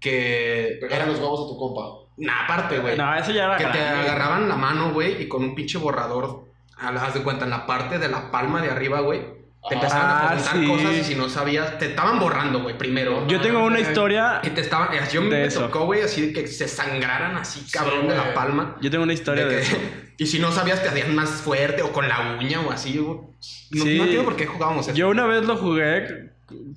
Que... 0.00 0.78
Pegar 0.80 1.06
los 1.06 1.18
huevos 1.18 1.44
a 1.44 1.48
tu 1.52 1.56
compa. 1.58 2.05
Nah, 2.18 2.44
aparte, 2.44 2.78
güey. 2.78 2.96
No, 2.96 3.14
eso 3.14 3.30
ya 3.30 3.44
era 3.44 3.56
Que 3.58 3.64
te 3.66 3.78
agarraban 3.80 4.48
la 4.48 4.56
mano, 4.56 4.92
güey, 4.92 5.22
y 5.22 5.28
con 5.28 5.42
un 5.44 5.54
pinche 5.54 5.78
borrador, 5.78 6.44
haz 6.78 7.14
de 7.14 7.22
cuenta, 7.22 7.44
en 7.44 7.50
la 7.50 7.66
parte 7.66 7.98
de 7.98 8.08
la 8.08 8.30
palma 8.30 8.62
de 8.62 8.70
arriba, 8.70 9.00
güey, 9.00 9.20
te 9.68 9.74
empezaban 9.74 10.06
Ah, 10.08 10.24
a 10.24 10.28
preguntar 10.28 10.56
sí. 10.56 10.66
cosas 10.66 10.94
y 10.96 11.04
si 11.04 11.14
no 11.16 11.28
sabías, 11.28 11.76
te 11.78 11.86
estaban 11.86 12.18
borrando, 12.20 12.62
güey, 12.62 12.78
primero. 12.78 13.26
Yo 13.26 13.40
tengo 13.40 13.64
una 13.64 13.80
historia. 13.80 14.40
Y 14.44 14.50
te 14.50 14.60
estaban, 14.60 14.94
eh, 14.94 15.00
yo 15.12 15.20
me 15.22 15.44
eso. 15.44 15.60
tocó, 15.66 15.84
güey, 15.86 16.02
así 16.02 16.28
de 16.28 16.32
que 16.32 16.46
se 16.46 16.68
sangraran 16.68 17.36
así, 17.36 17.66
cabrón, 17.72 18.02
Sí, 18.02 18.06
de 18.08 18.14
la 18.16 18.32
palma. 18.32 18.76
Yo 18.80 18.90
tengo 18.90 19.02
una 19.04 19.12
historia 19.12 19.44
De 19.44 19.56
de, 19.56 19.60
que- 19.62 19.66
eso. 19.66 19.76
y 20.18 20.26
si 20.26 20.38
no 20.38 20.52
sabías, 20.52 20.82
te 20.82 20.88
hacían 20.88 21.14
más 21.14 21.30
fuerte 21.42 21.82
o 21.82 21.92
con 21.92 22.08
la 22.08 22.36
uña 22.40 22.60
o 22.60 22.70
así, 22.70 22.96
güey. 22.96 23.18
No, 23.18 23.84
Sí. 23.84 23.96
no 23.98 24.04
entiendo 24.04 24.24
por 24.24 24.36
qué 24.36 24.46
jugábamos 24.46 24.86
eso. 24.88 24.96
Yo 24.96 25.08
una 25.10 25.26
vez 25.26 25.44
lo 25.44 25.56
jugué. 25.56 26.30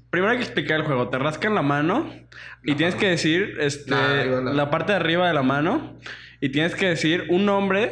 Primero 0.09 0.31
hay 0.31 0.37
que 0.37 0.43
explicar 0.43 0.79
el 0.79 0.85
juego. 0.85 1.09
Te 1.09 1.17
rascan 1.19 1.53
la 1.55 1.61
mano 1.61 2.11
y 2.63 2.75
tienes 2.75 2.95
que 2.95 3.07
decir 3.07 3.57
este, 3.59 3.91
La- 3.91 4.69
parte 4.71 4.91
de 4.93 4.97
arriba 4.97 5.27
de 5.27 5.33
la 5.33 5.43
mano 5.43 5.97
y 6.41 6.49
tienes 6.49 6.73
que 6.75 6.87
decir 6.87 7.25
un 7.29 7.45
nombre 7.45 7.91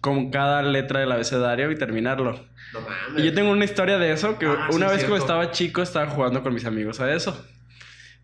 con 0.00 0.30
cada 0.30 0.62
letra 0.62 1.00
del 1.00 1.10
abecedario 1.12 1.70
y 1.70 1.76
terminarlo. 1.76 2.46
Mames. 2.74 3.22
Y 3.22 3.24
yo 3.24 3.34
tengo 3.34 3.50
una 3.50 3.64
historia 3.64 3.98
de 3.98 4.12
eso, 4.12 4.38
que 4.38 4.46
Ah, 4.46 4.68
una 4.72 4.88
sí, 4.90 4.96
vez 4.96 5.04
cuando 5.04 5.16
estaba 5.16 5.50
chico 5.52 5.80
estaba 5.82 6.06
jugando 6.10 6.42
con 6.42 6.52
mis 6.52 6.66
amigos 6.66 7.00
a 7.00 7.12
eso. 7.14 7.46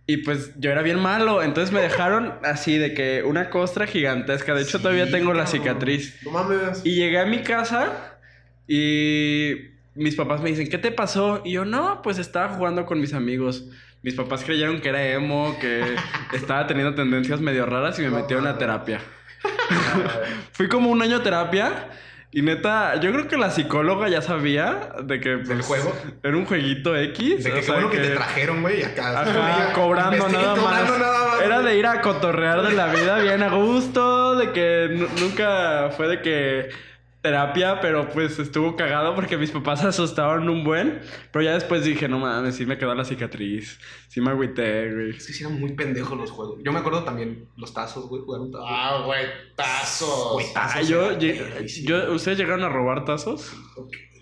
Y 0.07 0.19
pues 0.19 0.53
yo 0.59 0.71
era 0.71 0.83
bien 0.83 1.01
malo, 1.01 1.43
entonces 1.43 1.73
me 1.73 1.81
dejaron 1.81 2.35
así 2.45 2.77
de 2.77 2.93
que 2.93 3.23
una 3.25 3.49
costra 3.49 3.87
gigantesca. 3.87 4.55
De 4.55 4.61
hecho, 4.61 4.77
Sí, 4.77 4.83
todavía 4.83 5.11
tengo 5.11 5.33
la 5.33 5.47
cicatriz. 5.47 6.21
No 6.25 6.31
mames. 6.33 6.83
Y 6.85 6.95
llegué 6.97 7.19
a 7.21 7.25
mi 7.25 7.39
casa 7.43 8.19
y 8.69 9.74
mis 9.95 10.17
papás 10.17 10.41
me 10.41 10.51
dicen, 10.51 10.69
¿qué 10.69 10.79
te 10.79 10.91
pasó? 10.91 11.43
Y 11.45 11.53
yo, 11.53 11.65
no, 11.65 12.03
pues 12.03 12.19
estaba 12.19 12.49
jugando 12.55 12.87
con 12.87 13.01
mis 13.01 13.15
amigos. 13.15 13.65
Mis 14.03 14.15
papás 14.15 14.45
creyeron 14.45 14.81
que 14.81 14.89
era 14.91 15.07
emo, 15.07 15.57
que 15.61 15.97
estaba 16.33 16.67
teniendo 16.67 16.95
tendencias 16.95 17.41
medio 17.41 17.67
raras 17.67 17.99
y 17.99 18.03
me 18.03 18.11
metieron 18.11 18.47
a 18.47 18.59
terapia. 18.59 19.01
Fui 20.53 20.69
como 20.69 20.91
un 20.91 21.03
año 21.03 21.17
a 21.17 21.23
terapia 21.23 21.89
y 22.31 22.43
neta, 22.43 22.97
yo 23.01 23.13
creo 23.13 23.29
que 23.29 23.37
la 23.37 23.51
psicóloga 23.51 24.09
ya 24.09 24.21
sabía 24.21 24.89
de 25.05 25.21
que... 25.21 25.29
¿Del 25.37 25.45
pues, 25.45 25.67
juego? 25.67 25.95
Era 26.23 26.37
un 26.37 26.45
jueguito 26.47 26.97
X. 26.97 27.45
De 27.45 27.53
que 27.53 27.61
o 27.61 27.63
sea, 27.63 27.89
que... 27.91 27.99
te 27.99 28.11
trajeron, 28.11 28.61
güey, 28.61 28.83
acá. 28.83 29.21
Ajá, 29.21 29.73
cobrando 29.73 30.17
Investiga- 30.17 30.43
nada, 30.43 30.57
cobrando 30.57 30.91
más. 30.91 31.01
nada 31.01 31.29
más. 31.29 31.43
Era 31.43 31.63
de 31.63 31.79
ir 31.79 31.87
a 31.87 32.01
cotorrear 32.01 32.63
de 32.63 32.73
la 32.73 32.89
vida 32.93 33.21
bien 33.21 33.43
a 33.45 33.51
gusto, 33.51 34.35
de 34.35 34.51
que 34.51 34.89
nu- 34.91 35.09
nunca 35.21 35.91
fue 35.97 36.09
de 36.09 36.23
que 36.23 36.71
terapia, 37.25 37.81
pero 37.81 38.11
pues 38.11 38.39
estuvo 38.39 38.77
cagado 38.77 39.15
porque 39.15 39.39
mis 39.39 39.51
papás 39.51 39.81
se 39.81 39.87
asustaron 39.89 40.47
un 40.51 40.63
buen. 40.63 41.01
Pero 41.33 41.43
ya 41.43 41.55
después 41.55 41.83
dije, 41.83 42.07
no 42.07 42.19
mames, 42.19 42.55
sí 42.57 42.67
me 42.67 42.77
quedó 42.77 42.95
la 42.95 43.05
cicatriz. 43.05 43.81
Sí 44.09 44.21
me 44.21 44.31
agüité, 44.31 44.93
güey. 44.93 45.11
Es 45.17 45.27
que 45.27 45.33
sí 45.33 45.43
eran 45.43 45.59
muy 45.59 45.73
pendejos 45.73 46.19
los 46.19 46.31
juegos. 46.31 46.61
Yo 46.63 46.71
me 46.71 46.81
acuerdo 46.81 47.03
también 47.03 47.49
los 47.57 47.73
tazos, 47.73 48.09
güey, 48.09 48.23
jugar 48.23 48.43
un 48.43 48.53
tazo. 48.53 48.65
Ah, 48.69 49.03
güey, 49.07 49.25
tazos. 49.57 50.33
Güey, 50.35 50.53
tazos. 50.53 50.77
Ah, 50.77 50.83
yo, 50.83 51.19
yo, 51.19 52.13
¿Ustedes 52.13 52.37
llegaron 52.37 52.63
a 52.63 52.69
robar 52.69 53.07
tazos? 53.07 53.57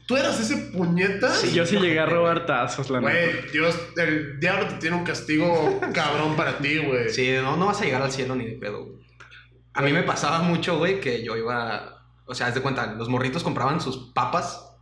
¿Tú 0.07 0.17
eras 0.17 0.38
ese 0.38 0.71
puñeta? 0.73 1.29
Sí, 1.31 1.53
yo 1.53 1.67
sí 1.67 1.79
llegué 1.79 1.99
a 1.99 2.07
robar 2.07 2.47
tazos, 2.47 2.88
la 2.88 3.01
neta. 3.01 3.12
Güey, 3.12 3.51
Dios, 3.53 3.77
el 3.97 4.38
diablo 4.38 4.69
te 4.69 4.75
tiene 4.77 4.97
un 4.97 5.05
castigo 5.05 5.81
cabrón 5.93 6.37
para 6.37 6.59
ti, 6.59 6.79
güey. 6.79 7.09
Sí, 7.11 7.33
no, 7.43 7.57
no 7.57 7.67
vas 7.67 7.81
a 7.81 7.85
llegar 7.85 8.03
al 8.03 8.12
cielo 8.12 8.37
ni 8.37 8.47
de 8.47 8.53
pedo, 8.53 8.85
güey. 8.85 9.03
A 9.75 9.83
mí 9.83 9.93
me 9.93 10.03
pasaba 10.05 10.41
mucho, 10.43 10.79
güey, 10.79 11.01
que 11.01 11.25
yo 11.25 11.37
iba. 11.37 12.02
O 12.33 12.35
sea, 12.35 12.47
haz 12.47 12.55
de 12.55 12.62
cuenta, 12.62 12.87
los 12.95 13.11
morritos 13.11 13.42
compraban 13.42 13.83
sus 13.83 14.11
papas 14.14 14.75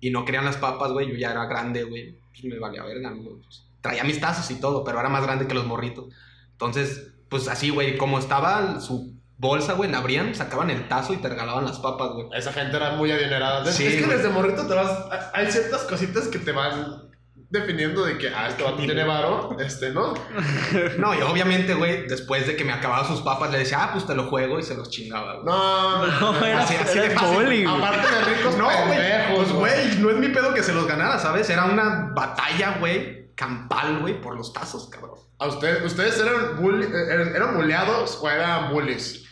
y 0.00 0.10
no 0.10 0.26
querían 0.26 0.44
las 0.44 0.58
papas, 0.58 0.92
güey. 0.92 1.08
Yo 1.08 1.14
ya 1.16 1.30
era 1.30 1.46
grande, 1.46 1.82
güey. 1.82 2.18
Pues 2.30 2.44
me 2.44 2.58
valía 2.58 2.84
verga, 2.84 3.10
¿no? 3.10 3.38
Pues, 3.42 3.64
traía 3.80 4.04
mis 4.04 4.20
tazos 4.20 4.50
y 4.50 4.60
todo, 4.60 4.84
pero 4.84 5.00
era 5.00 5.08
más 5.08 5.22
grande 5.22 5.46
que 5.46 5.54
los 5.54 5.64
morritos. 5.64 6.12
Entonces, 6.52 7.14
pues 7.30 7.48
así, 7.48 7.70
güey, 7.70 7.96
como 7.96 8.18
estaba 8.18 8.80
su 8.80 9.14
bolsa, 9.38 9.72
güey, 9.72 9.90
la 9.90 9.98
abrían, 9.98 10.34
sacaban 10.34 10.68
el 10.68 10.88
tazo 10.88 11.14
y 11.14 11.16
te 11.16 11.30
regalaban 11.30 11.64
las 11.64 11.78
papas, 11.78 12.10
güey. 12.12 12.26
Esa 12.34 12.52
gente 12.52 12.76
era 12.76 12.96
muy 12.96 13.10
adinerada. 13.10 13.64
Sí, 13.72 13.86
es 13.86 13.94
que 13.94 14.04
güey. 14.04 14.18
desde 14.18 14.28
morrito 14.28 14.66
te 14.66 14.74
vas. 14.74 15.06
Hay 15.32 15.50
ciertas 15.50 15.84
cositas 15.84 16.28
que 16.28 16.38
te 16.38 16.52
van 16.52 17.07
definiendo 17.50 18.04
de 18.04 18.18
que, 18.18 18.28
ah, 18.28 18.48
este 18.48 18.62
vato 18.62 18.76
tiene 18.76 19.04
varo, 19.04 19.56
este, 19.58 19.90
¿no? 19.90 20.12
No, 20.98 21.14
y 21.14 21.22
obviamente, 21.22 21.72
güey, 21.74 22.06
después 22.06 22.46
de 22.46 22.56
que 22.56 22.64
me 22.64 22.72
acababa 22.72 23.06
sus 23.06 23.22
papas, 23.22 23.50
le 23.50 23.58
decía, 23.58 23.78
ah, 23.84 23.90
pues 23.92 24.06
te 24.06 24.14
lo 24.14 24.24
juego 24.28 24.58
y 24.58 24.62
se 24.62 24.74
los 24.76 24.90
chingaba, 24.90 25.34
güey. 25.36 25.46
No, 25.46 26.06
No, 26.32 26.44
era, 26.44 26.62
Así- 26.62 26.76
así 26.76 26.98
era 26.98 27.08
de 27.08 27.14
fácil. 27.14 27.66
Aparte 27.66 28.14
de 28.14 28.34
ricos 28.34 28.56
No, 28.56 28.64
güey. 28.66 28.88
pendejos, 28.98 29.34
Pues, 29.36 29.52
güey, 29.52 29.96
no 29.98 30.10
es 30.10 30.16
mi 30.16 30.28
pedo 30.28 30.52
que 30.52 30.62
se 30.62 30.74
los 30.74 30.86
ganara, 30.86 31.18
¿sabes? 31.18 31.48
Era 31.48 31.64
una 31.64 32.10
batalla, 32.14 32.76
güey, 32.80 33.34
campal, 33.34 34.00
güey, 34.00 34.20
por 34.20 34.36
los 34.36 34.52
tazos, 34.52 34.88
cabrón. 34.90 35.16
¿A 35.38 35.46
ustedes, 35.46 35.84
ustedes 35.84 36.18
eran, 36.20 36.58
bully- 36.60 36.84
eh, 36.92 37.32
eran, 37.34 37.56
bulleados 37.56 38.18
o 38.20 38.28
eran 38.28 38.72
bullies? 38.72 39.24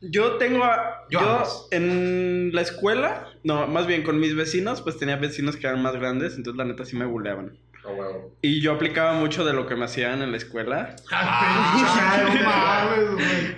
Yo 0.00 0.36
tengo. 0.38 0.64
a- 0.64 1.02
Yo 1.10 1.42
en 1.72 2.50
la 2.54 2.62
escuela, 2.62 3.26
no, 3.44 3.66
más 3.66 3.86
bien 3.86 4.02
con 4.02 4.18
mis 4.20 4.34
vecinos, 4.36 4.82
pues 4.82 4.98
tenía 4.98 5.16
vecinos 5.16 5.56
que 5.56 5.66
eran 5.66 5.82
más 5.82 5.94
grandes, 5.96 6.36
entonces 6.36 6.58
la 6.58 6.64
neta 6.64 6.84
sí 6.84 6.96
me 6.96 7.04
buleaban. 7.06 7.56
Oh, 7.84 7.92
huevo. 7.94 8.36
Y 8.42 8.60
yo 8.60 8.72
aplicaba 8.72 9.14
mucho 9.14 9.44
de 9.44 9.54
lo 9.54 9.66
que 9.66 9.74
me 9.74 9.86
hacían 9.86 10.20
en 10.22 10.30
la 10.32 10.36
escuela. 10.36 10.96
Ah. 11.12 12.94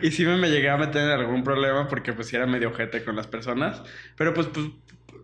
Y 0.01 0.11
sí 0.11 0.25
me, 0.25 0.37
me 0.37 0.51
llegué 0.51 0.69
a 0.71 0.77
meter 0.77 1.03
en 1.03 1.11
algún 1.11 1.43
problema 1.45 1.89
porque 1.89 2.13
pues 2.13 2.29
sí 2.29 2.37
era 2.37 2.47
medio 2.47 2.69
ojete 2.71 3.05
con 3.05 3.17
las 3.17 3.27
personas. 3.27 3.83
Pero 4.17 4.35
pues, 4.35 4.49
pues 4.49 4.67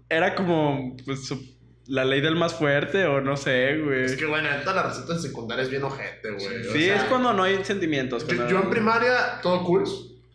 era 0.09 0.35
como 0.35 0.97
pues, 1.05 1.27
su- 1.27 1.57
la 1.87 2.05
ley 2.05 2.21
del 2.21 2.37
más 2.37 2.55
fuerte 2.55 3.07
o 3.07 3.21
no 3.21 3.37
sé, 3.37 3.79
güey. 3.79 4.05
Es 4.05 4.17
que, 4.17 4.27
bueno, 4.27 4.49
neta, 4.51 4.75
la 4.75 4.83
receta 4.85 5.15
en 5.15 5.21
secundaria 5.21 5.63
es 5.65 5.71
bien 5.71 5.83
ojete, 5.85 6.31
güey. 6.33 6.67
O 6.69 6.73
sí, 6.73 6.85
sea, 6.85 6.97
es 6.97 7.05
cuando 7.05 7.33
no 7.33 7.43
hay 7.45 7.65
sentimientos. 7.65 8.27
Yo, 8.27 8.37
cuando- 8.37 8.49
yo 8.51 8.61
en 8.63 8.71
primaria, 8.71 9.41
todo 9.43 9.65
cool. 9.65 9.85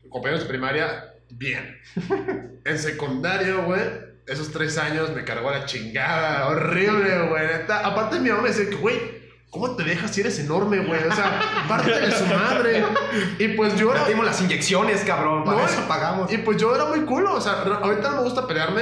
Compañeros 0.10 0.44
de 0.44 0.50
primaria, 0.50 1.14
bien. 1.30 1.78
En 2.66 2.80
secundaria, 2.80 3.56
güey, 3.56 3.82
esos 4.28 4.52
tres 4.52 4.78
años 4.78 5.12
me 5.16 5.24
cargó 5.24 5.52
la 5.52 5.66
chingada. 5.66 6.48
Horrible, 6.48 7.28
güey. 7.30 7.48
Neta. 7.48 7.86
Aparte, 7.86 8.20
mi 8.20 8.30
mamá 8.30 8.44
me 8.44 8.50
decía 8.50 8.70
que, 8.70 8.76
güey, 8.76 9.00
¿cómo 9.50 9.76
te 9.76 9.84
dejas 9.84 10.12
si 10.12 10.22
eres 10.22 10.40
enorme, 10.40 10.80
güey? 10.80 11.04
O 11.04 11.14
sea, 11.14 11.66
parte 11.68 11.92
de 12.00 12.12
su 12.12 12.26
madre. 12.26 12.84
Y 13.40 13.50
pues 13.50 13.76
yo 13.78 13.94
Ya 13.94 14.02
era. 14.02 14.10
dimos 14.10 14.26
las 14.26 14.42
inyecciones, 14.42 15.02
cabrón, 15.04 15.44
para 15.44 15.58
No, 15.60 15.66
eso 15.68 15.88
pagamos. 15.88 16.32
Y 16.32 16.38
pues 16.40 16.58
yo 16.58 16.74
era 16.76 16.86
muy 16.86 17.02
culo. 17.02 17.34
O 17.36 17.42
sea, 17.42 17.62
ahorita 17.64 18.12
no 18.12 18.18
me 18.18 18.24
gusta 18.24 18.48
pelearme 18.48 18.82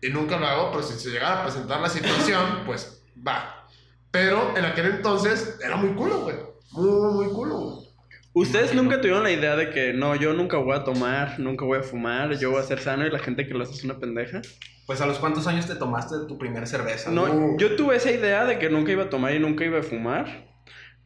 y 0.00 0.10
nunca 0.10 0.36
lo 0.38 0.46
hago, 0.46 0.70
pero 0.70 0.82
si 0.82 0.98
se 0.98 1.10
llegara 1.10 1.40
a 1.40 1.42
presentar 1.44 1.80
la 1.80 1.88
situación, 1.88 2.62
pues 2.66 3.02
va. 3.26 3.66
Pero 4.10 4.56
en 4.56 4.64
aquel 4.64 4.86
entonces 4.86 5.58
era 5.62 5.76
muy 5.76 5.90
culo, 5.94 6.20
güey. 6.20 6.36
Muy, 6.72 7.12
muy 7.12 7.26
culo, 7.34 7.54
güey. 7.58 7.86
Ustedes 8.32 8.74
nunca 8.74 9.00
tuvieron 9.00 9.22
la 9.22 9.30
idea 9.30 9.56
de 9.56 9.70
que 9.70 9.94
no, 9.94 10.14
yo 10.14 10.34
nunca 10.34 10.58
voy 10.58 10.76
a 10.76 10.84
tomar, 10.84 11.38
nunca 11.40 11.64
voy 11.64 11.78
a 11.78 11.82
fumar, 11.82 12.36
yo 12.38 12.50
voy 12.50 12.60
a 12.60 12.64
ser 12.64 12.80
sano 12.80 13.06
y 13.06 13.10
la 13.10 13.18
gente 13.18 13.46
que 13.48 13.54
lo 13.54 13.62
hace 13.64 13.72
es 13.72 13.82
una 13.84 13.98
pendeja. 13.98 14.42
Pues 14.86 15.00
a 15.00 15.06
los 15.06 15.18
cuántos 15.18 15.46
años 15.46 15.66
te 15.66 15.74
tomaste 15.74 16.14
tu 16.28 16.38
primer 16.38 16.66
cerveza. 16.66 17.10
No, 17.10 17.26
No. 17.26 17.56
yo 17.58 17.74
tuve 17.76 17.96
esa 17.96 18.10
idea 18.12 18.44
de 18.44 18.58
que 18.58 18.70
nunca 18.70 18.92
iba 18.92 19.04
a 19.04 19.10
tomar 19.10 19.34
y 19.34 19.38
nunca 19.40 19.64
iba 19.64 19.80
a 19.80 19.82
fumar 19.82 20.46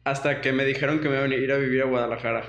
hasta 0.03 0.41
que 0.41 0.51
me 0.53 0.65
dijeron 0.65 0.99
que 0.99 1.09
me 1.09 1.17
iban 1.17 1.31
a 1.31 1.35
ir 1.35 1.51
a 1.51 1.57
vivir 1.57 1.81
a 1.81 1.85
Guadalajara. 1.85 2.43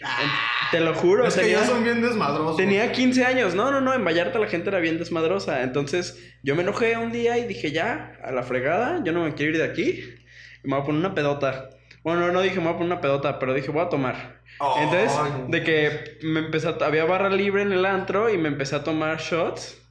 En- 0.00 0.70
Te 0.70 0.80
lo 0.80 0.94
juro, 0.94 1.26
Es 1.26 1.34
que 1.34 1.42
tenía, 1.42 1.60
ya 1.60 1.64
son 1.66 1.82
bien 1.84 2.02
desmadrosos. 2.02 2.56
tenía 2.56 2.92
15 2.92 3.24
años. 3.24 3.54
No, 3.54 3.70
no, 3.70 3.80
no, 3.80 3.94
en 3.94 4.04
Vallarta 4.04 4.38
la 4.38 4.46
gente 4.48 4.68
era 4.68 4.78
bien 4.78 4.98
desmadrosa. 4.98 5.62
Entonces 5.62 6.34
yo 6.42 6.54
me 6.54 6.62
enojé 6.62 6.96
un 6.98 7.12
día 7.12 7.38
y 7.38 7.46
dije, 7.46 7.72
ya, 7.72 8.18
a 8.22 8.30
la 8.32 8.42
fregada, 8.42 9.00
yo 9.04 9.12
no 9.12 9.24
me 9.24 9.34
quiero 9.34 9.52
ir 9.52 9.58
de 9.58 9.64
aquí. 9.64 10.04
Y 10.62 10.68
me 10.68 10.74
voy 10.74 10.82
a 10.82 10.84
poner 10.86 11.00
una 11.00 11.14
pedota. 11.14 11.70
Bueno, 12.04 12.30
no 12.30 12.42
dije 12.42 12.56
me 12.56 12.64
voy 12.64 12.74
a 12.74 12.76
poner 12.76 12.92
una 12.92 13.00
pedota, 13.00 13.38
pero 13.38 13.54
dije 13.54 13.70
voy 13.70 13.84
a 13.84 13.88
tomar. 13.88 14.40
Ay. 14.60 14.84
Entonces, 14.84 15.18
de 15.48 15.62
que 15.64 16.18
me 16.22 16.40
empecé 16.40 16.68
a- 16.68 16.84
había 16.84 17.04
barra 17.04 17.30
libre 17.30 17.62
en 17.62 17.72
el 17.72 17.84
antro 17.86 18.28
y 18.30 18.38
me 18.38 18.48
empecé 18.48 18.76
a 18.76 18.84
tomar 18.84 19.18
shots. 19.18 19.82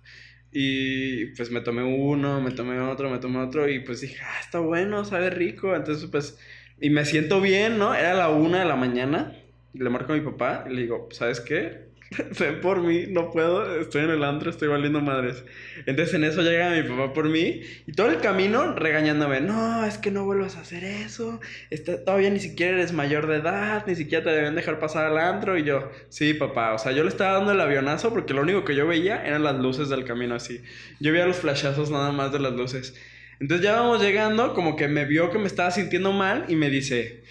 Y 0.57 1.25
pues 1.35 1.51
me 1.51 1.59
tomé 1.59 1.83
uno, 1.83 2.39
me 2.39 2.51
tomé 2.51 2.79
otro, 2.79 3.09
me 3.09 3.17
tomé 3.17 3.39
otro. 3.39 3.67
Y 3.67 3.81
pues 3.81 3.99
dije, 3.99 4.17
ah, 4.23 4.39
está 4.39 4.59
bueno, 4.59 5.03
sabe 5.03 5.29
rico. 5.29 5.75
Entonces, 5.75 6.09
pues, 6.09 6.39
y 6.79 6.89
me 6.89 7.03
siento 7.03 7.41
bien, 7.41 7.77
¿no? 7.77 7.93
Era 7.93 8.13
la 8.13 8.29
una 8.29 8.59
de 8.59 8.65
la 8.65 8.77
mañana. 8.77 9.35
Le 9.73 9.89
marco 9.89 10.13
a 10.13 10.15
mi 10.15 10.21
papá 10.21 10.65
y 10.69 10.73
le 10.73 10.83
digo, 10.83 11.09
¿sabes 11.11 11.41
qué? 11.41 11.84
Ven 12.39 12.61
por 12.61 12.81
mí, 12.81 13.05
no 13.09 13.31
puedo, 13.31 13.79
estoy 13.79 14.03
en 14.03 14.11
el 14.11 14.23
antro, 14.23 14.49
estoy 14.49 14.67
valiendo 14.67 15.01
madres. 15.01 15.43
Entonces 15.85 16.13
en 16.13 16.23
eso 16.23 16.41
llega 16.41 16.69
mi 16.69 16.83
papá 16.83 17.13
por 17.13 17.29
mí 17.29 17.61
y 17.87 17.91
todo 17.93 18.09
el 18.09 18.19
camino 18.19 18.73
regañándome, 18.75 19.41
no, 19.41 19.85
es 19.85 19.97
que 19.97 20.11
no 20.11 20.23
vuelvas 20.23 20.55
a 20.55 20.61
hacer 20.61 20.83
eso, 20.83 21.39
está, 21.69 22.03
todavía 22.03 22.29
ni 22.29 22.39
siquiera 22.39 22.73
eres 22.73 22.93
mayor 22.93 23.27
de 23.27 23.37
edad, 23.37 23.85
ni 23.87 23.95
siquiera 23.95 24.23
te 24.23 24.29
deben 24.29 24.55
dejar 24.55 24.79
pasar 24.79 25.05
al 25.05 25.17
antro. 25.17 25.57
Y 25.57 25.63
yo, 25.63 25.89
sí, 26.09 26.33
papá, 26.33 26.73
o 26.73 26.77
sea, 26.77 26.91
yo 26.91 27.03
le 27.03 27.09
estaba 27.09 27.33
dando 27.33 27.51
el 27.51 27.61
avionazo 27.61 28.11
porque 28.11 28.33
lo 28.33 28.41
único 28.41 28.63
que 28.65 28.75
yo 28.75 28.87
veía 28.87 29.25
eran 29.25 29.43
las 29.43 29.55
luces 29.55 29.89
del 29.89 30.05
camino 30.05 30.35
así. 30.35 30.61
Yo 30.99 31.11
veía 31.11 31.25
los 31.25 31.37
flashazos 31.37 31.89
nada 31.89 32.11
más 32.11 32.31
de 32.31 32.39
las 32.39 32.53
luces. 32.53 32.95
Entonces 33.39 33.65
ya 33.65 33.73
vamos 33.73 34.01
llegando, 34.01 34.53
como 34.53 34.75
que 34.75 34.87
me 34.87 35.05
vio 35.05 35.31
que 35.31 35.39
me 35.39 35.47
estaba 35.47 35.71
sintiendo 35.71 36.13
mal 36.13 36.45
y 36.47 36.55
me 36.55 36.69
dice, 36.69 37.23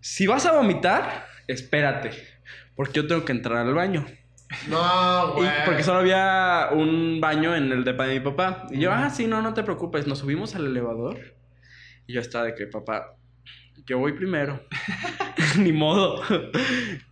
si 0.00 0.26
vas 0.26 0.46
a 0.46 0.52
vomitar, 0.52 1.26
espérate, 1.48 2.10
porque 2.78 2.92
yo 2.94 3.06
tengo 3.08 3.24
que 3.24 3.32
entrar 3.32 3.66
al 3.66 3.74
baño. 3.74 4.06
No, 4.68 5.32
Y 5.32 5.40
güey. 5.40 5.50
porque 5.66 5.82
solo 5.82 5.98
había 5.98 6.68
un 6.72 7.20
baño 7.20 7.56
en 7.56 7.72
el 7.72 7.82
depa 7.82 8.06
de 8.06 8.14
mi 8.14 8.20
papá. 8.20 8.66
Y 8.70 8.78
yo, 8.78 8.92
ah, 8.92 9.10
sí, 9.10 9.26
no, 9.26 9.42
no 9.42 9.52
te 9.52 9.64
preocupes. 9.64 10.06
Nos 10.06 10.20
subimos 10.20 10.54
al 10.54 10.64
elevador. 10.66 11.18
Y 12.06 12.14
yo 12.14 12.20
estaba 12.20 12.44
de 12.44 12.54
que, 12.54 12.66
papá, 12.68 13.16
yo 13.84 13.98
voy 13.98 14.12
primero. 14.12 14.62
Ni 15.58 15.72
modo. 15.72 16.22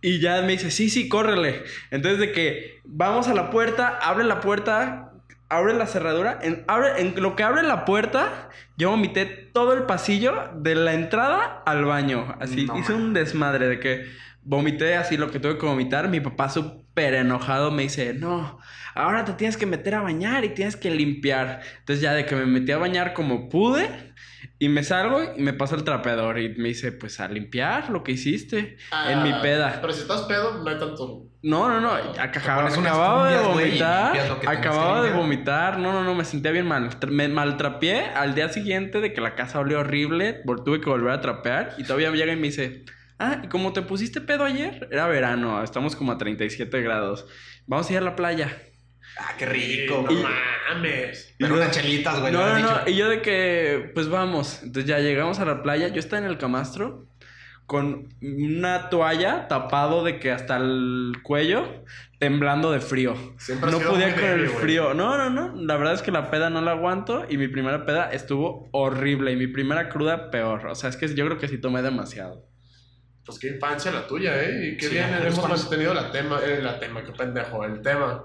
y 0.01 0.19
ya 0.19 0.41
me 0.41 0.53
dice, 0.53 0.71
sí, 0.71 0.89
sí, 0.89 1.09
córrele. 1.09 1.63
Entonces 1.91 2.19
de 2.19 2.31
que 2.31 2.79
vamos 2.85 3.27
a 3.27 3.33
la 3.33 3.49
puerta, 3.49 3.99
abre 4.01 4.23
la 4.23 4.39
puerta, 4.39 5.11
abre 5.49 5.73
la 5.73 5.85
cerradura. 5.85 6.39
En, 6.41 6.63
abre, 6.67 7.01
en 7.01 7.21
lo 7.21 7.35
que 7.35 7.43
abre 7.43 7.63
la 7.63 7.83
puerta, 7.83 8.49
yo 8.77 8.89
vomité 8.89 9.25
todo 9.25 9.73
el 9.73 9.83
pasillo 9.83 10.49
de 10.55 10.75
la 10.75 10.93
entrada 10.93 11.61
al 11.65 11.83
baño. 11.85 12.35
Así, 12.39 12.65
No 12.65 12.79
hice 12.79 12.93
un 12.93 13.13
desmadre 13.13 13.67
de 13.67 13.79
que 13.79 14.05
vomité 14.47 14.95
así 14.95 15.17
lo 15.17 15.29
que 15.29 15.39
tuve 15.39 15.57
que 15.57 15.65
vomitar. 15.65 16.07
Mi 16.09 16.19
papá 16.19 16.49
súper 16.49 17.13
enojado 17.13 17.69
me 17.69 17.83
dice, 17.83 18.13
no, 18.13 18.59
ahora 18.95 19.25
te 19.25 19.33
tienes 19.33 19.57
que 19.57 19.65
meter 19.65 19.95
a 19.95 20.01
bañar 20.01 20.45
y 20.45 20.49
tienes 20.49 20.75
que 20.75 20.89
limpiar. 20.89 21.61
Entonces 21.79 22.01
ya 22.01 22.13
de 22.13 22.25
que 22.25 22.35
me 22.35 22.45
metí 22.45 22.71
a 22.71 22.77
bañar 22.77 23.13
como 23.13 23.49
pude 23.49 23.89
y 24.57 24.69
me 24.69 24.83
salgo 24.83 25.21
y 25.35 25.41
me 25.41 25.53
pasa 25.53 25.75
el 25.75 25.83
trapeador 25.83 26.39
y 26.39 26.55
me 26.55 26.69
dice, 26.69 26.91
pues 26.93 27.19
a 27.19 27.27
limpiar 27.27 27.89
lo 27.89 28.03
que 28.03 28.13
hiciste 28.13 28.77
Ah, 28.91 29.11
en 29.11 29.23
mi 29.23 29.33
peda. 29.41 29.79
Pero 29.81 29.93
si 29.93 30.01
estás 30.01 30.21
pedo, 30.21 30.63
no 30.63 30.69
hay 30.69 30.79
tanto. 30.79 31.23
No, 31.43 31.69
no, 31.69 31.79
no, 31.79 31.91
acababa, 32.19 33.29
de 33.29 33.39
vomitar, 33.47 34.17
acababa 34.47 35.01
de 35.03 35.11
vomitar, 35.11 35.77
no, 35.77 35.93
no, 35.93 36.03
no, 36.03 36.15
me 36.15 36.25
sentía 36.25 36.51
bien 36.51 36.65
mal, 36.65 36.89
me 37.09 37.27
maltrapié 37.27 38.05
al 38.07 38.33
día 38.33 38.49
siguiente 38.49 38.99
de 38.99 39.13
que 39.13 39.21
la 39.21 39.35
casa 39.35 39.59
olió 39.59 39.79
horrible, 39.79 40.41
tuve 40.65 40.81
que 40.81 40.89
volver 40.89 41.11
a 41.11 41.21
trapear 41.21 41.75
y 41.77 41.83
todavía 41.83 42.11
llega 42.11 42.33
y 42.33 42.35
me 42.35 42.47
dice, 42.47 42.83
ah, 43.19 43.41
¿y 43.43 43.47
como 43.47 43.73
te 43.73 43.81
pusiste 43.81 44.21
pedo 44.21 44.43
ayer? 44.43 44.87
Era 44.91 45.07
verano, 45.07 45.63
estamos 45.63 45.95
como 45.95 46.11
a 46.11 46.17
37 46.17 46.81
grados, 46.81 47.25
vamos 47.65 47.89
a 47.89 47.93
ir 47.93 47.97
a 47.99 48.01
la 48.01 48.15
playa. 48.15 48.57
Ah, 49.19 49.33
qué 49.37 49.45
rico, 49.45 50.05
No 50.07 50.11
mames. 50.13 51.33
Pero 51.39 51.55
unas 51.55 51.71
chelitas, 51.71 52.19
güey. 52.19 52.31
No, 52.31 52.39
no, 52.39 52.49
no. 52.49 52.57
dicho. 52.57 52.81
Y 52.87 52.95
yo 52.95 53.09
de 53.09 53.21
que, 53.21 53.91
pues 53.93 54.09
vamos. 54.09 54.61
Entonces 54.63 54.87
ya 54.87 54.99
llegamos 54.99 55.39
a 55.39 55.45
la 55.45 55.63
playa. 55.63 55.87
Yo 55.87 55.99
estaba 55.99 56.23
en 56.23 56.29
el 56.29 56.37
camastro 56.37 57.07
con 57.65 58.07
una 58.21 58.89
toalla 58.89 59.47
tapado 59.49 60.03
de 60.03 60.19
que 60.19 60.31
hasta 60.31 60.55
el 60.55 61.17
cuello, 61.21 61.83
temblando 62.17 62.71
de 62.71 62.79
frío. 62.79 63.15
Siempre 63.37 63.71
no 63.71 63.79
podía 63.79 64.15
con 64.15 64.23
el 64.23 64.49
frío. 64.49 64.93
No, 64.93 65.17
no, 65.17 65.29
no. 65.29 65.61
La 65.61 65.75
verdad 65.77 65.93
es 65.93 66.01
que 66.01 66.11
la 66.11 66.29
peda 66.29 66.49
no 66.49 66.61
la 66.61 66.71
aguanto 66.71 67.25
y 67.27 67.37
mi 67.37 67.47
primera 67.47 67.85
peda 67.85 68.09
estuvo 68.11 68.69
horrible 68.71 69.31
y 69.33 69.35
mi 69.35 69.47
primera 69.47 69.89
cruda 69.89 70.31
peor. 70.31 70.67
O 70.67 70.75
sea, 70.75 70.89
es 70.89 70.97
que 70.97 71.13
yo 71.13 71.25
creo 71.25 71.37
que 71.37 71.47
sí 71.47 71.57
tomé 71.57 71.81
demasiado. 71.81 72.45
Pues 73.27 73.37
qué 73.39 73.49
infancia 73.49 73.91
la 73.91 74.07
tuya, 74.07 74.41
¿eh? 74.41 74.69
Y 74.71 74.77
qué 74.77 74.87
Sí, 74.87 74.93
bien 74.93 75.13
hemos 75.13 75.37
cuando- 75.37 75.57
mantenido 75.57 75.93
la 75.93 76.11
tema, 76.11 76.39
eh, 76.43 76.61
la 76.61 76.79
tema, 76.79 77.03
qué 77.03 77.11
pendejo, 77.11 77.63
el 77.65 77.81
tema. 77.81 78.23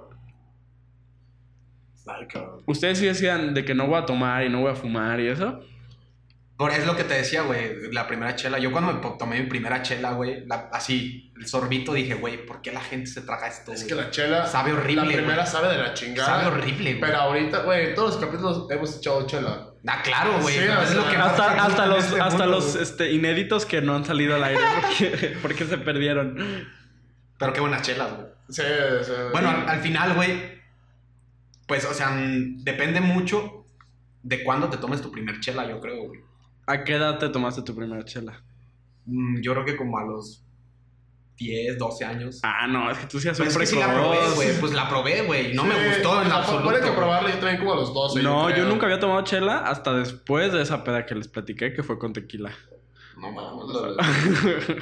Ay, 2.07 2.26
cabrón. 2.28 2.62
¿Ustedes 2.66 2.98
sí 2.98 3.07
decían 3.07 3.53
de 3.53 3.64
que 3.64 3.74
no 3.74 3.86
voy 3.86 3.98
a 4.00 4.07
tomar 4.07 4.44
y 4.44 4.48
no 4.48 4.61
voy 4.61 4.70
a 4.70 4.74
fumar 4.74 5.20
y 5.20 5.28
eso? 5.28 5.61
Por 6.57 6.70
es 6.70 6.86
lo 6.86 6.94
que 6.96 7.03
te 7.05 7.14
decía, 7.14 7.42
güey, 7.42 7.90
la 7.92 8.07
primera 8.07 8.36
chela. 8.36 8.59
Yo 8.61 8.70
cuando 8.70 8.92
me 8.92 9.00
tomé 9.18 9.40
mi 9.40 9.48
primera 9.48 9.82
chela, 9.82 10.12
güey, 10.12 10.44
así, 10.72 11.32
el 11.36 11.46
sorbito, 11.46 11.92
dije, 11.94 12.14
güey, 12.14 12.46
¿por 12.46 12.62
qué 12.62 12.70
la 12.70 12.80
gente 12.80 13.07
se 13.11 13.22
traga 13.22 13.48
esto? 13.48 13.72
Es 13.72 13.82
que 13.84 13.96
la 13.96 14.11
chela. 14.11 14.46
Sabe 14.46 14.72
horrible, 14.72 15.05
La 15.07 15.12
primera 15.12 15.46
sabe 15.46 15.68
de 15.76 15.78
la 15.82 15.94
chingada. 15.94 16.28
Sabe 16.28 16.46
horrible, 16.46 16.90
güey. 16.94 17.00
Pero 17.00 17.16
ahorita, 17.18 17.62
güey, 17.62 17.94
todos 17.96 18.14
los 18.14 18.24
capítulos 18.24 18.66
hemos 18.70 18.96
echado 18.96 19.26
chela. 19.26 19.72
Ah, 19.87 20.01
claro, 20.03 20.41
güey. 20.41 20.55
Sí, 20.55 20.61
pero 20.64 20.78
o 20.78 20.83
es 20.83 20.89
sea, 20.91 20.99
lo 20.99 21.11
que 21.11 21.18
más 21.18 21.41
Hasta, 21.41 21.87
los, 21.87 22.05
este 22.05 22.20
hasta 22.20 22.45
mundo, 22.45 22.53
los 22.59 22.76
este, 22.76 23.12
inéditos 23.12 23.66
que 23.66 23.80
no 23.83 23.97
han 23.97 24.05
salido 24.05 24.37
al 24.37 24.45
aire 24.45 24.62
porque, 24.80 25.37
porque 25.43 25.64
se 25.64 25.78
perdieron. 25.78 26.37
Pero 27.39 27.53
qué 27.53 27.61
buenas 27.61 27.83
chelas, 27.83 28.14
güey. 28.14 28.26
Sí, 28.49 28.62
sí. 29.03 29.12
Bueno, 29.33 29.51
al, 29.51 29.68
al 29.68 29.80
final, 29.80 30.14
güey, 30.14 30.62
pues, 31.66 31.85
o 31.85 31.95
sea, 31.95 32.11
mm, 32.11 32.59
depende 32.64 33.01
mucho 33.01 33.64
de 34.22 34.45
cuándo 34.45 34.68
te 34.68 34.76
tomes 34.76 35.03
tu 35.03 35.11
primer 35.11 35.41
chela, 35.41 35.68
yo 35.68 35.80
creo, 35.80 36.07
güey. 36.07 36.20
¿A 36.66 36.85
qué 36.85 36.95
edad 36.95 37.18
te 37.18 37.28
tomaste 37.28 37.62
tu 37.62 37.74
primera 37.74 38.05
chela? 38.05 38.43
Mm, 39.07 39.41
Yo 39.41 39.53
creo 39.53 39.64
que 39.64 39.76
como 39.76 39.99
a 39.99 40.05
los 40.05 40.41
10, 41.37 41.78
12 41.78 42.05
años. 42.05 42.41
Ah, 42.43 42.66
no, 42.66 42.91
es 42.91 42.99
que 42.99 43.07
tú 43.07 43.18
sí 43.18 43.28
has 43.28 43.39
un 43.41 43.47
es 43.47 43.57
que 43.57 43.66
sí 43.66 43.76
la 43.76 43.93
probé, 43.93 44.18
güey. 44.35 44.61
Pues 44.61 44.72
la 44.72 44.89
probé, 44.89 45.22
güey. 45.22 45.53
y 45.53 45.55
No 45.55 45.64
me 45.64 45.74
gustó 45.89 46.22
en 46.22 46.30
absoluto. 46.30 46.64
Puede 46.64 46.80
que 46.80 46.93
probarla 46.93 47.30
yo 47.30 47.39
también 47.39 47.59
como 47.59 47.72
a 47.72 47.76
los 47.76 47.93
12. 47.93 48.22
No, 48.22 48.51
yo 48.55 48.64
nunca 48.64 48.87
había 48.87 49.01
tomado 49.01 49.22
chela 49.22 49.59
hasta 49.59 49.95
después 49.95 50.53
de 50.53 50.62
esa 50.62 50.85
peda 50.85 51.07
que 51.07 51.14
les 51.14 51.28
platiqué, 51.28 51.72
que 51.72 51.83
fue 51.83 51.99
con 51.99 52.12
tequila. 52.12 52.53
No, 53.16 53.30
mames. 53.30 54.76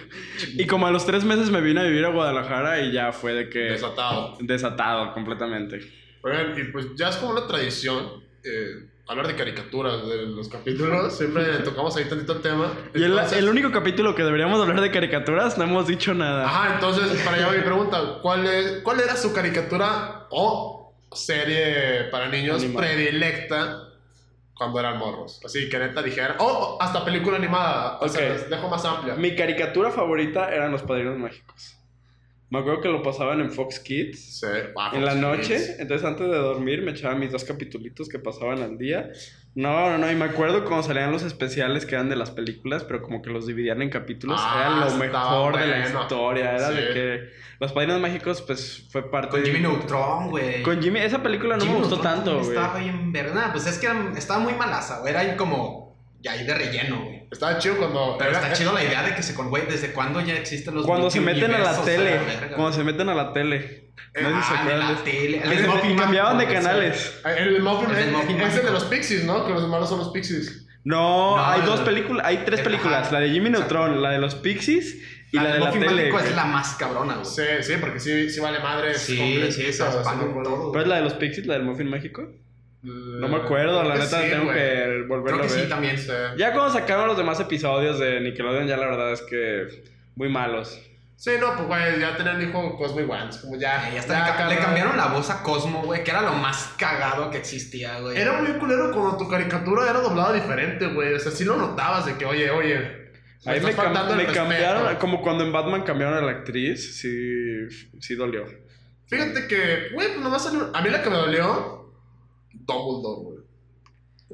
y 0.55 0.67
como 0.67 0.87
a 0.87 0.91
los 0.91 1.05
tres 1.05 1.25
meses 1.25 1.51
me 1.51 1.61
vine 1.61 1.81
a 1.81 1.85
vivir 1.85 2.05
a 2.05 2.11
Guadalajara 2.11 2.81
y 2.81 2.93
ya 2.93 3.13
fue 3.13 3.33
de 3.33 3.51
que... 3.51 3.59
Desatado. 3.59 4.39
Desatado 4.41 5.13
completamente. 5.13 5.81
Oigan, 6.23 6.59
y 6.59 6.65
pues 6.65 6.95
ya 6.95 7.09
es 7.09 7.17
como 7.17 7.33
una 7.33 7.47
tradición 7.47 8.23
eh, 8.45 8.90
hablar 9.11 9.27
de 9.27 9.35
caricaturas 9.35 10.07
de 10.07 10.27
los 10.27 10.49
capítulos. 10.49 11.17
Siempre 11.17 11.45
tocamos 11.65 11.97
ahí 11.97 12.05
tantito 12.09 12.33
el 12.35 12.41
tema. 12.43 12.73
Y 12.95 12.99
el, 13.03 13.11
Entonces- 13.13 13.39
el 13.39 13.49
único 13.49 13.71
capítulo 13.73 14.15
que 14.15 14.23
deberíamos 14.23 14.61
hablar 14.61 14.81
de 14.81 14.91
caricaturas 14.91 15.59
no 15.59 15.65
hemos 15.65 15.87
dicho 15.87 16.15
nada. 16.15 16.45
Ajá, 16.47 16.75
entonces, 16.75 17.21
para 17.23 17.37
allá 17.37 17.51
mi 17.51 17.63
pregunta. 17.63 18.19
¿Cuál, 18.23 18.47
es, 18.47 18.81
¿Cuál 18.83 19.01
era 19.01 19.17
su 19.17 19.33
caricatura 19.33 20.27
o 20.31 20.95
serie 21.13 22.05
para 22.13 22.29
niños 22.29 22.65
predilecta 22.65 23.89
cuando 24.55 24.79
eran 24.79 24.99
morros? 24.99 25.41
Así 25.45 25.69
que 25.69 25.79
neta 25.79 26.03
dijera. 26.03 26.37
O 26.39 26.79
hasta 26.81 27.05
película 27.05 27.37
animada. 27.37 27.99
O 28.01 28.09
sea, 28.09 28.29
les 28.29 28.49
dejo 28.49 28.69
más 28.69 28.85
amplia. 28.85 29.15
Mi 29.17 29.35
caricatura 29.35 29.91
favorita 29.91 30.51
eran 30.55 30.71
Los 30.71 30.83
Padrinos 30.83 31.19
Mágicos. 31.19 31.80
Me 32.51 32.59
acuerdo 32.59 32.81
que 32.81 32.89
lo 32.89 33.03
pasaban 33.03 33.41
en 33.41 33.51
Fox 33.53 33.79
Kids. 33.79 34.41
Sí. 34.41 34.47
Ah, 34.77 34.91
En 34.93 35.05
la 35.05 35.13
Fox 35.13 35.21
noche, 35.23 35.55
Kids. 35.57 35.77
entonces 35.79 36.07
antes 36.07 36.27
de 36.29 36.37
dormir 36.37 36.83
me 36.83 36.91
echaba 36.91 37.15
mis 37.15 37.31
dos 37.31 37.45
capitulitos 37.45 38.09
que 38.09 38.19
pasaban 38.19 38.61
al 38.63 38.77
día. 38.77 39.11
No, 39.55 39.91
no, 39.91 39.99
no, 39.99 40.11
y 40.11 40.15
me 40.15 40.25
acuerdo 40.27 40.65
cuando 40.65 40.83
salían 40.85 41.11
los 41.13 41.23
especiales 41.23 41.85
que 41.87 41.95
eran 41.97 42.09
de 42.09 42.15
las 42.17 42.31
películas, 42.31 42.85
pero 42.85 43.03
como 43.03 43.21
que 43.23 43.31
los 43.31 43.47
dividían 43.47 43.83
en 43.83 43.91
capítulos. 43.91 44.41
Ah, 44.41 44.59
era 44.61 44.91
lo 44.91 44.97
mejor 44.97 45.59
de 45.59 45.67
la 45.67 45.81
bueno. 45.81 46.01
historia. 46.03 46.55
Era 46.57 46.69
Sí. 46.69 46.75
de 46.75 46.93
que 46.93 47.21
Los 47.61 47.73
Padrinos 47.73 48.01
Mágicos, 48.01 48.43
pues 48.43 48.87
fue 48.91 49.11
parte 49.11 49.29
Con 49.31 49.43
de- 49.43 49.47
Jimmy 49.51 49.61
Neutron, 49.61 50.31
güey. 50.31 50.63
Con 50.63 50.81
Jimmy, 50.83 51.01
esa 51.01 51.23
película 51.23 51.57
no 51.57 51.63
Jimmy 51.63 51.75
me 51.75 51.81
gustó 51.81 51.97
Neutron 51.97 52.15
tanto, 52.17 52.39
güey. 52.39 52.49
Estaba 52.57 52.79
bien 52.79 53.13
verga. 53.13 53.49
Pues 53.53 53.67
es 53.67 53.79
que 53.79 53.87
era- 53.87 54.13
estaba 54.17 54.41
muy 54.41 54.55
malaza, 54.55 55.01
güey. 55.01 55.11
Era 55.13 55.21
ahí 55.21 55.37
como. 55.37 55.90
Ya 56.23 56.33
ahí 56.33 56.45
de 56.45 56.55
relleno, 56.55 57.05
güey. 57.05 57.23
Estaba 57.31 57.59
chido 57.59 57.79
cuando. 57.79 58.17
Pero 58.19 58.31
era- 58.31 58.41
está 58.41 58.53
chido 58.53 58.73
la 58.73 58.85
idea 58.85 59.03
de 59.03 59.15
que 59.15 59.23
se 59.23 59.35
con, 59.35 59.49
güey, 59.49 59.65
¿desde 59.67 59.93
cuándo 59.93 60.21
ya 60.21 60.35
existen 60.35 60.75
los 60.75 60.85
Cuando 60.87 61.11
se 61.11 61.21
meten 61.21 61.55
a 61.55 61.59
la 61.59 61.83
tele. 61.85 62.21
la? 62.51 62.57
Cuando 62.57 62.73
se 62.73 62.85
meten 62.85 63.09
a 63.09 63.15
la 63.15 63.33
tele. 63.33 63.91
No 64.21 64.29
sé 64.29 64.35
si 64.49 64.53
se 64.55 64.59
Ah, 64.59 64.65
de 64.67 64.77
la 64.77 64.89
de- 64.91 64.97
tele. 65.11 65.43
El 65.45 65.67
Muffin 65.67 65.91
y 65.91 65.95
Man, 65.95 66.05
cambiaban 66.05 66.39
de 66.39 66.47
canales. 66.47 67.21
El 67.25 67.63
Muffin, 67.63 67.91
El 67.91 67.97
del 67.97 68.09
es- 68.09 68.13
Muffin 68.13 68.41
es 68.41 68.57
el 68.57 68.65
de 68.67 68.71
los 68.73 68.85
Pixies, 68.85 69.25
¿no? 69.25 69.47
Que 69.47 69.53
los 69.53 69.69
malos 69.69 69.89
son 69.89 69.99
los 70.01 70.09
Pixies. 70.11 70.67
No, 70.83 71.37
No, 71.37 71.45
hay 71.47 71.61
el- 71.61 71.67
dos 71.67 71.81
películas, 71.81 72.27
hay 72.27 72.39
tres 72.45 72.61
el- 72.61 72.65
películas. 72.65 73.03
ajá. 73.07 73.13
La 73.13 73.21
de 73.21 73.31
Jimmy 73.31 73.49
Exacto. 73.51 73.75
Neutron, 73.75 74.03
la 74.03 74.11
de 74.11 74.19
los 74.19 74.35
Pixies 74.35 74.97
y 75.31 75.37
la, 75.37 75.43
del 75.45 75.53
de 75.53 75.59
la 75.61 75.67
Muffin 75.67 75.81
tele. 75.83 75.95
Mágico 75.95 76.17
güey. 76.17 76.29
es 76.31 76.35
la 76.37 76.45
más 76.47 76.75
cabrona, 76.75 77.15
güey. 77.15 77.27
Sí, 77.27 77.43
sí, 77.61 77.73
porque 77.81 78.01
sí, 78.01 78.31
sí 78.31 78.41
vale 78.41 78.59
madre. 78.61 78.95
Sí, 78.95 79.53
sí, 79.53 79.73
se 79.73 79.79
todo. 79.85 80.73
¿Pero 80.73 80.83
es 80.83 80.89
la 80.89 80.97
de 80.97 81.03
los 81.03 81.15
Pixies, 81.15 81.47
la 81.47 81.55
del 81.55 81.65
Muffin 81.65 81.89
Mágico? 81.89 82.23
No 82.83 83.29
me 83.29 83.37
Eh, 83.37 83.41
acuerdo, 83.45 83.83
la 83.85 83.95
neta 83.97 84.23
sí, 84.23 84.31
tengo 84.31 84.45
güey. 84.47 84.57
que 84.57 85.05
volverlo 85.07 85.39
Creo 85.41 85.45
a 85.45 85.49
que 85.49 85.55
ver. 85.55 85.63
sí 85.65 85.69
también. 85.69 85.99
Sí. 85.99 86.13
Ya 86.39 86.53
cuando 86.53 86.73
sacaron 86.73 87.07
los 87.09 87.17
demás 87.17 87.39
episodios 87.41 87.99
de 87.99 88.21
Nickelodeon, 88.21 88.67
ya 88.67 88.77
la 88.79 88.87
verdad 88.87 89.13
es 89.13 89.21
que 89.23 89.67
muy 90.17 90.29
malos. 90.31 90.81
Sí, 91.17 91.33
no, 91.39 91.55
pues 91.55 91.67
güey, 91.69 92.01
ya 92.01 92.17
tener 92.17 92.37
el 92.37 92.49
hijo 92.49 92.79
Cosmo 92.79 93.01
y 93.01 93.05
Wans, 93.05 93.37
como 93.39 93.59
ya. 93.59 93.87
Hasta 93.99 94.15
le, 94.31 94.37
ca- 94.39 94.49
le 94.49 94.57
cambiaron 94.57 94.97
la 94.97 95.09
voz 95.09 95.29
a 95.29 95.43
Cosmo, 95.43 95.83
güey, 95.83 96.03
que 96.03 96.11
era 96.11 96.23
lo 96.23 96.33
más 96.33 96.73
cagado 96.79 97.31
que 97.31 97.37
existía, 97.37 97.99
güey. 98.01 98.17
Era 98.17 98.41
muy 98.41 98.53
culero 98.59 98.91
cuando 98.93 99.19
tu 99.19 99.29
caricatura 99.29 99.91
era 99.91 100.01
doblada 100.01 100.33
diferente, 100.33 100.87
güey. 100.87 101.13
O 101.13 101.19
sea, 101.19 101.31
sí 101.31 101.45
lo 101.45 101.57
notabas 101.57 102.07
de 102.07 102.17
que, 102.17 102.25
oye, 102.25 102.51
oye. 102.51 103.11
Ahí 103.45 103.61
me, 103.61 103.75
cam- 103.77 104.17
me 104.17 104.25
cambiaron, 104.27 104.97
como 104.97 105.21
cuando 105.21 105.45
en 105.45 105.53
Batman 105.53 105.83
cambiaron 105.83 106.17
a 106.17 106.23
la 106.23 106.31
actriz, 106.33 106.99
sí, 106.99 107.69
sí 108.01 108.15
dolió. 108.15 108.47
Fíjate 109.09 109.47
que, 109.47 109.89
güey, 109.93 110.09
pues 110.09 110.21
nomás 110.21 110.45
salió. 110.45 110.71
A 110.75 110.81
mí 110.81 110.89
la 110.89 111.03
que 111.03 111.11
me 111.11 111.17
dolió 111.17 111.80
Dumbledore, 112.53 113.23
güey. 113.23 113.39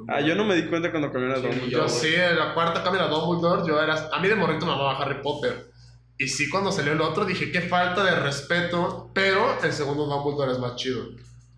Ah, 0.08 0.20
yo 0.20 0.34
no 0.34 0.44
me 0.44 0.54
di 0.54 0.66
cuenta 0.68 0.90
cuando 0.90 1.10
cambiaron 1.10 1.38
a 1.38 1.40
Sí, 1.40 1.46
Dumbledore. 1.48 1.70
Yo 1.70 1.88
sí, 1.88 2.14
en 2.14 2.38
la 2.38 2.54
cuarta 2.54 2.82
cambia 2.82 3.04
a 3.04 3.08
Dumbledore, 3.08 3.66
yo 3.66 3.80
era... 3.80 4.08
A 4.12 4.20
mí 4.20 4.28
de 4.28 4.34
morrito 4.34 4.66
me 4.66 4.72
amaba 4.72 4.98
Harry 4.98 5.22
Potter. 5.22 5.70
Y 6.18 6.28
sí, 6.28 6.48
cuando 6.48 6.72
salió 6.72 6.92
el 6.92 7.00
otro 7.00 7.24
dije, 7.24 7.50
qué 7.50 7.60
falta 7.60 8.04
de 8.04 8.16
respeto, 8.16 9.10
pero 9.14 9.58
el 9.62 9.72
segundo 9.72 10.06
Dumbledore 10.06 10.52
es 10.52 10.58
más 10.58 10.76
chido. 10.76 11.04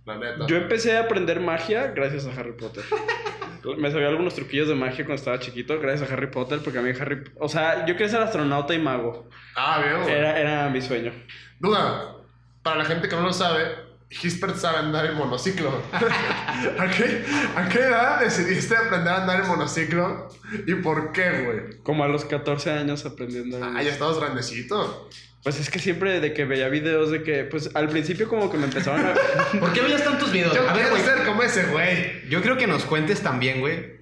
La 0.05 0.17
neta. 0.17 0.47
Yo 0.47 0.57
empecé 0.57 0.97
a 0.97 1.03
aprender 1.03 1.41
magia 1.41 1.89
gracias 1.89 2.27
a 2.27 2.33
Harry 2.33 2.53
Potter. 2.53 2.85
Me 3.77 3.91
sabía 3.91 4.09
algunos 4.09 4.35
truquillos 4.35 4.69
de 4.69 4.75
magia 4.75 5.05
cuando 5.05 5.17
estaba 5.17 5.39
chiquito 5.41 5.79
gracias 5.81 6.09
a 6.09 6.13
Harry 6.15 6.31
Potter 6.31 6.61
porque 6.63 6.79
a 6.79 6.83
mí 6.83 6.91
Harry... 6.99 7.25
O 7.39 7.49
sea, 7.49 7.85
yo 7.87 7.95
quería 7.95 8.09
ser 8.09 8.21
astronauta 8.21 8.73
y 8.73 8.79
mago. 8.79 9.29
Ah, 9.57 9.83
bien, 9.83 10.03
güey. 10.03 10.15
Era, 10.15 10.39
era 10.39 10.69
mi 10.71 10.81
sueño. 10.81 11.13
Duda, 11.59 12.17
para 12.63 12.77
la 12.77 12.85
gente 12.85 13.09
que 13.09 13.17
no 13.17 13.23
lo 13.23 13.33
sabe, 13.33 13.88
Hispert 14.11 14.57
sabe 14.57 14.79
andar 14.79 15.07
en 15.07 15.17
monociclo. 15.17 15.83
¿A, 15.93 16.91
qué, 16.91 17.25
¿A 17.57 17.69
qué 17.69 17.79
edad 17.79 18.21
decidiste 18.21 18.75
aprender 18.75 19.13
a 19.13 19.23
andar 19.23 19.43
en 19.43 19.49
monociclo? 19.49 20.29
¿Y 20.67 20.75
por 20.77 21.13
qué, 21.13 21.45
güey? 21.45 21.83
Como 21.83 22.05
a 22.05 22.09
los 22.09 22.25
14 22.25 22.71
años 22.71 23.05
aprendiendo. 23.05 23.61
Ah, 23.63 23.83
ya 23.83 23.91
estabas 23.91 24.19
grandecito. 24.19 25.09
Pues 25.43 25.61
es 25.61 25.71
que 25.71 25.79
siempre 25.79 26.21
de 26.21 26.33
que 26.33 26.45
veía 26.47 26.69
videos 26.69 27.11
de 27.11 27.23
que, 27.23 27.45
pues 27.45 27.71
al 27.75 27.89
principio 27.89 28.29
como 28.29 28.51
que 28.51 28.57
me 28.57 28.65
empezaban 28.65 29.07
a... 29.07 29.15
¿Por 29.61 29.73
qué 29.73 29.83
veías 29.83 30.03
tantos 30.03 30.33
videos? 30.33 30.55
Yo 30.55 30.69
A 30.69 30.73
ver, 30.73 30.89
quiero 30.89 31.05
ser 31.05 31.27
como 31.27 31.43
ese 31.43 31.67
güey. 31.67 32.29
Yo 32.29 32.43
creo 32.43 32.57
que 32.57 32.67
nos 32.67 32.85
cuentes 32.85 33.21
también, 33.21 33.61
güey, 33.61 33.99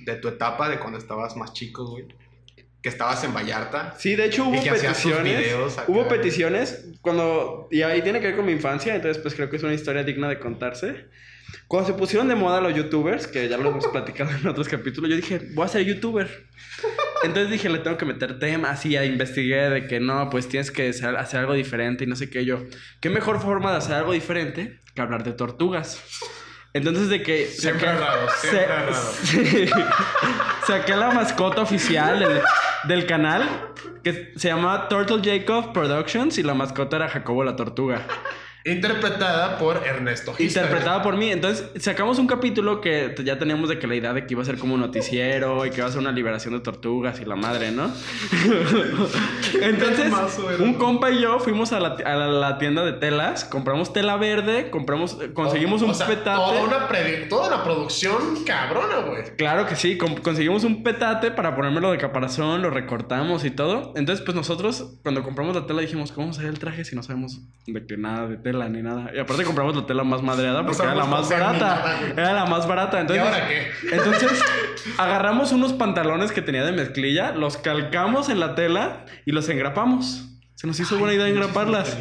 de 0.00 0.16
tu 0.16 0.28
etapa 0.28 0.68
de 0.68 0.78
cuando 0.78 0.98
estabas 0.98 1.36
más 1.36 1.52
chico, 1.52 1.86
güey. 1.86 2.06
Que 2.84 2.90
estabas 2.90 3.24
en 3.24 3.32
Vallarta. 3.32 3.94
Sí, 3.98 4.14
de 4.14 4.26
hecho 4.26 4.44
hubo 4.44 4.62
que 4.62 4.70
peticiones. 4.70 5.38
videos 5.38 5.78
acá. 5.78 5.90
Hubo 5.90 6.06
peticiones 6.06 6.84
cuando. 7.00 7.66
Y 7.70 7.80
ahí 7.80 8.02
tiene 8.02 8.20
que 8.20 8.26
ver 8.26 8.36
con 8.36 8.44
mi 8.44 8.52
infancia, 8.52 8.94
entonces 8.94 9.22
pues 9.22 9.34
creo 9.34 9.48
que 9.48 9.56
es 9.56 9.62
una 9.62 9.72
historia 9.72 10.04
digna 10.04 10.28
de 10.28 10.38
contarse. 10.38 11.06
Cuando 11.66 11.90
se 11.90 11.94
pusieron 11.98 12.28
de 12.28 12.34
moda 12.34 12.60
los 12.60 12.74
youtubers, 12.74 13.26
que 13.26 13.48
ya 13.48 13.56
lo 13.56 13.70
hemos 13.70 13.86
platicado 13.88 14.32
en 14.32 14.46
otros 14.46 14.68
capítulos, 14.68 15.08
yo 15.08 15.16
dije, 15.16 15.40
voy 15.54 15.64
a 15.64 15.68
ser 15.68 15.82
youtuber. 15.86 16.28
Entonces 17.22 17.50
dije, 17.50 17.70
le 17.70 17.78
tengo 17.78 17.96
que 17.96 18.04
meter 18.04 18.38
tema, 18.38 18.68
así 18.68 18.90
ya 18.90 19.04
investigué 19.06 19.70
de 19.70 19.86
que 19.86 19.98
no, 19.98 20.28
pues 20.28 20.46
tienes 20.46 20.70
que 20.70 20.90
hacer 20.90 21.40
algo 21.40 21.54
diferente 21.54 22.04
y 22.04 22.06
no 22.06 22.16
sé 22.16 22.28
qué 22.28 22.44
yo. 22.44 22.64
¿Qué 23.00 23.08
mejor 23.08 23.40
forma 23.40 23.70
de 23.70 23.78
hacer 23.78 23.94
algo 23.94 24.12
diferente 24.12 24.78
que 24.94 25.00
hablar 25.00 25.24
de 25.24 25.32
tortugas? 25.32 26.02
Entonces 26.74 27.08
de 27.08 27.22
que... 27.22 27.46
Siempre 27.46 27.86
saqué- 27.88 27.98
raro, 27.98 28.26
se- 28.40 28.50
siempre 28.50 28.66
raro. 28.66 28.92
sí. 29.22 29.66
saqué 30.66 30.96
la 30.96 31.10
mascota 31.12 31.62
oficial 31.62 32.18
del, 32.18 32.40
del 32.84 33.06
canal 33.06 33.48
que 34.02 34.32
se 34.36 34.48
llamaba 34.48 34.88
Turtle 34.88 35.20
Jacob 35.24 35.72
Productions 35.72 36.36
y 36.36 36.42
la 36.42 36.52
mascota 36.54 36.96
era 36.96 37.08
Jacobo 37.08 37.42
la 37.44 37.56
Tortuga. 37.56 38.02
Interpretada 38.66 39.58
por 39.58 39.86
Ernesto 39.86 40.30
Hispert. 40.30 40.64
Interpretada 40.64 41.02
por 41.02 41.18
mí. 41.18 41.30
Entonces 41.30 41.70
sacamos 41.82 42.18
un 42.18 42.26
capítulo 42.26 42.80
que 42.80 43.14
ya 43.22 43.38
teníamos 43.38 43.68
de 43.68 43.78
que 43.78 43.86
la 43.86 43.94
idea 43.94 44.14
de 44.14 44.26
que 44.26 44.32
iba 44.32 44.40
a 44.40 44.46
ser 44.46 44.56
como 44.56 44.72
un 44.72 44.80
noticiero 44.80 45.66
y 45.66 45.70
que 45.70 45.76
iba 45.76 45.86
a 45.86 45.90
ser 45.90 46.00
una 46.00 46.12
liberación 46.12 46.54
de 46.54 46.60
tortugas 46.60 47.20
y 47.20 47.26
la 47.26 47.36
madre, 47.36 47.72
¿no? 47.72 47.92
Entonces, 49.60 50.10
un 50.60 50.74
compa 50.74 51.10
y 51.10 51.20
yo 51.20 51.38
fuimos 51.40 51.74
a 51.74 51.80
la, 51.80 52.48
a 52.48 52.58
tienda 52.58 52.86
de 52.86 52.94
telas, 52.94 53.44
compramos 53.44 53.92
tela 53.92 54.16
verde, 54.16 54.70
compramos, 54.70 55.18
conseguimos 55.34 55.82
un 55.82 55.90
o 55.90 55.94
sea, 55.94 56.06
petate. 56.06 56.38
Toda 56.38 56.62
una, 56.62 56.88
toda 57.28 57.48
una 57.48 57.64
producción 57.64 58.44
cabrona, 58.46 59.00
güey. 59.00 59.24
Claro 59.36 59.66
que 59.66 59.76
sí, 59.76 59.98
conseguimos 59.98 60.64
un 60.64 60.82
petate 60.82 61.30
para 61.30 61.54
ponérmelo 61.54 61.90
de 61.90 61.98
caparazón, 61.98 62.62
lo 62.62 62.70
recortamos 62.70 63.44
y 63.44 63.50
todo. 63.50 63.92
Entonces, 63.94 64.24
pues 64.24 64.34
nosotros, 64.34 64.98
cuando 65.02 65.22
compramos 65.22 65.54
la 65.54 65.66
tela, 65.66 65.82
dijimos, 65.82 66.12
¿cómo 66.12 66.28
vamos 66.28 66.38
a 66.38 66.40
hacer 66.40 66.50
el 66.50 66.58
traje 66.58 66.86
si 66.86 66.96
no 66.96 67.02
sabemos 67.02 67.42
de 67.66 67.86
que 67.86 67.98
nada 67.98 68.26
de 68.26 68.38
tela 68.38 68.53
ni 68.68 68.82
nada? 68.82 69.10
Y 69.14 69.18
aparte 69.18 69.44
compramos 69.44 69.76
la 69.76 69.86
tela 69.86 70.04
más 70.04 70.22
madreada 70.22 70.64
porque 70.64 70.82
era 70.82 70.94
la 70.94 71.04
más 71.04 71.28
barata. 71.28 71.58
nada. 71.58 71.98
Era 72.16 72.32
la 72.32 72.46
más 72.46 72.66
barata. 72.66 73.00
Entonces, 73.00 73.24
¿Y 73.24 73.28
ahora 73.28 73.48
qué? 73.48 73.70
Entonces, 73.94 74.44
agarramos 74.98 75.52
unos 75.52 75.72
pantalones 75.72 76.32
que 76.32 76.42
tenía 76.42 76.64
de 76.64 76.72
mezclilla, 76.72 77.32
los 77.32 77.56
calcamos 77.56 78.28
en 78.28 78.40
la 78.40 78.54
tela 78.54 79.04
y 79.24 79.32
los 79.32 79.48
engrapamos. 79.48 80.30
Se 80.54 80.66
nos 80.68 80.78
hizo 80.78 80.96
buena 80.98 81.14
idea 81.14 81.28
engraparlas. 81.28 81.96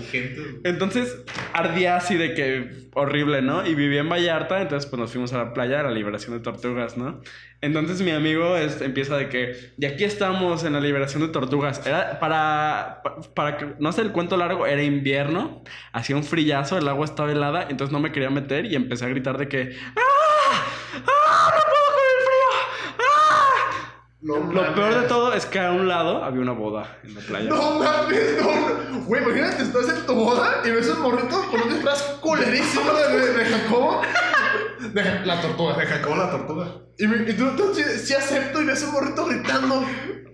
Entonces 0.63 1.17
ardía 1.53 1.95
así 1.97 2.15
de 2.15 2.33
que 2.33 2.87
horrible, 2.93 3.41
¿no? 3.41 3.65
Y 3.65 3.73
vivía 3.75 4.01
en 4.01 4.09
Vallarta, 4.09 4.61
entonces 4.61 4.87
pues 4.89 4.99
nos 4.99 5.11
fuimos 5.11 5.33
a 5.33 5.37
la 5.39 5.53
playa 5.53 5.79
a 5.79 5.83
la 5.83 5.91
liberación 5.91 6.37
de 6.37 6.43
tortugas, 6.43 6.95
¿no? 6.95 7.19
Entonces 7.61 8.01
mi 8.01 8.11
amigo 8.11 8.55
es- 8.55 8.79
empieza 8.81 9.17
de 9.17 9.27
que, 9.29 9.73
y 9.77 9.85
aquí 9.85 10.03
estamos 10.03 10.63
en 10.63 10.73
la 10.73 10.79
liberación 10.81 11.23
de 11.23 11.29
tortugas. 11.29 11.85
Era 11.85 12.19
para, 12.19 13.01
pa- 13.03 13.15
para 13.33 13.57
que, 13.57 13.73
no 13.79 13.91
sé 13.91 14.01
el 14.01 14.11
cuento 14.11 14.37
largo, 14.37 14.67
era 14.67 14.83
invierno, 14.83 15.63
hacía 15.91 16.15
un 16.15 16.23
frillazo, 16.23 16.77
el 16.77 16.87
agua 16.87 17.05
estaba 17.05 17.31
helada, 17.31 17.63
entonces 17.69 17.91
no 17.91 17.99
me 17.99 18.11
quería 18.11 18.29
meter 18.29 18.65
y 18.65 18.75
empecé 18.75 19.05
a 19.05 19.09
gritar 19.09 19.37
de 19.39 19.47
que. 19.49 19.75
¡Ah! 19.95 20.63
¡No 20.93 21.01
puedo 21.03 21.87
con 21.89 22.03
el 22.05 22.23
frío! 22.25 22.99
¡Ah! 22.99 24.03
No 24.23 24.37
Lo 24.37 24.43
mames. 24.45 24.71
peor 24.71 25.01
de 25.01 25.07
todo 25.07 25.33
es 25.33 25.45
que 25.45 25.59
a 25.59 25.71
un 25.71 25.87
lado 25.87 26.23
había 26.23 26.41
una 26.41 26.53
boda 26.53 26.97
en 27.03 27.13
la 27.13 27.19
playa. 27.21 27.49
No 27.49 27.79
mames, 27.79 28.41
no. 28.41 29.01
Güey, 29.01 29.21
imagínate, 29.21 29.63
estás 29.63 29.89
en 29.89 30.05
tu 30.05 30.13
boda 30.15 30.61
y 30.63 30.69
ves 30.71 30.87
un 30.89 31.01
morrito 31.01 31.45
con 31.51 31.61
un 31.61 31.69
disfraz 31.69 32.01
culerísimo 32.21 32.89
de, 32.93 33.17
de, 33.19 33.33
de 33.33 33.45
Jacobo. 33.45 34.01
De 34.93 35.25
la 35.25 35.41
tortuga. 35.41 35.75
Me 35.77 35.85
jacó 35.85 36.15
la 36.15 36.29
tortuga. 36.31 36.67
Y, 36.97 37.07
me- 37.07 37.29
y 37.29 37.33
tú, 37.33 37.45
tú 37.55 37.73
sí, 37.73 37.81
sí 38.03 38.13
acepto 38.13 38.61
y 38.61 38.65
ves 38.65 38.83
un 38.83 38.91
morrito 38.93 39.25
gritando. 39.25 39.83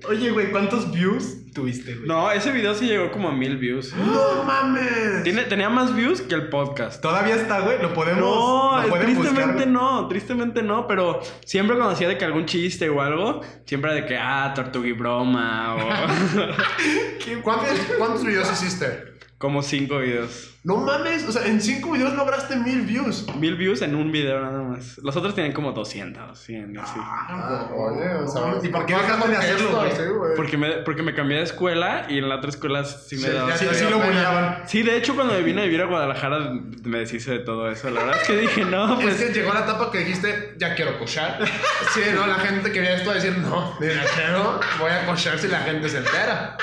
Oye, 0.07 0.29
güey, 0.31 0.49
¿cuántos 0.51 0.91
views 0.93 1.51
tuviste, 1.53 1.93
güey? 1.93 2.07
No, 2.07 2.31
ese 2.31 2.51
video 2.51 2.73
sí 2.73 2.85
llegó 2.87 3.11
como 3.11 3.29
a 3.29 3.31
mil 3.33 3.57
views. 3.57 3.93
No 3.97 4.43
mames. 4.43 5.23
Tiene, 5.23 5.43
tenía 5.43 5.69
más 5.69 5.93
views 5.95 6.21
que 6.21 6.35
el 6.35 6.47
podcast. 6.49 7.01
Todavía 7.01 7.35
está, 7.35 7.59
güey. 7.61 7.81
Lo 7.81 7.93
podemos. 7.93 8.19
No, 8.21 8.81
lo 8.81 8.87
pueden 8.89 9.05
tristemente 9.07 9.51
buscar. 9.53 9.67
no, 9.67 10.07
tristemente 10.07 10.63
no, 10.63 10.87
pero 10.87 11.19
siempre 11.45 11.75
cuando 11.75 11.93
hacía 11.93 12.07
de 12.07 12.17
que 12.17 12.25
algún 12.25 12.45
chiste 12.45 12.89
o 12.89 13.01
algo, 13.01 13.41
siempre 13.65 13.93
de 13.93 14.05
que, 14.05 14.17
ah, 14.17 14.51
tortuga 14.55 14.87
y 14.87 14.93
broma, 14.93 15.75
o 15.75 15.79
¿Cuántos, 17.43 17.69
¿Cuántos 17.97 18.25
videos 18.25 18.51
hiciste? 18.51 19.08
Como 19.39 19.63
cinco 19.63 19.99
videos. 19.99 20.57
No 20.65 20.75
mames, 20.75 21.25
o 21.25 21.31
sea, 21.31 21.45
en 21.47 21.61
cinco 21.61 21.93
videos 21.93 22.13
lograste 22.13 22.57
mil 22.57 22.81
views. 22.81 23.25
Mil 23.37 23.55
views 23.55 23.81
en 23.81 23.95
un 23.95 24.11
video 24.11 24.41
nada 24.41 24.61
más. 24.61 24.97
Los 24.97 25.15
otros 25.15 25.33
tienen 25.33 25.53
como 25.53 25.71
200, 25.71 26.37
100, 26.37 26.77
así. 26.77 26.99
Ah, 27.01 27.69
oye, 27.73 28.15
o 28.15 28.27
sea, 28.27 28.55
¿Y 28.61 28.67
por 28.67 28.85
qué 28.85 28.95
dejaste 28.95 29.29
de 29.29 29.37
hacerlo, 29.37 29.77
güey? 29.77 29.91
Sí, 29.93 30.01
güey. 30.17 30.35
Porque 30.35 30.57
me, 30.57 30.69
porque 30.79 31.01
me 31.03 31.13
cambié 31.15 31.37
de 31.37 31.43
escuela 31.45 32.05
y 32.09 32.17
en 32.17 32.27
la 32.27 32.35
otra 32.35 32.49
escuela 32.49 32.83
sí 32.83 33.15
me 33.15 33.21
Sí, 33.21 33.29
daba... 33.29 33.49
ya 33.51 33.57
Sí, 33.57 33.65
sí 33.71 33.85
lo 33.89 33.99
buleaban. 33.99 34.63
Sí, 34.67 34.83
de 34.83 34.97
hecho, 34.97 35.15
cuando 35.15 35.33
me 35.33 35.41
vine 35.41 35.61
a 35.61 35.63
vivir 35.63 35.81
a 35.81 35.85
Guadalajara 35.85 36.51
me 36.83 36.97
deshice 36.99 37.31
de 37.31 37.39
todo 37.39 37.71
eso. 37.71 37.89
La 37.89 38.01
verdad 38.03 38.21
es 38.21 38.27
que 38.27 38.35
dije, 38.37 38.65
no, 38.65 38.95
Es 38.99 39.05
pues... 39.05 39.15
que 39.15 39.33
llegó 39.33 39.53
la 39.53 39.61
etapa 39.61 39.89
que 39.89 39.99
dijiste, 39.99 40.55
ya 40.57 40.75
quiero 40.75 40.99
cochar. 40.99 41.39
Sí, 41.93 42.01
no, 42.13 42.27
la 42.27 42.35
gente 42.35 42.69
que 42.73 42.81
veía 42.81 42.97
esto 42.97 43.07
va 43.07 43.13
a 43.13 43.15
decir, 43.21 43.37
no, 43.37 43.77
ni 43.79 43.87
la 43.87 44.03
quiero, 44.13 44.59
voy 44.77 44.91
a 44.91 45.05
cochar 45.05 45.39
si 45.39 45.47
la 45.47 45.61
gente 45.61 45.87
se 45.87 45.99
entera. 45.99 46.57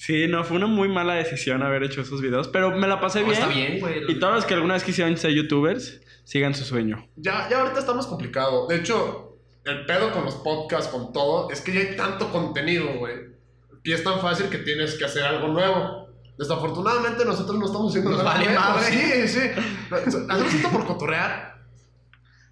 Sí, 0.00 0.26
no, 0.28 0.44
fue 0.44 0.56
una 0.56 0.66
muy 0.66 0.88
mala 0.88 1.12
decisión 1.14 1.62
haber 1.62 1.82
hecho 1.82 2.00
esos 2.00 2.22
videos, 2.22 2.48
pero 2.48 2.70
me 2.74 2.88
la 2.88 3.00
pasé 3.00 3.20
No, 3.20 3.26
bien. 3.26 3.38
está 3.38 3.52
bien, 3.52 3.80
güey. 3.80 4.10
Y 4.10 4.18
todos 4.18 4.34
los 4.34 4.44
que 4.46 4.54
alguna 4.54 4.72
vez 4.72 4.82
quisieron 4.82 5.14
ser 5.18 5.32
youtubers, 5.32 6.00
sigan 6.24 6.54
su 6.54 6.64
sueño. 6.64 7.06
Ya, 7.16 7.48
ya 7.50 7.60
ahorita 7.60 7.80
estamos 7.80 8.06
complicado. 8.06 8.66
De 8.66 8.76
hecho, 8.76 9.36
el 9.66 9.84
pedo 9.84 10.10
con 10.12 10.24
los 10.24 10.36
podcasts, 10.36 10.88
con 10.90 11.12
todo, 11.12 11.50
es 11.50 11.60
que 11.60 11.74
ya 11.74 11.80
hay 11.80 11.96
tanto 11.96 12.30
contenido, 12.32 12.86
güey. 12.98 13.14
Y 13.84 13.92
es 13.92 14.02
tan 14.02 14.18
fácil 14.20 14.46
que 14.48 14.56
tienes 14.56 14.94
que 14.94 15.04
hacer 15.04 15.22
algo 15.22 15.48
nuevo. 15.48 16.08
Desafortunadamente 16.38 17.26
nosotros 17.26 17.58
no 17.58 17.66
estamos 17.66 17.90
haciendo 17.90 18.10
Nos 18.12 18.24
nada 18.24 18.32
vale 18.38 18.46
nuevo. 18.46 18.60
madre. 18.60 18.86
Sí, 18.86 19.28
sí. 19.28 19.50
Hacemos 20.30 20.54
esto 20.54 20.70
por 20.70 20.80
cocotorrear. 20.86 21.49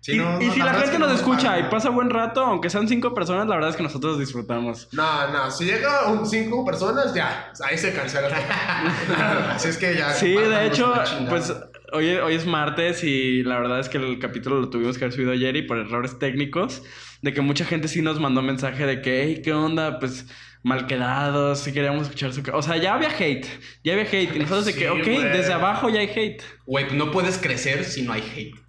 Sí, 0.01 0.13
y 0.13 0.17
no, 0.19 0.41
y 0.41 0.47
no, 0.47 0.53
si 0.55 0.61
la, 0.61 0.73
es 0.73 0.83
gente 0.85 0.99
nos 0.99 1.09
no 1.09 1.15
escucha 1.15 1.59
y 1.59 1.65
pasa 1.65 1.91
buen 1.91 2.09
rato, 2.09 2.41
aunque 2.41 2.71
sean 2.71 2.87
cinco 2.87 3.15
personas, 3.15 3.49
la 3.49 3.57
verdad 3.57 3.71
es 3.71 3.77
que 3.77 3.83
nosotros 3.83 4.19
disfrutamos. 4.19 4.89
No, 4.93 5.29
no, 5.33 5.51
si 5.51 5.65
llega 5.65 6.07
un 6.07 6.25
cinco 6.25 6.65
personas, 6.65 7.13
ya, 7.15 7.53
ahí 7.69 7.77
se 7.77 7.93
cancela. 7.93 8.29
Así 9.55 9.69
es 9.69 9.77
que 9.77 9.97
ya. 9.97 10.13
Sí, 10.13 10.35
de 10.35 10.67
hecho, 10.67 10.95
pues 11.29 11.53
hoy, 11.93 12.11
hoy 12.11 12.35
es 12.35 12.47
martes 12.47 13.03
y 13.03 13.43
la 13.43 13.59
verdad 13.59 13.81
es 13.81 13.89
que 13.89 13.99
el 13.99 14.19
capítulo 14.19 14.61
lo 14.61 14.71
tuvimos 14.71 14.99
que 14.99 15.05
haber 15.05 15.15
subido 15.15 15.33
ayer 15.33 15.57
y 15.57 15.63
por 15.63 15.79
errores 15.79 16.19
técnicos, 16.19 16.83
de 17.23 17.33
que 17.33 17.41
mucha 17.41 17.65
gente 17.65 17.89
sí 17.89 18.01
nos 18.01 18.21
mandó 18.21 18.41
mensaje 18.41 18.87
de 18.87 19.03
que, 19.03 19.25
hey, 19.25 19.43
¿qué 19.45 19.53
onda? 19.53 19.99
Pues 19.99 20.27
mal 20.63 20.87
quedados, 20.87 21.61
si 21.61 21.73
queríamos 21.73 22.03
escuchar 22.03 22.33
su... 22.33 22.43
ca-". 22.43 22.57
O 22.57 22.63
sea, 22.63 22.77
ya 22.77 22.95
había 22.95 23.11
hate, 23.11 23.47
ya 23.83 23.95
había 23.95 24.05
hate. 24.05 24.37
Y 24.37 24.39
nosotros 24.39 24.67
de 24.67 24.75
que, 24.75 24.81
Sí, 24.81 24.87
ok, 24.87 25.05
güey. 25.05 25.23
desde 25.25 25.53
abajo 25.53 25.89
ya 25.89 26.01
hay 26.01 26.09
hate. 26.09 26.43
Güey, 26.67 26.87
no 26.93 27.11
puedes 27.11 27.39
crecer 27.39 27.85
si 27.85 28.03
no 28.03 28.13
hay 28.13 28.23
hate. 28.23 28.68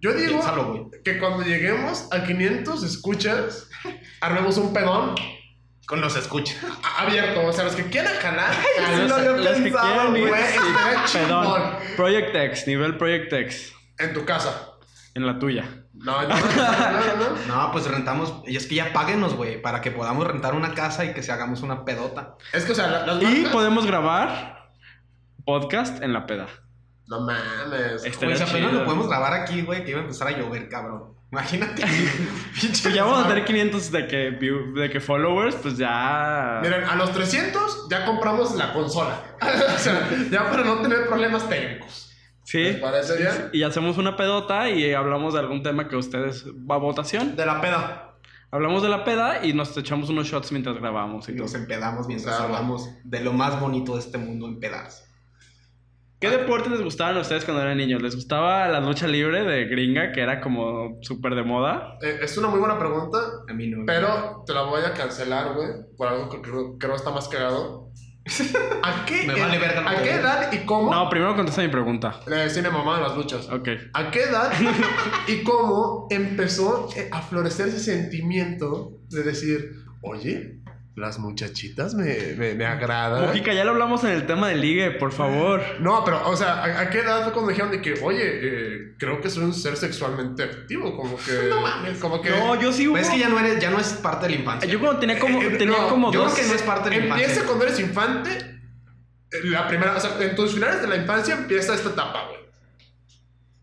Yo 0.00 0.12
digo 0.12 0.32
Piénsalo, 0.32 0.90
que 1.04 1.18
cuando 1.18 1.42
lleguemos 1.44 2.08
a 2.12 2.22
500 2.24 2.82
escuchas, 2.82 3.68
armemos 4.20 4.56
un 4.58 4.72
pedón 4.72 5.14
Con 5.86 6.00
los 6.00 6.16
escucha. 6.16 6.54
a- 6.82 7.02
abierto. 7.02 7.46
O 7.46 7.52
sea, 7.52 7.64
los 7.64 7.74
que 7.74 7.84
quieran 7.84 8.14
jalar, 8.20 8.50
A 8.50 8.82
jalan. 8.82 9.00
los, 9.00 9.08
lo 9.08 9.14
había 9.16 9.30
los 9.50 9.56
que 9.58 9.70
quieran 9.72 11.06
sí, 11.06 11.18
perdón. 11.18 11.72
Project 11.96 12.34
X, 12.36 12.66
nivel 12.66 12.96
Project 12.98 13.32
X, 13.32 13.72
en 13.98 14.12
tu 14.12 14.24
casa. 14.24 14.72
en 15.14 15.26
la 15.26 15.38
tuya. 15.38 15.64
No, 15.94 16.20
no, 16.22 16.28
no, 16.28 16.36
no, 16.36 17.16
no. 17.16 17.46
No, 17.48 17.72
pues 17.72 17.86
rentamos. 17.86 18.42
Y 18.46 18.56
es 18.56 18.66
que 18.66 18.74
ya 18.74 18.92
páguenos, 18.92 19.32
güey, 19.34 19.62
para 19.62 19.80
que 19.80 19.90
podamos 19.90 20.26
rentar 20.26 20.54
una 20.54 20.74
casa 20.74 21.06
y 21.06 21.14
que 21.14 21.22
se 21.22 21.32
hagamos 21.32 21.62
una 21.62 21.86
pedota. 21.86 22.36
Es 22.52 22.66
que, 22.66 22.72
o 22.72 22.74
sea, 22.74 22.86
la- 22.88 23.06
las 23.06 23.22
Y 23.22 23.46
podemos 23.50 23.86
grabar 23.86 24.68
podcast 25.46 26.02
en 26.02 26.12
la 26.12 26.26
peda. 26.26 26.48
No 27.08 27.20
mames. 27.20 28.04
Este- 28.04 28.08
Estaría 28.08 28.44
apenas 28.44 28.72
lo 28.72 28.84
podemos 28.84 29.08
grabar 29.08 29.32
aquí, 29.34 29.62
güey, 29.62 29.84
que 29.84 29.90
iba 29.92 30.00
a 30.00 30.02
empezar 30.02 30.28
a 30.28 30.32
llover, 30.38 30.68
cabrón. 30.68 31.14
Imagínate. 31.32 31.82
Pinche 32.60 32.82
Pues 32.82 32.94
ya 32.94 33.04
vamos 33.04 33.24
a 33.24 33.28
tener 33.28 33.44
500 33.44 33.90
de 33.92 34.06
que, 34.06 34.30
view- 34.38 34.74
de 34.74 34.90
que 34.90 35.00
followers, 35.00 35.56
pues 35.56 35.76
ya... 35.76 36.60
Miren, 36.62 36.84
a 36.84 36.94
los 36.96 37.12
300 37.12 37.88
ya 37.90 38.04
compramos 38.04 38.54
la 38.54 38.72
consola. 38.72 39.20
o 39.42 39.78
sea, 39.78 40.08
ya 40.30 40.50
para 40.50 40.64
no 40.64 40.80
tener 40.82 41.06
problemas 41.06 41.48
técnicos. 41.48 42.12
Sí. 42.44 42.58
¿Les 42.62 42.76
parece 42.76 43.16
bien? 43.18 43.50
Y 43.52 43.64
hacemos 43.64 43.98
una 43.98 44.16
pedota 44.16 44.70
y 44.70 44.92
hablamos 44.94 45.34
de 45.34 45.40
algún 45.40 45.62
tema 45.64 45.88
que 45.88 45.96
ustedes 45.96 46.46
va 46.48 46.76
a 46.76 46.78
votación. 46.78 47.34
De 47.34 47.44
la 47.44 47.60
peda. 47.60 48.02
Hablamos 48.52 48.82
de 48.84 48.88
la 48.88 49.04
peda 49.04 49.44
y 49.44 49.52
nos 49.52 49.76
echamos 49.76 50.08
unos 50.08 50.28
shots 50.28 50.52
mientras 50.52 50.76
grabamos 50.78 51.28
y 51.28 51.32
Y 51.32 51.34
todo. 51.36 51.46
nos 51.46 51.54
empedamos 51.54 52.06
mientras 52.06 52.36
Claro. 52.36 52.54
hablamos 52.54 52.88
de 53.02 53.20
lo 53.20 53.32
más 53.32 53.60
bonito 53.60 53.94
de 53.94 54.00
este 54.00 54.16
mundo 54.18 54.46
en 54.46 54.60
pedazos. 54.60 55.05
¿Qué 56.18 56.30
deportes 56.30 56.72
les 56.72 56.82
gustaban 56.82 57.16
a 57.18 57.20
ustedes 57.20 57.44
cuando 57.44 57.62
eran 57.62 57.76
niños? 57.76 58.00
¿Les 58.00 58.14
gustaba 58.14 58.68
la 58.68 58.80
lucha 58.80 59.06
libre 59.06 59.42
de 59.42 59.66
gringa, 59.66 60.12
que 60.12 60.22
era 60.22 60.40
como 60.40 60.96
súper 61.02 61.34
de 61.34 61.42
moda? 61.42 61.98
Eh, 62.00 62.20
es 62.22 62.38
una 62.38 62.48
muy 62.48 62.58
buena 62.58 62.78
pregunta, 62.78 63.18
A 63.46 63.52
mí 63.52 63.68
no. 63.68 63.84
pero 63.86 64.42
te 64.46 64.54
la 64.54 64.62
voy 64.62 64.80
a 64.82 64.94
cancelar, 64.94 65.52
güey. 65.54 65.68
Por 65.94 66.08
algo 66.08 66.30
que 66.30 66.40
creo, 66.40 66.78
creo 66.78 66.94
está 66.96 67.10
más 67.10 67.28
cagado. 67.28 67.90
¿A 68.82 69.04
qué, 69.04 69.24
Me 69.26 69.38
vale 69.38 69.58
verga 69.58 69.88
¿a 69.88 70.02
qué 70.02 70.14
edad 70.14 70.52
y 70.52 70.64
cómo? 70.64 70.92
No, 70.92 71.08
primero 71.10 71.36
contesta 71.36 71.60
mi 71.62 71.68
pregunta. 71.68 72.18
Le 72.26 72.36
decía 72.36 72.62
mi 72.62 72.70
mamá 72.70 72.96
de 72.96 73.02
las 73.02 73.14
luchas. 73.16 73.48
Ok. 73.50 73.68
¿A 73.92 74.10
qué 74.10 74.22
edad 74.22 74.50
y 75.28 75.44
cómo 75.44 76.08
empezó 76.10 76.88
eh, 76.96 77.10
a 77.12 77.20
florecer 77.20 77.68
ese 77.68 77.78
sentimiento 77.78 79.00
de 79.10 79.22
decir, 79.22 79.70
oye, 80.00 80.60
las 80.96 81.18
muchachitas 81.18 81.94
me, 81.94 82.34
me, 82.38 82.54
me 82.54 82.64
agradan? 82.66 83.26
Mujica, 83.26 83.52
ya 83.52 83.64
lo 83.64 83.72
hablamos 83.72 84.02
en 84.04 84.10
el 84.10 84.26
tema 84.26 84.48
de 84.48 84.56
ligue, 84.56 84.90
por 84.92 85.12
favor. 85.12 85.62
No, 85.78 86.02
pero, 86.04 86.26
o 86.28 86.34
sea, 86.36 86.54
¿a, 86.64 86.80
a 86.80 86.90
qué 86.90 87.00
edad 87.00 87.22
fue 87.22 87.32
cuando 87.32 87.50
dijeron 87.50 87.70
de 87.70 87.82
que, 87.82 88.00
oye, 88.02 88.22
eh, 88.24 88.94
creo 88.98 89.20
que 89.20 89.28
soy 89.28 89.44
un 89.44 89.52
ser 89.54 89.76
sexualmente 89.76 90.42
activo? 90.42 90.96
Como 90.96 91.16
que. 91.18 91.48
No 91.50 91.60
mames. 91.60 91.98
Como 91.98 92.20
que. 92.22 92.30
No, 92.30 92.58
yo 92.60 92.72
sí 92.72 92.88
hubo... 92.88 92.94
Pues 92.94 93.06
es 93.08 93.12
que 93.12 93.18
ya 93.20 93.28
no 93.28 93.38
eres, 93.38 93.60
ya 93.60 93.70
no 93.70 93.78
es 93.78 93.88
parte 93.92 94.26
de 94.26 94.32
la 94.34 94.38
infancia. 94.40 94.68
Yo 94.68 94.80
cuando 94.80 94.98
tenía 94.98 95.18
como, 95.18 95.42
Eh, 95.42 95.46
eh, 95.52 95.56
tenía 95.58 95.76
no, 95.82 95.88
como 95.88 96.10
yo 96.12 96.22
dos... 96.24 96.32
creo 96.32 96.44
que 96.44 96.50
no 96.50 96.56
es 96.56 96.62
parte 96.62 96.88
de 96.90 96.96
la 96.96 97.02
Empieza 97.02 97.22
infancia. 97.32 97.44
cuando 97.46 97.64
eres 97.66 97.78
infante. 97.80 98.30
eh, 99.32 99.36
La 99.44 99.68
primera, 99.68 99.96
o 99.96 100.00
sea, 100.00 100.16
en 100.18 100.34
tus 100.34 100.54
finales 100.54 100.80
de 100.80 100.88
la 100.88 100.96
infancia 100.96 101.34
empieza 101.34 101.74
esta 101.74 101.90
etapa, 101.90 102.24
güey. 102.28 102.40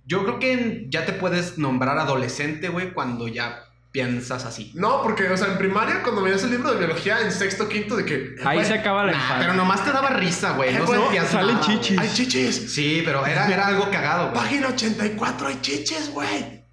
Yo 0.05 0.23
creo 0.23 0.37
que 0.37 0.85
ya 0.89 1.05
te 1.05 1.13
puedes 1.13 1.57
nombrar 1.57 1.97
adolescente, 1.97 2.67
güey, 2.69 2.93
cuando 2.93 3.27
ya 3.27 3.63
piensas 3.93 4.43
así. 4.43 4.71
No, 4.73 5.01
porque, 5.03 5.29
o 5.29 5.37
sea, 5.37 5.47
en 5.47 5.57
primaria, 5.57 6.01
cuando 6.03 6.21
veías 6.21 6.43
el 6.43 6.49
libro 6.51 6.71
de 6.71 6.79
biología 6.79 7.21
en 7.21 7.31
sexto, 7.31 7.69
quinto, 7.69 7.95
de 7.95 8.03
que. 8.03 8.35
Ahí 8.43 8.57
güey, 8.57 8.67
se 8.67 8.73
acaba 8.73 9.05
la 9.05 9.11
Nah, 9.13 9.17
infancia. 9.17 9.37
pero 9.39 9.53
nomás 9.53 9.85
te 9.85 9.91
daba 9.91 10.09
risa, 10.09 10.53
güey. 10.53 10.75
Eh, 10.75 10.79
No 10.79 10.85
güey, 10.87 10.99
sentías 10.99 11.27
salen 11.29 11.55
nada, 11.55 11.65
chichis. 11.67 11.99
Hay 11.99 12.09
chichis. 12.13 12.73
Sí, 12.73 13.03
pero 13.05 13.25
era, 13.25 13.47
era 13.47 13.67
algo 13.67 13.89
cagado, 13.91 14.31
güey. 14.31 14.43
Página 14.43 14.67
84, 14.69 15.47
hay 15.47 15.61
chichis, 15.61 16.09
güey. 16.11 16.63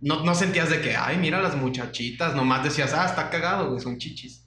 No, 0.00 0.24
no 0.24 0.32
sentías 0.34 0.70
de 0.70 0.80
que, 0.80 0.96
ay, 0.96 1.16
mira 1.18 1.42
las 1.42 1.56
muchachitas. 1.56 2.34
Nomás 2.36 2.62
decías, 2.62 2.94
ah, 2.94 3.04
está 3.04 3.28
cagado, 3.30 3.70
güey, 3.70 3.80
son 3.82 3.98
chichis. 3.98 4.44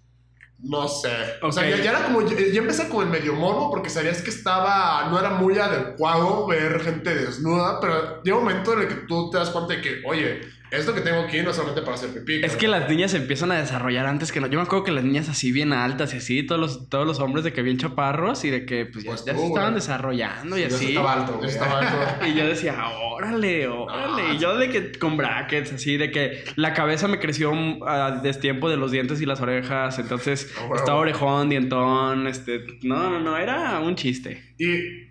No 0.64 0.88
sé. 0.88 1.10
O 1.42 1.52
sea, 1.52 1.70
ya, 1.70 1.76
ya 1.78 1.90
era 1.90 2.04
como. 2.06 2.22
Ya, 2.26 2.38
ya 2.38 2.60
empecé 2.62 2.88
como 2.88 3.02
el 3.02 3.10
medio 3.10 3.34
morbo 3.34 3.70
porque 3.70 3.90
sabías 3.90 4.22
que 4.22 4.30
estaba. 4.30 5.08
No 5.10 5.20
era 5.20 5.32
muy 5.32 5.58
adecuado 5.58 6.48
ver 6.48 6.80
gente 6.82 7.14
desnuda, 7.14 7.80
pero 7.82 8.22
llega 8.24 8.38
un 8.38 8.44
momento 8.46 8.74
en 8.74 8.82
el 8.82 8.88
que 8.88 8.96
tú 9.08 9.30
te 9.30 9.40
das 9.40 9.50
cuenta 9.50 9.74
de 9.74 9.82
que, 9.82 10.02
oye, 10.06 10.40
esto 10.72 10.94
que 10.96 11.02
tengo 11.02 11.20
aquí 11.22 11.42
no 11.42 11.50
es 11.50 11.56
solamente 11.58 11.82
para 11.82 11.96
hacer 11.96 12.12
pipí. 12.14 12.42
Es 12.44 12.56
que 12.56 12.68
las 12.70 12.90
niñas 12.90 13.14
empiezan 13.14 13.52
a 13.52 13.60
desarrollar 13.60 14.06
antes 14.06 14.32
que 14.32 14.40
no. 14.40 14.48
Yo 14.48 14.58
me 14.58 14.64
acuerdo 14.64 14.86
que 14.86 14.92
las 14.94 15.04
niñas 15.04 15.28
así 15.30 15.52
bien 15.52 15.74
altas 15.74 16.14
y 16.14 16.18
así, 16.18 16.44
todos 16.44 16.62
los, 16.62 16.90
todos 16.90 17.06
los 17.06 17.20
hombres 17.20 17.44
de 17.44 17.52
que 17.52 17.62
bien 17.62 17.78
chaparros 17.78 18.46
y 18.46 18.50
de 18.50 18.66
que 18.66 18.86
pues 18.86 19.04
ya, 19.04 19.12
Pues 19.12 19.26
ya 19.26 19.34
tú, 19.34 19.40
se 19.42 19.48
estaban 19.48 19.72
güey. 19.72 19.82
desarrollando 19.82 20.58
y 20.58 20.62
Yo 20.62 20.68
así. 20.68 20.88
estaba 20.88 21.14
alto, 21.14 21.32
Yo 21.34 21.38
güey. 21.40 21.50
estaba 21.50 21.80
alto. 21.80 22.26
Y 22.28 22.34
yo 22.36 22.48
decía, 22.48 22.76
órale, 23.12 23.68
órale. 23.68 24.34
Y 24.34 24.38
yo 24.40 24.56
de 24.58 24.70
que 24.70 24.92
con 24.94 25.18
brackets, 25.18 25.74
así, 25.74 25.98
de 25.98 26.10
que 26.10 26.44
la 26.56 26.74
cabeza 26.74 27.08
me 27.10 27.20
creció 27.20 27.54
mm, 27.54 27.84
a 27.86 28.12
destiempo 28.22 28.70
de 28.70 28.78
los 28.78 28.92
dientes 28.92 29.22
y 29.22 29.26
las 29.26 29.42
orejas. 29.42 30.00
Entonces 30.00 30.50
estaba 30.76 31.00
orejón, 31.00 31.50
dientón, 31.50 32.28
este. 32.28 32.66
No, 32.84 33.10
no, 33.10 33.20
no, 33.20 33.38
era 33.38 33.80
un 33.82 33.96
chiste. 33.96 34.42
Y 34.58 35.10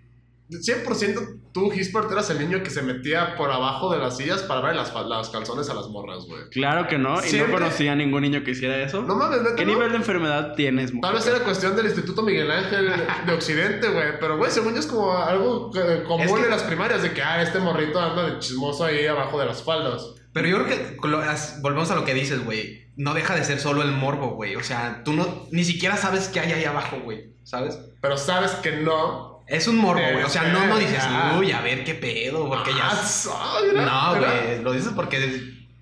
100% 0.49 1.40
tú, 1.53 1.69
Gispert, 1.69 2.11
eras 2.11 2.29
el 2.29 2.39
niño 2.39 2.63
que 2.63 2.69
se 2.69 2.81
metía 2.81 3.35
por 3.35 3.51
abajo 3.51 3.91
de 3.91 3.99
las 3.99 4.17
sillas 4.17 4.41
para 4.43 4.61
ver 4.61 4.75
las, 4.75 4.93
las 5.07 5.29
calzones 5.29 5.69
a 5.69 5.73
las 5.73 5.87
morras, 5.87 6.25
güey. 6.25 6.49
Claro 6.49 6.87
que 6.87 6.97
no. 6.97 7.15
Y 7.25 7.33
no 7.37 7.51
conocía 7.51 7.93
a 7.93 7.95
ningún 7.95 8.21
niño 8.21 8.43
que 8.43 8.51
hiciera 8.51 8.77
eso. 8.81 9.01
No 9.03 9.15
mames, 9.15 9.41
neta, 9.41 9.55
¿Qué 9.55 9.65
¿no? 9.65 9.73
nivel 9.73 9.91
de 9.91 9.97
enfermedad 9.97 10.53
tienes, 10.55 10.91
Tal 11.01 11.13
vez 11.13 11.27
era 11.27 11.39
cuestión 11.43 11.75
del 11.75 11.85
Instituto 11.87 12.21
Miguel 12.21 12.49
Ángel 12.51 12.91
de 13.25 13.33
Occidente, 13.33 13.89
güey. 13.89 14.19
Pero, 14.19 14.37
güey, 14.37 14.51
según 14.51 14.73
yo 14.73 14.79
es 14.79 14.87
como 14.87 15.11
algo 15.17 15.71
eh, 15.75 16.03
común 16.07 16.25
Es 16.25 16.31
que- 16.31 16.39
en 16.43 16.49
las 16.49 16.63
primarias 16.63 17.01
de 17.03 17.13
que, 17.13 17.21
ah, 17.21 17.41
este 17.41 17.59
morrito 17.59 17.99
anda 17.99 18.25
de 18.29 18.39
chismoso 18.39 18.85
ahí 18.85 19.05
abajo 19.07 19.39
de 19.39 19.45
las 19.45 19.63
faldas. 19.63 20.03
Pero 20.33 20.47
yo 20.47 20.63
creo 20.63 20.67
que 21.01 21.07
lo- 21.07 21.21
volvemos 21.61 21.91
a 21.91 21.95
lo 21.95 22.05
que 22.05 22.13
dices, 22.13 22.43
güey. 22.45 22.81
No 22.95 23.13
deja 23.13 23.35
de 23.35 23.43
ser 23.43 23.59
solo 23.59 23.81
el 23.83 23.91
morbo, 23.91 24.31
güey. 24.35 24.55
O 24.55 24.63
sea, 24.63 25.01
tú 25.03 25.13
no 25.13 25.47
ni 25.51 25.63
siquiera 25.63 25.97
sabes 25.97 26.27
qué 26.27 26.39
hay 26.39 26.51
ahí 26.51 26.65
abajo, 26.65 26.97
güey. 27.03 27.31
¿Sabes? 27.43 27.79
Pero 28.01 28.17
sabes 28.17 28.51
que 28.51 28.71
no. 28.77 29.30
Es 29.51 29.67
un 29.67 29.77
morbo, 29.77 30.01
güey. 30.13 30.23
O 30.23 30.29
sea, 30.29 30.43
no, 30.43 30.65
no 30.65 30.77
dices, 30.79 30.99
Ah. 31.01 31.35
uy, 31.37 31.51
a 31.51 31.61
ver 31.61 31.83
qué 31.83 31.93
pedo, 31.93 32.47
porque 32.47 32.71
Ah, 32.81 33.01
ya. 33.03 33.61
mira, 33.73 33.85
No, 33.85 34.15
güey. 34.17 34.61
Lo 34.63 34.71
dices 34.71 34.91
porque. 34.95 35.17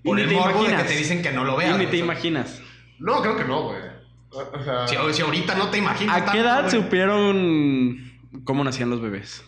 Por 0.02 0.16
ni 0.16 0.22
el 0.22 0.30
morbo 0.32 0.64
de 0.64 0.76
que 0.76 0.82
te 0.84 0.96
dicen 0.96 1.22
que 1.22 1.30
no 1.30 1.44
lo 1.44 1.54
Y 1.54 1.58
veas. 1.58 1.70
ni 1.78 1.84
güey. 1.84 1.90
te 1.90 1.96
imaginas. 1.98 2.60
No, 2.98 3.20
creo 3.22 3.36
que 3.36 3.44
no, 3.44 3.62
güey. 3.62 3.78
O- 4.32 4.64
sea, 4.64 4.86
Si, 4.88 4.96
si 5.14 5.22
ahorita 5.22 5.54
no 5.54 5.68
te 5.70 5.78
imaginas. 5.78 6.16
¿A 6.16 6.20
qué 6.20 6.24
tanto, 6.26 6.40
edad 6.40 6.70
supieron 6.70 8.12
cómo 8.44 8.64
nacían 8.64 8.90
los 8.90 9.00
bebés? 9.00 9.44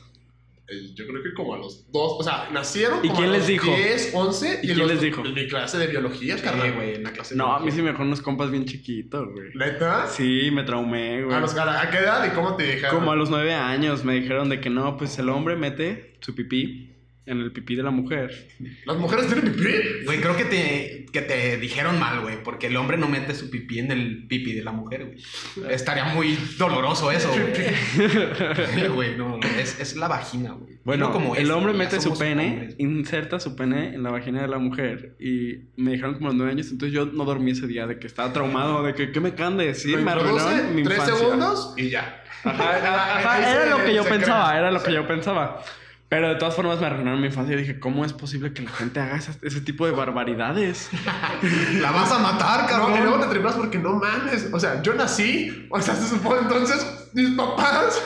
Yo 0.95 1.07
creo 1.07 1.23
que 1.23 1.33
como 1.35 1.55
a 1.55 1.59
los 1.59 1.91
dos, 1.93 2.17
o 2.19 2.23
sea, 2.23 2.49
nacieron 2.53 2.99
¿Y 3.03 3.09
como 3.09 3.21
quién 3.21 3.29
a 3.31 3.33
les 3.33 3.41
los 3.41 3.49
dijo? 3.49 3.67
10, 3.75 4.11
11 4.15 4.61
¿Y 4.63 4.67
y, 4.67 4.67
quién 4.69 4.79
los- 4.79 4.89
les 4.89 5.01
dijo? 5.01 5.25
En 5.25 5.35
mi 5.35 5.47
clase 5.49 5.79
de 5.79 5.87
biología, 5.87 6.37
Sí, 6.39 6.43
carnal. 6.45 6.73
güey, 6.75 6.95
en 6.97 7.03
la 7.05 7.13
clase. 7.13 7.35
de 7.35 7.39
No, 7.39 7.55
a 7.55 7.61
mí 7.61 7.71
sí 7.71 7.83
me 7.83 7.91
dejó 7.91 8.03
unos 8.03 8.23
compas 8.23 8.51
bien 8.51 8.65
chiquitos, 8.65 9.29
güey. 9.33 9.51
¿Neta? 9.55 10.07
Sí, 10.09 10.51
me 10.53 10.63
traumé, 10.65 11.23
güey. 11.25 11.37
¿A, 11.37 11.41
los- 11.41 11.57
a, 11.57 11.83
¿A 11.83 11.91
qué 11.91 11.99
edad 11.99 12.25
y 12.27 12.31
cómo 12.35 12.57
te 12.57 12.65
dijeron? 12.65 12.95
Como 12.97 13.13
a 13.13 13.17
los 13.17 13.31
nueve 13.31 13.55
años 13.55 14.05
me 14.05 14.15
dijeron 14.15 14.49
de 14.49 14.61
que 14.61 14.71
no, 14.71 14.97
pues 14.97 15.19
el 15.19 15.29
hombre 15.29 15.57
mete 15.57 16.15
su 16.21 16.35
pipí 16.35 16.91
en 17.25 17.39
el 17.39 17.53
pipí 17.53 17.77
de 17.77 17.83
la 17.83 17.91
mujer. 17.91 18.49
¿Las 18.85 18.97
mujeres 18.97 19.27
tienen 19.29 19.53
pipí? 19.53 20.05
Güey, 20.05 20.21
creo 20.21 20.37
que 20.37 20.45
te, 20.45 21.07
que 21.13 21.21
te 21.23 21.57
dijeron 21.59 21.99
mal, 21.99 22.21
güey. 22.21 22.43
Porque 22.43 22.67
el 22.67 22.77
hombre 22.77 22.97
no 22.97 23.09
mete 23.09 23.35
su 23.35 23.49
pipí 23.49 23.79
en 23.79 23.93
el 23.93 24.27
pipí 24.27 24.53
de 24.53 24.65
la 24.65 24.73
mujer, 24.73 25.07
güey. 25.07 25.73
Estaría 25.73 26.05
muy 26.07 26.37
doloroso 26.59 27.13
eso, 27.13 27.31
güey. 27.31 28.89
Güey, 28.89 29.17
no, 29.17 29.39
no, 29.39 29.47
es, 29.59 29.79
es 29.79 29.97
la 29.97 30.09
vagina, 30.09 30.53
güey. 30.53 30.79
Bueno, 30.85 31.13
como 31.13 31.37
el 31.37 31.51
hombre 31.53 31.73
mete 31.73 32.01
su 32.01 32.19
pene, 32.19 32.53
hombres. 32.55 32.75
inserta 32.79 33.39
su 33.39 33.55
pene 33.55 33.95
en 33.95 34.03
la 34.03 34.11
vagina 34.11 34.43
de 34.43 34.49
la 34.49 34.59
mujer. 34.59 35.15
Y 35.21 35.69
me 35.77 35.93
dijeron 35.93 36.15
como 36.15 36.33
nueve 36.33 36.53
años, 36.53 36.71
entonces 36.73 36.93
yo 36.93 37.07
no 37.07 37.25
dormí 37.25 37.53
ese 37.53 37.69
día 37.69 37.87
de 37.87 37.99
que 38.01 38.09
estaba 38.09 38.33
traumado, 38.33 38.83
de 38.83 38.95
que, 38.95 39.13
¿qué 39.13 39.21
me 39.21 39.29
acaban 39.31 39.57
de 39.57 39.67
decir? 39.67 39.99
Me 39.99 40.11
arruinaron 40.11 40.75
mi 40.75 40.83
tres 40.83 40.99
infancia. 40.99 41.19
segundos 41.19 41.75
y 41.77 41.91
ya. 41.91 42.25
Ajá, 42.45 42.77
ajá, 42.77 43.19
ajá, 43.19 43.33
Ahí 43.35 43.45
era 43.45 43.67
lo 43.79 43.85
que 43.85 43.95
yo 43.95 44.05
pensaba, 44.05 44.59
era 44.59 44.73
lo 44.73 44.83
que 44.83 44.93
yo 44.93 45.07
pensaba. 45.07 45.63
Pero 46.13 46.29
de 46.29 46.35
todas 46.35 46.55
formas 46.55 46.79
me 46.79 46.85
arruinaron 46.85 47.23
mi 47.23 47.29
infancia 47.29 47.55
y 47.55 47.59
dije, 47.61 47.81
¿cómo 47.81 48.05
es 48.05 48.13
posible 48.13 48.53
que 48.53 48.61
la 48.61 48.71
gente 48.71 49.01
haga 49.01 49.17
ese, 49.17 49.33
ese 49.41 49.63
tipo 49.63 49.87
de 49.87 49.93
barbaridades? 49.93 50.91
La 51.81 51.91
vas 51.91 52.13
a 52.13 52.19
matar, 52.19 52.71
No, 52.71 52.91
y 52.91 52.99
luego 53.01 53.13
cabrón. 53.13 53.21
te 53.23 53.35
tripas 53.35 53.55
porque 53.55 53.79
no 53.79 53.95
mames. 53.95 54.51
O 54.53 54.61
sea, 54.61 54.83
yo 54.83 54.93
nací. 54.93 55.67
O 55.71 55.81
sea, 55.81 55.95
se 55.95 56.07
supone 56.07 56.43
entonces 56.43 57.09
mis 57.15 57.31
papás. 57.31 57.99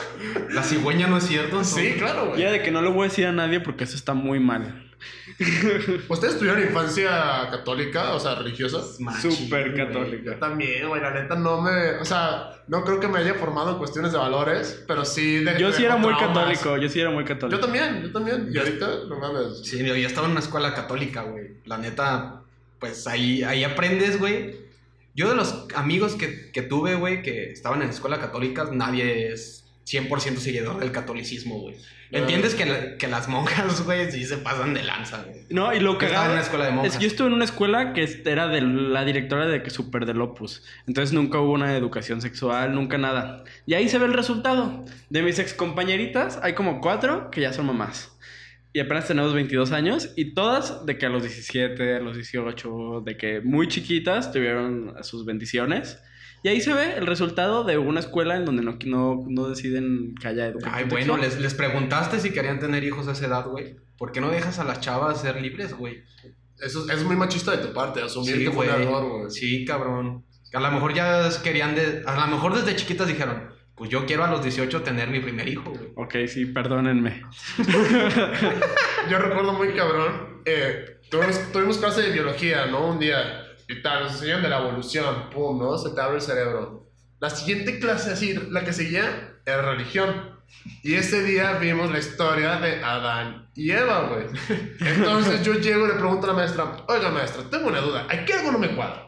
La 0.51 0.63
cigüeña 0.63 1.07
no 1.07 1.17
es 1.17 1.25
cierto. 1.25 1.61
Sí, 1.65 1.95
claro, 1.97 2.27
güey. 2.27 2.39
Ya 2.39 2.49
de 2.49 2.63
que 2.63 2.71
no 2.71 2.81
le 2.81 2.89
voy 2.89 3.07
a 3.07 3.09
decir 3.09 3.25
a 3.27 3.33
nadie 3.33 3.59
porque 3.59 3.83
eso 3.83 3.97
está 3.97 4.13
muy 4.13 4.39
mal. 4.39 4.86
¿Ustedes 6.09 6.37
tuvieron 6.39 6.61
infancia 6.61 7.47
católica, 7.51 8.13
o 8.13 8.19
sea, 8.19 8.35
religiosa? 8.35 8.81
Súper 9.21 9.75
católica. 9.75 10.23
Yo 10.33 10.35
también, 10.37 10.87
güey. 10.87 11.01
La 11.01 11.11
neta 11.11 11.35
no 11.35 11.61
me. 11.61 11.91
O 11.99 12.05
sea, 12.05 12.51
no 12.67 12.83
creo 12.83 12.99
que 12.99 13.07
me 13.07 13.19
haya 13.19 13.35
formado 13.35 13.71
en 13.71 13.77
cuestiones 13.77 14.11
de 14.11 14.17
valores, 14.17 14.83
pero 14.87 15.05
sí 15.05 15.43
de. 15.43 15.59
Yo 15.59 15.67
de- 15.67 15.73
sí 15.77 15.85
era 15.85 15.97
muy 15.97 16.15
traumas. 16.15 16.37
católico, 16.37 16.77
yo 16.77 16.89
sí 16.89 16.99
era 16.99 17.09
muy 17.11 17.23
Yo 17.23 17.27
católico. 17.29 17.59
también, 17.61 18.01
yo 18.03 18.11
también. 18.11 18.49
Y 18.51 18.57
ahorita, 18.57 18.87
no 19.07 19.19
mames. 19.19 19.59
Sí, 19.63 19.83
yo 19.85 19.95
ya 19.95 20.07
estaba 20.07 20.25
en 20.27 20.31
una 20.31 20.39
escuela 20.41 20.73
católica, 20.73 21.23
güey. 21.23 21.51
La 21.65 21.77
neta, 21.77 22.41
pues 22.79 23.05
ahí, 23.07 23.43
ahí 23.43 23.63
aprendes, 23.63 24.19
güey. 24.19 24.55
Yo 25.15 25.29
de 25.29 25.35
los 25.35 25.65
amigos 25.75 26.13
que, 26.15 26.51
que 26.51 26.61
tuve, 26.61 26.95
güey, 26.95 27.21
que 27.23 27.51
estaban 27.51 27.81
en 27.81 27.89
escuela 27.89 28.19
católica, 28.19 28.67
nadie 28.71 29.31
es 29.31 29.66
100% 29.87 30.37
seguidor 30.37 30.79
del 30.79 30.91
catolicismo, 30.91 31.59
güey. 31.61 31.75
Entiendes 32.11 32.55
que, 32.55 32.65
la- 32.65 32.97
que 32.97 33.07
las 33.07 33.27
monjas, 33.27 33.81
güey, 33.85 34.11
sí 34.11 34.25
se 34.25 34.37
pasan 34.37 34.73
de 34.73 34.83
lanza, 34.83 35.23
güey. 35.23 35.41
No, 35.49 35.73
y 35.73 35.79
lo 35.79 35.93
Que 35.93 35.99
que 35.99 36.05
estaba 36.07 36.25
en 36.27 36.31
una 36.33 36.41
escuela 36.41 36.65
de 36.65 36.71
monjas. 36.71 36.93
Es 36.93 36.97
que 36.97 37.03
yo 37.03 37.09
estuve 37.09 37.27
en 37.27 37.33
una 37.33 37.45
escuela 37.45 37.93
que 37.93 38.21
era 38.25 38.47
de 38.47 38.61
la 38.61 39.05
directora 39.05 39.47
de 39.47 39.63
que 39.63 39.69
super 39.69 40.05
del 40.05 40.21
Opus. 40.21 40.63
Entonces 40.87 41.13
nunca 41.13 41.39
hubo 41.39 41.53
una 41.53 41.75
educación 41.75 42.21
sexual, 42.21 42.75
nunca 42.75 42.97
nada. 42.97 43.43
Y 43.65 43.73
ahí 43.75 43.87
se 43.89 43.97
ve 43.97 44.05
el 44.05 44.13
resultado. 44.13 44.85
De 45.09 45.21
mis 45.21 45.39
ex 45.39 45.53
compañeritas, 45.53 46.39
hay 46.43 46.53
como 46.53 46.81
cuatro 46.81 47.29
que 47.31 47.41
ya 47.41 47.53
son 47.53 47.65
mamás. 47.67 48.13
Y 48.73 48.79
apenas 48.79 49.07
tenemos 49.07 49.33
22 49.33 49.71
años. 49.71 50.11
Y 50.15 50.33
todas 50.33 50.85
de 50.85 50.97
que 50.97 51.05
a 51.05 51.09
los 51.09 51.23
17, 51.23 51.95
a 51.95 51.99
los 51.99 52.15
18, 52.15 53.01
de 53.05 53.17
que 53.17 53.41
muy 53.41 53.67
chiquitas 53.67 54.31
tuvieron 54.31 54.93
sus 55.03 55.25
bendiciones. 55.25 55.99
Y 56.47 56.49
ahí 56.49 56.61
se 56.61 56.73
ve 56.73 56.93
el 56.95 57.05
resultado 57.05 57.65
de 57.65 57.77
una 57.77 57.99
escuela 57.99 58.37
en 58.37 58.45
donde 58.45 58.63
no, 58.63 58.77
no, 58.85 59.25
no 59.27 59.49
deciden 59.49 60.15
que 60.15 60.29
haya 60.29 60.45
educación. 60.45 60.73
Ay, 60.73 60.85
bueno, 60.89 61.17
les, 61.17 61.41
les 61.41 61.53
preguntaste 61.53 62.21
si 62.21 62.31
querían 62.31 62.57
tener 62.57 62.85
hijos 62.85 63.09
a 63.09 63.11
esa 63.11 63.25
edad, 63.25 63.47
güey. 63.47 63.75
¿Por 63.97 64.13
qué 64.13 64.21
no 64.21 64.29
dejas 64.29 64.57
a 64.57 64.63
las 64.63 64.79
chavas 64.79 65.19
ser 65.19 65.41
libres, 65.41 65.73
güey? 65.73 66.03
Eso 66.61 66.89
es 66.89 67.03
muy 67.03 67.17
machista 67.17 67.51
de 67.51 67.57
tu 67.57 67.73
parte, 67.73 68.01
asumir 68.01 68.37
Sí, 68.37 68.45
que 68.45 68.51
fue 68.51 68.65
un 68.65 68.71
güey. 68.71 68.81
error, 68.87 69.09
güey. 69.09 69.29
Sí, 69.29 69.65
cabrón. 69.65 70.23
A 70.53 70.61
lo 70.61 70.71
mejor 70.71 70.93
ya 70.93 71.29
querían 71.43 71.75
de... 71.75 72.03
A 72.05 72.15
lo 72.15 72.27
mejor 72.33 72.55
desde 72.55 72.77
chiquitas 72.77 73.09
dijeron, 73.09 73.49
pues 73.75 73.89
yo 73.89 74.05
quiero 74.05 74.23
a 74.23 74.31
los 74.31 74.41
18 74.41 74.83
tener 74.83 75.09
mi 75.09 75.19
primer 75.19 75.49
hijo, 75.49 75.69
güey. 75.69 75.89
Ok, 75.95 76.29
sí, 76.29 76.45
perdónenme. 76.45 77.23
Yo 79.09 79.19
recuerdo 79.19 79.51
muy 79.51 79.73
cabrón, 79.73 80.41
eh, 80.45 81.01
tuvimos, 81.11 81.51
tuvimos 81.51 81.77
clase 81.77 82.03
de 82.03 82.11
biología, 82.11 82.67
¿no? 82.67 82.87
Un 82.87 82.99
día 82.99 83.46
enseñan 83.67 84.41
de 84.41 84.49
la 84.49 84.59
evolución, 84.59 85.29
pum, 85.33 85.59
¿no? 85.59 85.77
Se 85.77 85.89
te 85.91 86.01
abre 86.01 86.15
el 86.17 86.21
cerebro. 86.21 86.89
La 87.19 87.29
siguiente 87.29 87.79
clase, 87.79 88.11
así, 88.11 88.33
la 88.49 88.63
que 88.63 88.73
seguía, 88.73 89.33
era 89.45 89.61
religión. 89.61 90.37
Y 90.83 90.93
ese 90.93 91.23
día 91.23 91.53
vimos 91.53 91.91
la 91.91 91.99
historia 91.99 92.57
de 92.59 92.81
Adán 92.83 93.49
y 93.55 93.71
Eva, 93.71 94.09
güey. 94.09 94.25
Entonces 94.79 95.43
yo 95.43 95.53
llego 95.55 95.85
y 95.85 95.89
le 95.89 95.95
pregunto 95.95 96.25
a 96.25 96.29
la 96.31 96.35
maestra, 96.37 96.65
oiga 96.87 97.09
maestra, 97.09 97.43
tengo 97.49 97.67
una 97.67 97.81
duda, 97.81 98.07
aquí 98.09 98.31
algo 98.31 98.51
no 98.53 98.59
me 98.59 98.73
cuadra. 98.75 99.03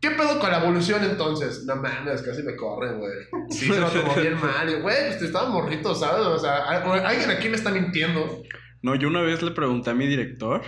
¿Qué 0.00 0.10
pedo 0.12 0.38
con 0.38 0.50
la 0.50 0.62
evolución 0.62 1.02
entonces? 1.04 1.64
No 1.64 1.74
mames, 1.76 2.22
casi 2.22 2.42
me 2.44 2.54
corren, 2.54 2.98
güey. 3.00 3.12
Sí, 3.50 3.66
se 3.66 3.80
lo 3.80 3.88
tomó 3.88 4.14
bien 4.14 4.40
mal. 4.40 4.68
Y, 4.68 4.74
Güey, 4.80 5.08
pues 5.08 5.22
estaba 5.22 5.48
morrito, 5.48 5.92
¿sabes? 5.94 6.24
O 6.24 6.38
sea, 6.38 6.64
al- 6.68 7.04
alguien 7.04 7.30
aquí 7.30 7.48
me 7.48 7.56
está 7.56 7.70
mintiendo. 7.70 8.42
No, 8.80 8.94
yo 8.94 9.08
una 9.08 9.22
vez 9.22 9.42
le 9.42 9.50
pregunté 9.50 9.90
a 9.90 9.94
mi 9.94 10.06
director 10.06 10.62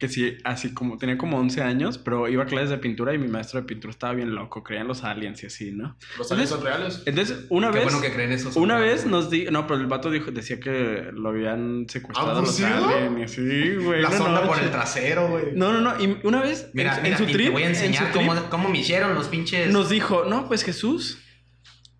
que 0.00 0.08
si, 0.08 0.38
así 0.44 0.72
como, 0.72 0.96
tenía 0.96 1.18
como 1.18 1.38
11 1.38 1.60
años, 1.62 1.98
pero 1.98 2.26
iba 2.26 2.44
a 2.44 2.46
clases 2.46 2.70
de 2.70 2.78
pintura 2.78 3.12
y 3.12 3.18
mi 3.18 3.28
maestro 3.28 3.60
de 3.60 3.66
pintura 3.66 3.90
estaba 3.90 4.14
bien 4.14 4.34
loco, 4.34 4.64
creía 4.64 4.80
en 4.80 4.88
los 4.88 5.04
aliens 5.04 5.42
y 5.42 5.46
así, 5.46 5.72
¿no? 5.72 5.94
Los 6.16 6.32
aliens 6.32 6.48
son 6.48 6.62
reales. 6.64 7.02
Entonces, 7.04 7.44
una 7.50 7.70
Qué 7.70 7.80
vez... 7.80 7.84
bueno 7.84 8.00
que 8.00 8.10
creen 8.10 8.32
eso. 8.32 8.58
Una 8.58 8.78
vez 8.78 9.04
nos 9.04 9.28
di... 9.28 9.44
No, 9.50 9.66
pero 9.66 9.78
el 9.78 9.86
vato 9.88 10.10
dijo, 10.10 10.30
decía 10.30 10.58
que 10.58 11.10
lo 11.12 11.28
habían 11.28 11.86
secuestrado 11.86 12.40
los 12.40 12.60
¿Abducido? 12.62 12.88
aliens. 12.88 13.30
Sí, 13.30 13.76
güey. 13.76 14.00
La 14.00 14.10
sonda 14.10 14.46
por 14.46 14.58
el 14.58 14.70
trasero, 14.70 15.28
güey. 15.28 15.52
No, 15.54 15.70
no, 15.70 15.82
no. 15.82 16.02
Y 16.02 16.18
una 16.24 16.40
vez, 16.40 16.70
Mira, 16.72 16.96
en, 16.96 17.02
mira, 17.02 17.18
en 17.18 17.22
su 17.22 17.28
y 17.28 17.32
trip, 17.34 17.46
te 17.48 17.52
voy 17.52 17.62
a 17.62 17.66
en 17.66 17.72
enseñar 17.72 18.10
trip, 18.10 18.26
cómo, 18.26 18.48
cómo 18.48 18.68
me 18.70 18.78
hicieron 18.78 19.14
los 19.14 19.28
pinches... 19.28 19.70
nos 19.70 19.90
dijo, 19.90 20.24
no, 20.24 20.48
pues 20.48 20.64
Jesús 20.64 21.18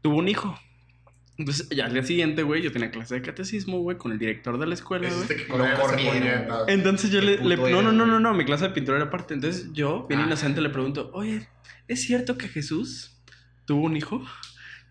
tuvo 0.01 0.17
un 0.17 0.29
hijo. 0.29 0.59
Entonces, 1.41 1.69
ya 1.71 1.87
al 1.87 1.93
día 1.93 2.03
siguiente, 2.03 2.43
güey, 2.43 2.63
yo 2.63 2.71
tenía 2.71 2.91
clase 2.91 3.15
de 3.17 3.23
catecismo, 3.23 3.81
güey, 3.81 3.97
con 3.99 4.13
el 4.13 4.19
director 4.19 4.59
de 4.59 4.67
la 4.67 4.75
escuela, 4.75 5.09
güey. 5.09 5.47
Corrieron. 5.49 5.91
puñeta. 5.91 6.65
Entonces 6.69 7.11
yo 7.11 7.21
le, 7.21 7.39
no, 7.39 7.83
no, 7.83 7.93
no, 7.93 8.07
no, 8.07 8.07
güey. 8.07 8.21
no, 8.23 8.35
mi 8.35 8.45
clase 8.45 8.65
de 8.65 8.71
pintura 8.71 8.99
era 8.99 9.07
aparte. 9.07 9.35
Entonces 9.35 9.69
yo, 9.73 10.07
bien 10.09 10.21
Ah. 10.21 10.27
inocente, 10.27 10.61
le 10.61 10.71
pregunto, 10.71 11.11
oye, 11.15 11.49
¿es 11.89 12.03
cierto 12.03 12.37
que 12.39 12.49
Jesús 12.49 13.21
tuvo 13.65 13.85
un 13.87 13.97
hijo? 13.97 14.23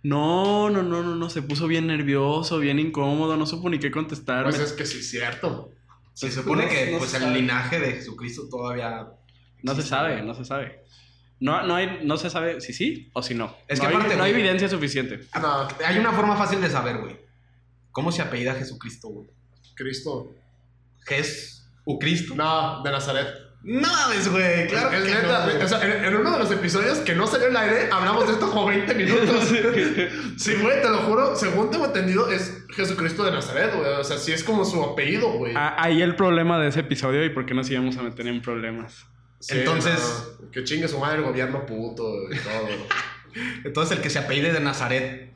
No, 0.02 0.70
no, 0.70 0.82
no, 0.82 1.04
no, 1.04 1.16
no, 1.16 1.30
se 1.30 1.42
puso 1.42 1.68
bien 1.68 1.88
nervioso, 1.88 2.58
bien 2.60 2.80
incómodo, 2.80 3.36
no 3.38 3.46
supo 3.46 3.70
ni 3.70 3.80
qué 3.80 3.92
contestar. 3.92 4.44
Pues 4.46 4.60
es 4.60 4.72
que 4.74 4.86
sí 4.86 5.00
es 5.00 5.10
cierto. 5.10 5.72
Se 6.14 6.32
supone 6.32 6.64
No- 6.66 6.70
que 6.70 6.92
no 6.92 6.98
pues 7.00 7.14
el 7.14 7.34
linaje 7.34 7.80
de 7.80 7.92
Jesucristo 7.94 8.48
todavía... 8.50 9.08
no 9.64 9.76
se 9.76 9.82
sabe, 9.84 10.14
güey. 10.14 10.26
no 10.26 10.34
se 10.34 10.46
sabe. 10.46 10.84
No, 11.40 11.66
no, 11.66 11.76
hay, 11.76 12.02
no 12.04 12.18
se 12.18 12.30
sabe 12.30 12.60
si 12.62 12.74
sí 12.74 13.10
o 13.14 13.24
si 13.24 13.34
no. 13.34 13.56
Es 13.68 13.80
no 13.80 13.84
que 13.84 13.90
hay, 13.90 13.96
aparte, 13.96 14.16
no 14.18 14.24
hay 14.24 14.32
güey- 14.32 14.40
evidencia 14.40 14.68
suficiente. 14.68 15.22
No, 15.42 15.68
Hay 15.86 15.98
una 15.98 16.12
forma 16.12 16.36
fácil 16.36 16.60
de 16.62 16.70
saber, 16.70 16.98
güey. 16.98 17.18
¿Cómo 17.92 18.12
se 18.12 18.22
apellida 18.22 18.54
Jesucristo, 18.56 19.08
güey? 19.10 19.28
Cristo. 19.76 20.32
Jes... 21.06 21.56
¿U 21.86 21.98
Cristo? 21.98 22.36
No, 22.36 22.84
de 22.84 22.92
Nazaret. 22.92 23.28
No, 23.64 24.12
es 24.14 24.30
güey. 24.30 24.68
Claro 24.68 24.92
es 24.92 25.04
que 25.04 25.10
neta, 25.14 25.46
no, 25.46 25.52
güey. 25.52 25.64
o 25.64 25.68
sea, 25.68 25.84
en, 25.84 26.06
en 26.06 26.16
uno 26.16 26.32
de 26.32 26.40
los 26.40 26.52
episodios 26.52 27.00
que 27.00 27.16
no 27.16 27.26
salió 27.28 27.48
al 27.48 27.58
aire, 27.58 27.90
hablamos 27.92 28.28
de 28.28 28.34
esto 28.34 28.50
como 28.50 28.68
20 28.68 28.94
minutos. 28.96 29.48
sí, 30.38 30.56
güey, 30.62 30.82
te 30.82 30.90
lo 30.90 31.00
juro, 31.00 31.36
según 31.36 31.70
tengo 31.72 31.86
entendido, 31.86 32.30
es 32.32 32.64
Jesucristo 32.76 33.24
de 33.26 33.32
Nazaret, 33.32 33.74
güey. 33.76 33.90
O 33.94 34.04
sea, 34.04 34.18
sí 34.18 34.32
es 34.32 34.44
como 34.44 34.64
su 34.66 34.82
apellido, 34.84 35.30
güey. 35.34 35.54
Ah, 35.58 35.76
ahí 35.78 36.02
el 36.02 36.16
problema 36.16 36.60
de 36.60 36.68
ese 36.70 36.82
episodio 36.82 37.24
y 37.26 37.30
por 37.30 37.46
qué 37.46 37.54
nos 37.54 37.70
íbamos 37.70 37.98
a 37.98 38.04
meter 38.04 38.28
en 38.28 38.42
problemas. 38.42 39.06
Sí, 39.40 39.60
entonces- 39.60 40.00
no, 40.42 40.52
que 40.52 40.64
chingue 40.64 40.88
su 40.88 41.00
madre 41.00 41.18
el 41.20 41.24
gobierno 41.24 41.66
puto 41.66 42.04
y 42.32 42.38
todo. 42.38 42.68
Entonces 43.64 43.96
el 43.98 44.04
que 44.04 44.10
se 44.10 44.18
apellide 44.20 44.52
de 44.52 44.60
Nazaret 44.60 45.32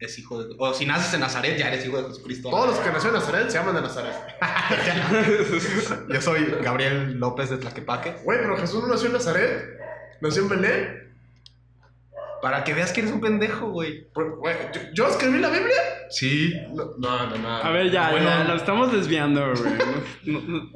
es 0.00 0.18
hijo 0.18 0.42
de... 0.42 0.54
O 0.58 0.72
si 0.72 0.86
naces 0.86 1.12
en 1.12 1.20
Nazaret 1.20 1.56
ya 1.58 1.68
eres 1.68 1.84
hijo 1.84 2.00
de 2.00 2.08
Jesucristo. 2.08 2.48
Todos 2.48 2.68
los 2.68 2.78
que 2.78 2.90
nacieron 2.90 3.14
en 3.16 3.20
Nazaret 3.20 3.50
se 3.50 3.58
llaman 3.58 3.74
de 3.74 3.82
Nazaret. 3.82 4.14
Yo 6.08 6.20
soy 6.22 6.46
Gabriel 6.62 7.12
López 7.18 7.50
de 7.50 7.58
Tlaquepaque. 7.58 8.16
Güey, 8.24 8.38
pero 8.40 8.56
Jesús 8.56 8.82
no 8.82 8.88
nació 8.88 9.08
en 9.08 9.12
Nazaret. 9.12 9.78
Nació 10.22 10.42
en 10.42 10.48
Belén. 10.48 11.14
Para 12.40 12.64
que 12.64 12.72
veas 12.74 12.92
que 12.92 13.00
eres 13.00 13.12
un 13.12 13.20
pendejo, 13.20 13.70
güey. 13.70 14.06
¿yo, 14.14 14.80
yo 14.94 15.08
escribí 15.08 15.38
la 15.38 15.50
Biblia? 15.50 15.76
Sí. 16.10 16.54
No, 16.72 16.94
no, 16.98 17.26
no. 17.26 17.36
no. 17.38 17.48
A 17.56 17.70
ver, 17.70 17.90
ya, 17.90 18.10
Bueno. 18.10 18.28
ya, 18.28 18.44
nos 18.44 18.56
estamos 18.62 18.92
desviando, 18.92 19.42
güey. 19.54 19.72
No, 20.24 20.40
no- 20.40 20.70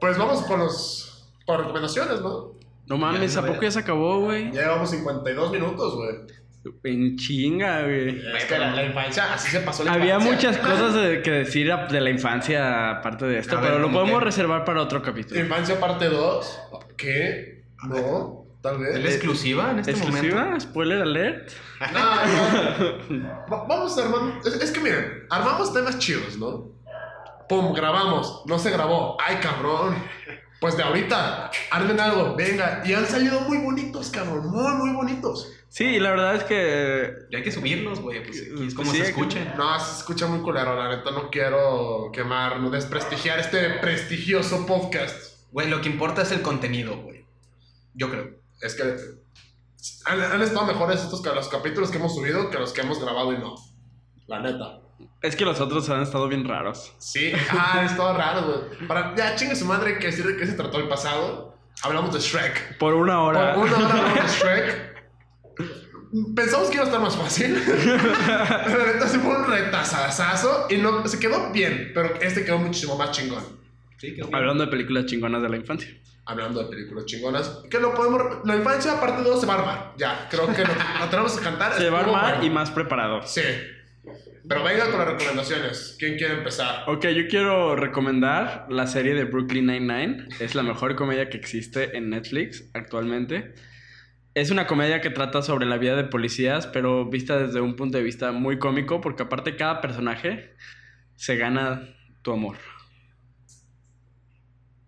Pues 0.00 0.18
vamos 0.18 0.42
por 0.44 0.58
los 0.58 1.13
por 1.46 1.58
recomendaciones, 1.60 2.20
¿no? 2.20 2.52
no 2.86 2.98
mames, 2.98 3.36
¿a 3.36 3.46
poco 3.46 3.62
ya 3.62 3.70
se 3.70 3.78
acabó, 3.78 4.20
güey? 4.20 4.52
Ya 4.52 4.62
llevamos 4.62 4.90
52 4.90 5.50
minutos, 5.52 5.94
güey. 5.96 6.16
En 6.84 7.16
chinga, 7.16 7.82
güey. 7.82 8.18
Es 8.36 8.44
que 8.46 8.58
la, 8.58 8.70
la 8.74 8.84
infancia, 8.84 9.32
así 9.34 9.50
se 9.50 9.60
pasó 9.60 9.84
la 9.84 9.92
Había 9.92 10.14
infancia. 10.16 10.50
muchas 10.50 10.58
cosas 10.58 10.94
de- 10.94 11.20
que 11.22 11.30
decir 11.30 11.70
de 11.90 12.00
la 12.00 12.08
infancia 12.10 12.90
aparte 12.90 13.26
de 13.26 13.38
esto, 13.38 13.56
A 13.58 13.60
ver, 13.60 13.68
pero 13.70 13.78
lo 13.80 13.88
¿cómo 13.88 14.00
podemos 14.00 14.22
reservar 14.22 14.64
para 14.64 14.80
otro 14.80 15.02
capítulo. 15.02 15.38
Infancia 15.40 15.78
parte 15.78 16.08
2. 16.08 16.60
¿Qué? 16.96 17.64
No, 17.86 18.46
tal 18.62 18.76
¿Es 18.82 18.94
la 18.96 19.00
vez. 19.04 19.14
exclusiva 19.16 19.70
en 19.72 19.78
este 19.80 19.90
¿Exclusiva? 19.90 20.40
momento? 20.44 20.60
¿Spoiler 20.60 21.02
alert? 21.02 21.50
No, 21.92 23.16
no. 23.16 23.28
Va- 23.52 23.66
Vamos 23.68 23.98
a 23.98 24.02
armar. 24.04 24.38
Es, 24.44 24.54
es 24.54 24.70
que 24.70 24.80
miren, 24.80 25.24
armamos 25.28 25.72
temas 25.74 25.98
chidos, 25.98 26.38
¿no? 26.38 26.70
Pum, 27.46 27.74
grabamos. 27.74 28.42
No 28.46 28.58
se 28.58 28.70
grabó. 28.70 29.18
Ay, 29.20 29.36
cabrón. 29.36 29.96
Pues 30.64 30.78
de 30.78 30.82
ahorita, 30.82 31.50
armen 31.72 32.00
algo, 32.00 32.34
venga. 32.36 32.80
Y 32.86 32.94
han 32.94 33.04
salido 33.04 33.38
muy 33.42 33.58
bonitos, 33.58 34.08
cabrón. 34.08 34.48
Muy, 34.50 34.72
muy 34.76 34.92
bonitos. 34.96 35.52
Sí, 35.68 35.84
y 35.84 36.00
la 36.00 36.08
verdad 36.12 36.36
es 36.36 36.44
que... 36.44 37.12
Ya 37.30 37.36
hay 37.36 37.44
que 37.44 37.52
subirlos, 37.52 38.00
güey. 38.00 38.24
Pues, 38.24 38.40
aquí 38.50 38.66
es 38.68 38.74
como 38.74 38.90
Sí, 38.90 38.96
se 38.96 39.02
que- 39.02 39.08
escuchen. 39.10 39.52
No, 39.58 39.78
se 39.78 39.98
escucha 39.98 40.26
muy 40.26 40.40
culero, 40.40 40.74
la 40.74 40.88
neta. 40.96 41.10
No 41.10 41.28
quiero 41.28 42.08
quemar, 42.14 42.60
no 42.60 42.70
desprestigiar 42.70 43.38
este 43.40 43.72
prestigioso 43.80 44.64
podcast. 44.64 45.36
Güey, 45.52 45.68
lo 45.68 45.82
que 45.82 45.90
importa 45.90 46.22
es 46.22 46.32
el 46.32 46.40
contenido, 46.40 46.96
güey. 47.02 47.26
Yo 47.92 48.08
creo. 48.08 48.30
Es 48.62 48.74
que 48.74 48.84
han, 50.06 50.22
han 50.22 50.40
estado 50.40 50.64
mejores 50.64 51.02
estos 51.02 51.20
que 51.20 51.28
los 51.28 51.48
capítulos 51.48 51.90
que 51.90 51.98
hemos 51.98 52.14
subido 52.14 52.48
que 52.48 52.56
los 52.58 52.72
que 52.72 52.80
hemos 52.80 53.02
grabado 53.04 53.34
y 53.34 53.36
no. 53.36 53.54
La 54.28 54.40
neta. 54.40 54.80
Es 55.22 55.36
que 55.36 55.44
los 55.44 55.60
otros 55.60 55.88
han 55.90 56.02
estado 56.02 56.28
bien 56.28 56.46
raros. 56.46 56.92
Sí, 56.98 57.32
ah, 57.50 57.82
es 57.84 57.96
todo 57.96 58.16
raro, 58.16 58.42
güey. 58.42 58.86
Para, 58.86 59.14
ya, 59.14 59.34
chingue 59.36 59.56
su 59.56 59.64
madre, 59.64 59.98
que 59.98 60.06
decir 60.06 60.26
de 60.26 60.36
qué 60.36 60.46
se 60.46 60.52
trató 60.52 60.78
el 60.78 60.88
pasado. 60.88 61.56
Hablamos 61.82 62.12
de 62.12 62.20
Shrek. 62.20 62.78
Por 62.78 62.94
una 62.94 63.22
hora. 63.22 63.54
Por 63.54 63.66
una 63.66 63.76
hora 63.76 63.88
hablamos 63.88 64.14
de 64.14 64.38
Shrek. 64.38 64.94
Pensamos 66.36 66.68
que 66.68 66.74
iba 66.74 66.84
a 66.84 66.86
estar 66.86 67.00
más 67.00 67.16
fácil. 67.16 67.54
La 68.26 68.92
neta 68.92 69.08
se 69.08 69.18
fue 69.18 69.34
un 69.34 69.46
retazazazo 69.46 70.66
y 70.70 70.76
no, 70.76 71.04
se 71.08 71.18
quedó 71.18 71.50
bien, 71.50 71.90
pero 71.92 72.14
este 72.20 72.44
quedó 72.44 72.58
muchísimo 72.58 72.96
más 72.96 73.10
chingón. 73.10 73.42
Sí, 73.96 74.16
Hablando 74.32 74.64
de 74.64 74.70
películas 74.70 75.06
chingonas 75.06 75.42
de 75.42 75.48
la 75.48 75.56
infancia. 75.56 75.88
Hablando 76.26 76.62
de 76.62 76.70
películas 76.70 77.06
chingonas, 77.06 77.62
que 77.68 77.80
lo 77.80 77.94
podemos. 77.94 78.22
La 78.44 78.56
infancia, 78.56 79.00
parte 79.00 79.22
2, 79.22 79.40
se 79.40 79.46
va 79.46 79.54
a 79.54 79.58
armar. 79.58 79.94
Ya, 79.96 80.28
creo 80.30 80.46
que 80.46 80.62
lo, 80.62 80.74
lo 81.00 81.06
tenemos 81.10 81.36
que 81.36 81.42
cantar. 81.42 81.72
Se 81.74 81.90
va 81.90 81.98
a 81.98 82.02
armar 82.02 82.30
bueno. 82.34 82.46
y 82.46 82.50
más 82.50 82.70
preparado. 82.70 83.22
Sí. 83.24 83.42
Pero 84.46 84.62
venga 84.62 84.90
con 84.90 84.98
las 84.98 85.08
recomendaciones. 85.08 85.96
¿Quién 85.98 86.18
quiere 86.18 86.34
empezar? 86.34 86.84
Ok, 86.86 87.06
yo 87.08 87.26
quiero 87.28 87.76
recomendar 87.76 88.66
la 88.68 88.86
serie 88.86 89.14
de 89.14 89.24
Brooklyn 89.24 89.66
Nine-Nine. 89.66 90.28
Es 90.38 90.54
la 90.54 90.62
mejor 90.62 90.96
comedia 90.96 91.30
que 91.30 91.38
existe 91.38 91.96
en 91.96 92.10
Netflix 92.10 92.68
actualmente. 92.74 93.54
Es 94.34 94.50
una 94.50 94.66
comedia 94.66 95.00
que 95.00 95.08
trata 95.08 95.40
sobre 95.40 95.64
la 95.64 95.78
vida 95.78 95.96
de 95.96 96.04
policías, 96.04 96.66
pero 96.66 97.08
vista 97.08 97.38
desde 97.38 97.60
un 97.60 97.74
punto 97.74 97.96
de 97.96 98.04
vista 98.04 98.32
muy 98.32 98.58
cómico, 98.58 99.00
porque 99.00 99.22
aparte 99.22 99.56
cada 99.56 99.80
personaje 99.80 100.54
se 101.16 101.36
gana 101.36 101.88
tu 102.20 102.32
amor. 102.32 102.56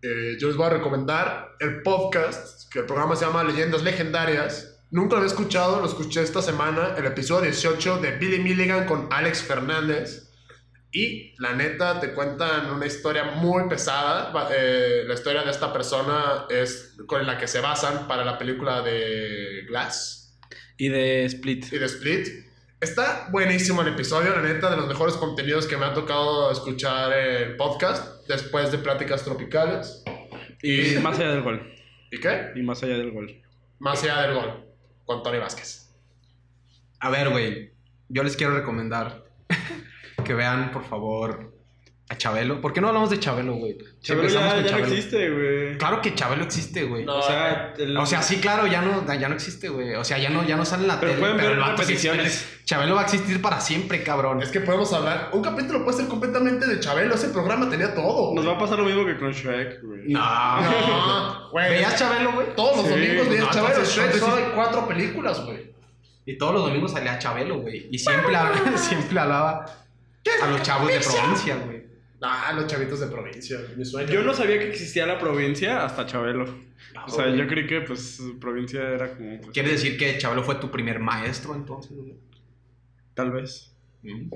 Eh, 0.03 0.37
yo 0.39 0.49
les 0.49 0.57
voy 0.57 0.67
a 0.67 0.71
recomendar 0.71 1.57
el 1.61 1.83
podcast, 1.83 2.71
que 2.71 2.81
el 2.81 2.87
programa 2.87 3.17
se 3.17 3.25
llama 3.25 3.43
Leyendas 3.43 3.83
Legendarias. 3.83 4.76
Nunca 4.91 5.13
lo 5.13 5.17
había 5.19 5.29
escuchado, 5.29 5.81
lo 5.81 5.87
escuché 5.87 6.23
esta 6.23 6.41
semana, 6.41 6.95
el 6.97 7.07
episodio 7.07 7.51
18 7.51 7.99
de 7.99 8.13
Billy 8.13 8.39
Milligan 8.39 8.87
con 8.87 9.09
Alex 9.11 9.43
Fernández. 9.43 10.31
Y 10.93 11.35
la 11.39 11.53
neta, 11.53 11.99
te 12.01 12.15
cuentan 12.15 12.71
una 12.71 12.87
historia 12.87 13.25
muy 13.25 13.69
pesada. 13.69 14.33
Eh, 14.57 15.05
la 15.07 15.15
historia 15.15 15.43
de 15.43 15.51
esta 15.51 15.73
persona 15.73 16.47
es 16.49 16.97
con 17.07 17.27
la 17.27 17.37
que 17.37 17.49
se 17.49 17.61
basan 17.61 18.07
para 18.07 18.25
la 18.25 18.39
película 18.39 18.81
de 18.81 19.65
Glass 19.69 20.39
Y 20.79 20.89
de 20.89 21.25
Split. 21.25 21.73
y 21.73 21.79
de 21.79 21.87
Split. 21.87 22.29
Está 22.81 23.29
buenísimo 23.31 23.83
el 23.83 23.89
episodio, 23.89 24.31
la 24.37 24.43
neta, 24.43 24.71
de 24.71 24.77
los 24.77 24.87
mejores 24.87 25.17
contenidos 25.17 25.67
que 25.67 25.77
me 25.77 25.87
ha 25.87 25.93
tocado 25.95 26.51
escuchar 26.53 27.13
en 27.13 27.57
podcast 27.57 28.27
después 28.29 28.71
de 28.71 28.79
Pláticas 28.79 29.25
Tropicales. 29.25 30.05
Y 30.63 30.97
más 31.03 31.19
allá 31.19 31.33
del 31.33 31.43
gol. 31.43 31.75
¿Y 32.11 32.21
qué? 32.21 32.53
Y 32.55 32.63
más 32.63 32.83
allá 32.83 32.97
del 32.99 33.11
gol. 33.11 33.43
Más 33.81 34.03
allá 34.05 34.23
del 34.23 34.35
gol. 34.35 34.66
Con 35.07 35.23
Tony 35.23 35.39
Vázquez. 35.39 35.95
A 37.01 37.11
ver, 37.11 37.31
güey. 37.31 37.73
Yo 38.09 38.23
les 38.23 38.37
quiero 38.37 38.55
recomendar 38.55 39.25
que 40.25 40.35
vean, 40.35 40.71
por 40.73 40.85
favor, 40.85 41.56
a 42.09 42.17
Chabelo. 42.17 42.61
¿Por 42.61 42.73
qué 42.73 42.81
no 42.81 42.87
hablamos 42.87 43.11
de 43.11 43.19
Chabelo, 43.19 43.55
güey? 43.55 43.77
Chabelo 44.01 44.29
ya, 44.29 44.55
con 44.55 44.65
ya 44.65 44.79
no 44.79 44.87
existe, 44.87 45.29
güey. 45.31 45.77
Claro 45.77 46.01
que 46.01 46.15
Chabelo 46.15 46.45
existe, 46.45 46.85
güey. 46.85 47.05
No, 47.05 47.17
O 47.19 47.23
sea, 47.23 47.75
el- 47.77 47.97
O 47.97 48.07
sea, 48.07 48.23
sí, 48.23 48.37
claro, 48.37 48.69
ya 48.69 48.81
no, 48.81 49.05
ya 49.13 49.29
no 49.29 49.35
existe, 49.35 49.69
güey. 49.69 49.95
O 49.97 50.05
sea, 50.05 50.17
ya 50.19 50.31
no, 50.31 50.45
ya 50.47 50.57
no 50.57 50.65
sale 50.65 50.83
en 50.83 50.89
la 50.89 51.01
Pero 51.01 51.13
tele. 51.15 51.21
pueden 51.21 51.37
ver 51.37 51.57
sí 51.57 51.71
repeticiones. 51.71 52.27
existe. 52.27 52.65
Chabelo 52.65 52.95
va 52.95 53.01
a 53.01 53.05
existir 53.05 53.43
para 53.43 53.61
siempre, 53.61 54.05
cabrón. 54.05 54.41
Es 54.41 54.51
que 54.51 54.61
podemos 54.61 54.93
hablar. 54.93 55.31
Un 55.33 55.43
capítulo 55.43 55.83
puede 55.85 55.97
ser 55.99 56.07
completamente 56.07 56.67
de 56.69 56.79
Chabelo. 56.79 57.15
Ese 57.17 57.29
programa 57.31 57.69
tenía 57.69 57.93
todo. 57.93 58.33
nos 58.35 58.47
va 58.47 58.53
a 58.53 58.59
pasar 58.59 58.79
lo 58.79 58.85
mismo 58.85 59.05
que 59.05 59.17
con 59.19 59.33
Shrek, 59.33 59.83
güey. 59.83 60.03
No. 60.13 60.61
No, 60.61 61.49
güey. 61.51 61.71
¿Veías 61.71 61.99
Chabelo, 61.99 62.33
güey? 62.33 62.47
Todos 62.55 62.77
los 62.77 62.87
Sí. 62.87 62.91
domingos 62.93 63.29
veías 63.29 63.47
No, 63.47 63.51
Chabelo. 63.53 63.85
Shrek 63.85 64.13
solo 64.15 64.37
hay 64.37 64.45
cuatro 64.55 64.87
películas, 64.87 65.45
güey. 65.45 65.75
Y 66.25 66.39
todos 66.39 66.55
los 66.55 66.63
domingos 66.67 66.93
salía 66.93 67.19
Chabelo, 67.19 67.59
güey. 67.61 67.89
Y 67.91 67.99
siempre, 67.99 68.33
siempre 68.77 69.19
hablaba 69.19 69.65
a 70.43 70.47
los 70.49 70.63
chavos 70.63 70.89
de 70.89 70.99
provincia, 71.01 71.57
güey. 71.65 71.76
Ah, 72.21 72.53
los 72.55 72.67
chavitos 72.67 73.01
de 73.01 73.07
provincia. 73.09 73.59
Mi 73.77 73.85
sueño. 73.85 74.13
Yo 74.13 74.23
no 74.23 74.33
sabía 74.33 74.59
que 74.59 74.69
existía 74.69 75.07
la 75.07 75.19
provincia 75.19 75.85
hasta 75.85 76.07
Chabelo. 76.07 76.45
O 77.07 77.11
sea, 77.11 77.29
yo 77.35 77.47
creí 77.47 77.67
que, 77.67 77.83
pues, 77.83 78.21
provincia 78.41 78.81
era 78.89 79.15
como... 79.15 79.39
pues, 79.39 79.53
¿Quiere 79.53 79.73
decir 79.73 79.99
que 79.99 80.17
Chabelo 80.19 80.43
fue 80.43 80.57
tu 80.57 80.71
primer 80.71 80.99
maestro, 80.99 81.55
entonces? 81.55 81.93
Tal 83.15 83.31
vez. 83.33 83.75
Mm, 84.03 84.31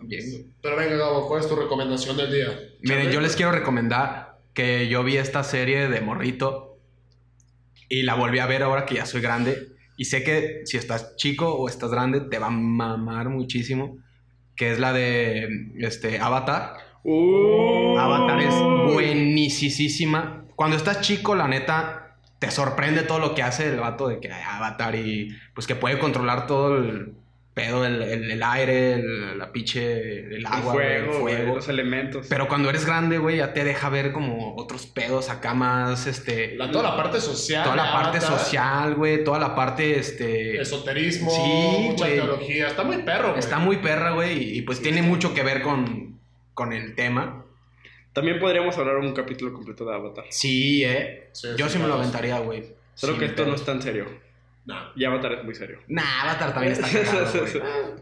Bien. 0.00 0.54
Pero 0.62 0.76
venga, 0.76 0.96
Gabo, 0.96 1.26
¿cuál 1.26 1.40
es 1.40 1.48
tu 1.48 1.56
recomendación 1.56 2.16
del 2.16 2.32
día? 2.32 2.58
Miren, 2.82 3.10
yo 3.10 3.20
les 3.20 3.34
quiero 3.34 3.50
recomendar 3.50 4.38
que 4.54 4.88
yo 4.88 5.02
vi 5.02 5.16
esta 5.16 5.42
serie 5.42 5.88
de 5.88 6.00
Morrito 6.00 6.78
y 7.88 8.02
la 8.02 8.14
volví 8.14 8.38
a 8.38 8.46
ver 8.46 8.62
ahora 8.62 8.86
que 8.86 8.96
ya 8.96 9.06
soy 9.06 9.20
grande. 9.20 9.72
Y 9.96 10.04
sé 10.04 10.22
que 10.22 10.60
si 10.64 10.76
estás 10.76 11.16
chico 11.16 11.52
o 11.52 11.68
estás 11.68 11.90
grande, 11.90 12.20
te 12.20 12.38
va 12.38 12.46
a 12.46 12.50
mamar 12.50 13.28
muchísimo. 13.28 13.98
Que 14.54 14.72
es 14.72 14.78
la 14.78 14.92
de 14.92 15.48
este, 15.78 16.20
Avatar. 16.20 16.74
Uh, 17.04 17.96
Avatar 17.98 18.40
es 18.40 18.54
buenísima. 18.92 20.44
Cuando 20.56 20.76
estás 20.76 21.00
chico, 21.00 21.34
la 21.34 21.48
neta, 21.48 22.16
te 22.38 22.50
sorprende 22.50 23.02
todo 23.02 23.18
lo 23.18 23.34
que 23.34 23.42
hace 23.42 23.68
el 23.68 23.80
vato 23.80 24.08
de 24.08 24.20
que 24.20 24.32
hay 24.32 24.42
Avatar 24.46 24.94
y 24.96 25.36
pues 25.54 25.66
que 25.66 25.74
puede 25.74 25.98
controlar 25.98 26.46
todo 26.46 26.76
el 26.76 27.12
pedo, 27.54 27.84
el, 27.84 28.02
el- 28.02 28.30
el 28.30 28.42
aire, 28.42 28.92
el, 28.94 29.36
la 29.38 29.50
pinche, 29.50 30.36
el 30.36 30.46
agua, 30.46 30.72
fuego, 30.74 31.12
el 31.12 31.20
fuego. 31.36 31.54
los 31.56 31.68
elementos. 31.68 32.26
Pero 32.28 32.46
cuando 32.46 32.70
eres 32.70 32.84
grande, 32.86 33.18
güey, 33.18 33.38
ya 33.38 33.52
te 33.52 33.64
deja 33.64 33.88
ver 33.88 34.12
como 34.12 34.54
otros 34.56 34.86
pedos 34.86 35.28
acá 35.28 35.54
más, 35.54 36.06
este... 36.06 36.54
La, 36.56 36.70
toda 36.70 36.90
la 36.90 36.96
parte 36.96 37.20
social. 37.20 37.64
toda 37.64 37.74
la 37.76 37.92
parte 37.92 38.18
Avatar, 38.18 38.38
social, 38.38 38.94
güey, 38.94 39.24
toda 39.24 39.40
la 39.40 39.56
parte, 39.56 39.98
este... 39.98 40.60
Esoterismo, 40.60 41.30
Sí, 41.32 41.88
mucha 41.90 42.04
teología. 42.06 42.68
Está 42.68 42.84
muy 42.84 42.98
perro, 42.98 43.28
güey. 43.30 43.38
Está 43.40 43.58
muy 43.58 43.76
perra, 43.78 44.10
güey, 44.12 44.38
y, 44.54 44.58
y 44.58 44.62
pues 44.62 44.80
tiene 44.80 45.02
mucho 45.02 45.34
que 45.34 45.42
ver 45.42 45.62
con, 45.62 46.17
con 46.58 46.72
el 46.72 46.96
tema. 46.96 47.44
También 48.12 48.40
podríamos 48.40 48.76
hablar 48.76 48.96
un 48.96 49.14
capítulo 49.14 49.52
completo 49.52 49.84
de 49.84 49.94
Avatar. 49.94 50.24
Sí, 50.28 50.82
eh. 50.84 51.28
Sí, 51.30 51.46
Yo 51.56 51.68
sí, 51.68 51.74
sí 51.74 51.78
me 51.78 51.86
lo 51.86 51.94
aventaría, 51.94 52.36
güey. 52.40 52.74
Solo 52.96 53.12
Sin 53.12 53.20
que 53.20 53.26
esto 53.26 53.46
no 53.46 53.54
es 53.54 53.64
tan 53.64 53.80
serio. 53.80 54.06
Nah. 54.66 54.88
Y 54.96 55.04
Avatar 55.04 55.34
es 55.34 55.44
muy 55.44 55.54
serio. 55.54 55.78
Nah, 55.86 56.22
Avatar 56.22 56.52
también 56.52 56.72
está 56.72 56.88
cagado. 56.90 57.30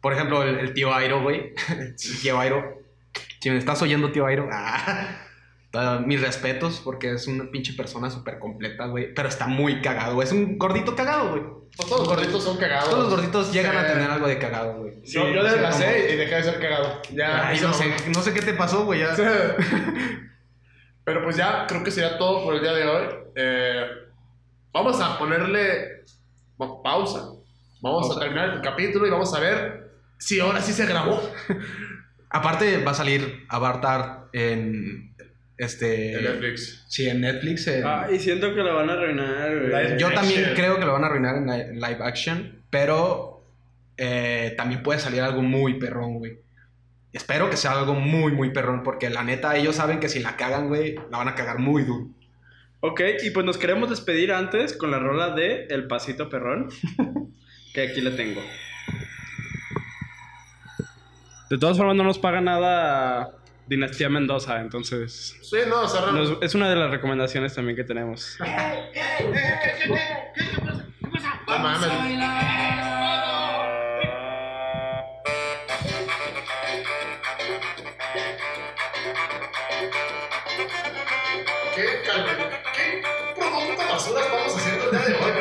Por 0.00 0.12
ejemplo, 0.12 0.44
el, 0.44 0.60
el 0.60 0.74
tío 0.74 0.94
Airo, 0.94 1.22
güey. 1.22 1.54
El 1.76 1.96
tío 2.22 2.38
Airo. 2.38 2.82
Si 3.40 3.50
me 3.50 3.56
estás 3.56 3.82
oyendo, 3.82 4.12
tío 4.12 4.26
Airo. 4.26 4.48
ah, 4.52 5.25
toda- 5.70 5.98
mis 6.00 6.20
respetos, 6.20 6.80
porque 6.84 7.12
es 7.12 7.26
una 7.26 7.50
pinche 7.50 7.72
persona 7.74 8.10
súper 8.10 8.38
completa, 8.38 8.86
güey. 8.86 9.12
Pero 9.14 9.28
está 9.28 9.46
muy 9.46 9.80
cagado, 9.82 10.14
güey. 10.14 10.26
Es 10.26 10.32
un 10.32 10.58
gordito 10.58 10.94
cagado, 10.96 11.30
güey. 11.30 11.42
Pues 11.76 11.88
todos 11.88 12.06
los 12.06 12.08
gorditos 12.16 12.42
son 12.44 12.56
cagados. 12.56 12.88
Todos 12.88 13.04
los 13.04 13.14
gorditos 13.14 13.52
llegan 13.52 13.76
a 13.76 13.82
Sí. 13.86 13.92
tener 13.92 14.10
algo 14.10 14.26
de 14.28 14.38
cagado, 14.38 14.78
güey. 14.78 14.94
Yo, 15.04 15.28
yo 15.28 15.42
Sí, 15.42 15.48
desplacé 15.50 15.84
como- 15.84 16.12
y 16.14 16.16
dejé 16.16 16.34
de 16.36 16.42
ser 16.42 16.60
cagado. 16.60 17.02
Ya. 17.12 17.48
Ay, 17.48 17.60
no 17.60 17.72
sé, 17.74 17.94
no 18.14 18.22
sé 18.22 18.32
qué 18.32 18.40
te 18.42 18.54
pasó, 18.54 18.84
güey. 18.86 19.00
ya. 19.00 19.14
Pero 21.04 21.22
pues 21.22 21.36
ya 21.36 21.66
creo 21.68 21.84
que 21.84 21.90
sería 21.90 22.18
todo 22.18 22.42
por 22.44 22.54
el 22.54 22.62
día 22.62 22.72
de 22.72 22.86
hoy. 22.86 23.04
Eh, 23.36 23.86
vamos 24.72 25.00
a 25.00 25.18
ponerle 25.18 26.04
pa- 26.56 26.82
pausa. 26.82 27.28
Vamos 27.80 28.16
a 28.16 28.18
terminar 28.18 28.50
el 28.54 28.60
capítulo 28.62 29.06
y 29.06 29.10
vamos 29.10 29.32
a 29.34 29.38
ver 29.40 29.92
si 30.18 30.40
ahora 30.40 30.60
sí 30.60 30.72
se 30.72 30.86
grabó. 30.86 31.20
Aparte, 32.30 32.82
va 32.82 32.90
a 32.90 32.94
salir 32.94 33.44
Avatar 33.48 34.24
en. 34.32 35.14
Este. 35.58 36.14
En 36.18 36.24
Netflix. 36.24 36.84
Sí, 36.88 37.08
en 37.08 37.20
Netflix. 37.22 37.66
en- 37.68 37.84
Ay, 37.86 38.18
siento 38.18 38.54
que 38.54 38.62
lo 38.62 38.74
van 38.74 38.90
a 38.90 38.92
arruinar, 38.94 39.58
güey. 39.58 39.98
Yo 39.98 40.12
también 40.12 40.40
action. 40.40 40.54
creo 40.56 40.78
que 40.78 40.84
lo 40.84 40.92
van 40.92 41.04
a 41.04 41.06
arruinar 41.06 41.36
en 41.36 41.46
li- 41.46 41.74
live 41.74 41.98
action, 42.02 42.62
pero 42.70 43.42
eh, 43.96 44.52
también 44.56 44.82
puede 44.82 44.98
salir 45.00 45.22
algo 45.22 45.40
muy 45.42 45.78
perrón, 45.78 46.18
güey. 46.18 46.38
Espero 47.12 47.48
que 47.48 47.56
sea 47.56 47.72
algo 47.72 47.94
muy, 47.94 48.32
muy 48.32 48.50
perrón, 48.50 48.82
porque 48.82 49.08
la 49.08 49.24
neta, 49.24 49.56
ellos 49.56 49.76
saben 49.76 50.00
que 50.00 50.10
si 50.10 50.18
la 50.20 50.36
cagan, 50.36 50.68
güey, 50.68 50.96
la 51.10 51.16
van 51.18 51.28
a 51.28 51.34
cagar 51.34 51.58
muy 51.58 51.82
duro. 51.84 52.08
Ok, 52.80 53.00
y 53.24 53.30
pues 53.30 53.46
nos 53.46 53.56
queremos 53.56 53.88
despedir 53.88 54.32
antes 54.32 54.74
con 54.76 54.90
la 54.90 54.98
rola 54.98 55.30
de 55.34 55.64
El 55.70 55.86
Pasito 55.86 56.28
Perrón, 56.28 56.68
que 57.72 57.80
aquí 57.80 58.02
le 58.02 58.10
tengo. 58.10 58.42
De 61.48 61.58
todas 61.58 61.76
formas, 61.78 61.96
no 61.96 62.04
nos 62.04 62.18
paga 62.18 62.40
nada 62.40 63.30
Dinastía 63.66 64.08
Mendoza, 64.08 64.60
entonces 64.60 65.36
Sí, 65.42 65.56
no, 65.68 65.88
cerramos. 65.88 66.30
nos- 66.30 66.42
es 66.42 66.54
una 66.54 66.70
de 66.70 66.76
las 66.76 66.90
recomendaciones 66.90 67.54
también 67.54 67.76
que 67.76 67.84
tenemos. 67.84 68.38
No 71.48 71.58
mames. 71.58 71.90
¿Qué, 81.74 82.02
cal- 82.06 82.60
¿Qué 82.74 83.02
producto 83.34 83.82
basura 83.88 84.20
estamos 84.22 84.56
haciendo 84.56 84.84
el 84.84 84.90
día 84.90 85.00
de 85.00 85.14
hoy? 85.14 85.32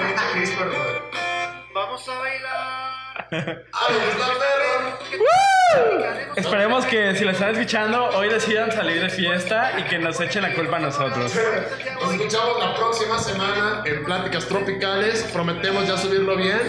Vamos 1.74 2.10
a 2.10 2.20
bailar. 2.20 2.92
¡Ah, 3.74 3.88
me 3.90 4.06
gusta 4.06 4.32
el 4.32 4.38
perro! 4.38 5.55
Esperemos 6.36 6.86
que 6.86 7.16
si 7.16 7.24
lo 7.24 7.32
están 7.32 7.52
escuchando, 7.52 8.10
hoy 8.10 8.30
decidan 8.30 8.72
salir 8.72 9.02
de 9.02 9.10
fiesta 9.10 9.72
y 9.80 9.84
que 9.84 10.00
nos 10.00 10.20
echen 10.20 10.42
la 10.42 10.54
culpa 10.54 10.78
a 10.78 10.80
nosotros. 10.80 11.34
Nos 12.02 12.14
escuchamos 12.14 12.60
la 12.60 12.76
próxima 12.76 13.20
semana 13.20 13.84
en 13.86 14.04
Pláticas 14.04 14.46
Tropicales. 14.46 15.24
Prometemos 15.32 15.88
ya 15.88 15.98
subirlo 15.98 16.36
bien. 16.36 16.60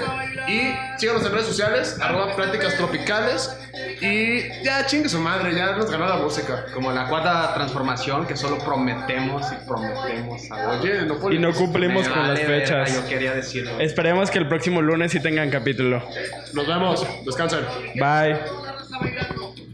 Y 0.46 0.76
síganos 0.98 1.26
en 1.26 1.32
redes 1.32 1.46
sociales, 1.46 1.98
arroba 2.00 2.36
Pláticas 2.36 2.76
Tropicales. 2.76 3.56
Y 4.00 4.62
ya 4.62 4.86
chingue 4.86 5.08
su 5.08 5.18
madre, 5.18 5.54
ya 5.54 5.72
nos 5.72 5.90
ganó 5.90 6.06
la 6.06 6.16
música. 6.16 6.66
Como 6.72 6.92
la 6.92 7.08
cuarta 7.08 7.52
transformación, 7.54 8.26
que 8.26 8.36
solo 8.36 8.58
prometemos 8.58 9.46
y 9.52 9.66
prometemos 9.66 10.50
algo. 10.50 10.80
Oye, 10.80 11.02
no 11.02 11.32
Y 11.32 11.38
no 11.38 11.52
cumplimos 11.52 12.08
con 12.08 12.28
las 12.28 12.38
verga, 12.38 12.84
fechas. 12.84 12.94
Yo 12.94 13.08
quería 13.08 13.34
decirlo. 13.34 13.80
Esperemos 13.80 14.30
que 14.30 14.38
el 14.38 14.48
próximo 14.48 14.80
lunes 14.80 15.12
sí 15.12 15.20
tengan 15.20 15.50
capítulo. 15.50 16.02
Nos 16.52 16.66
vemos, 16.66 17.06
descansen. 17.24 17.64
Bye. 17.96 18.65
Está 18.86 18.98
bailando. 19.00 19.65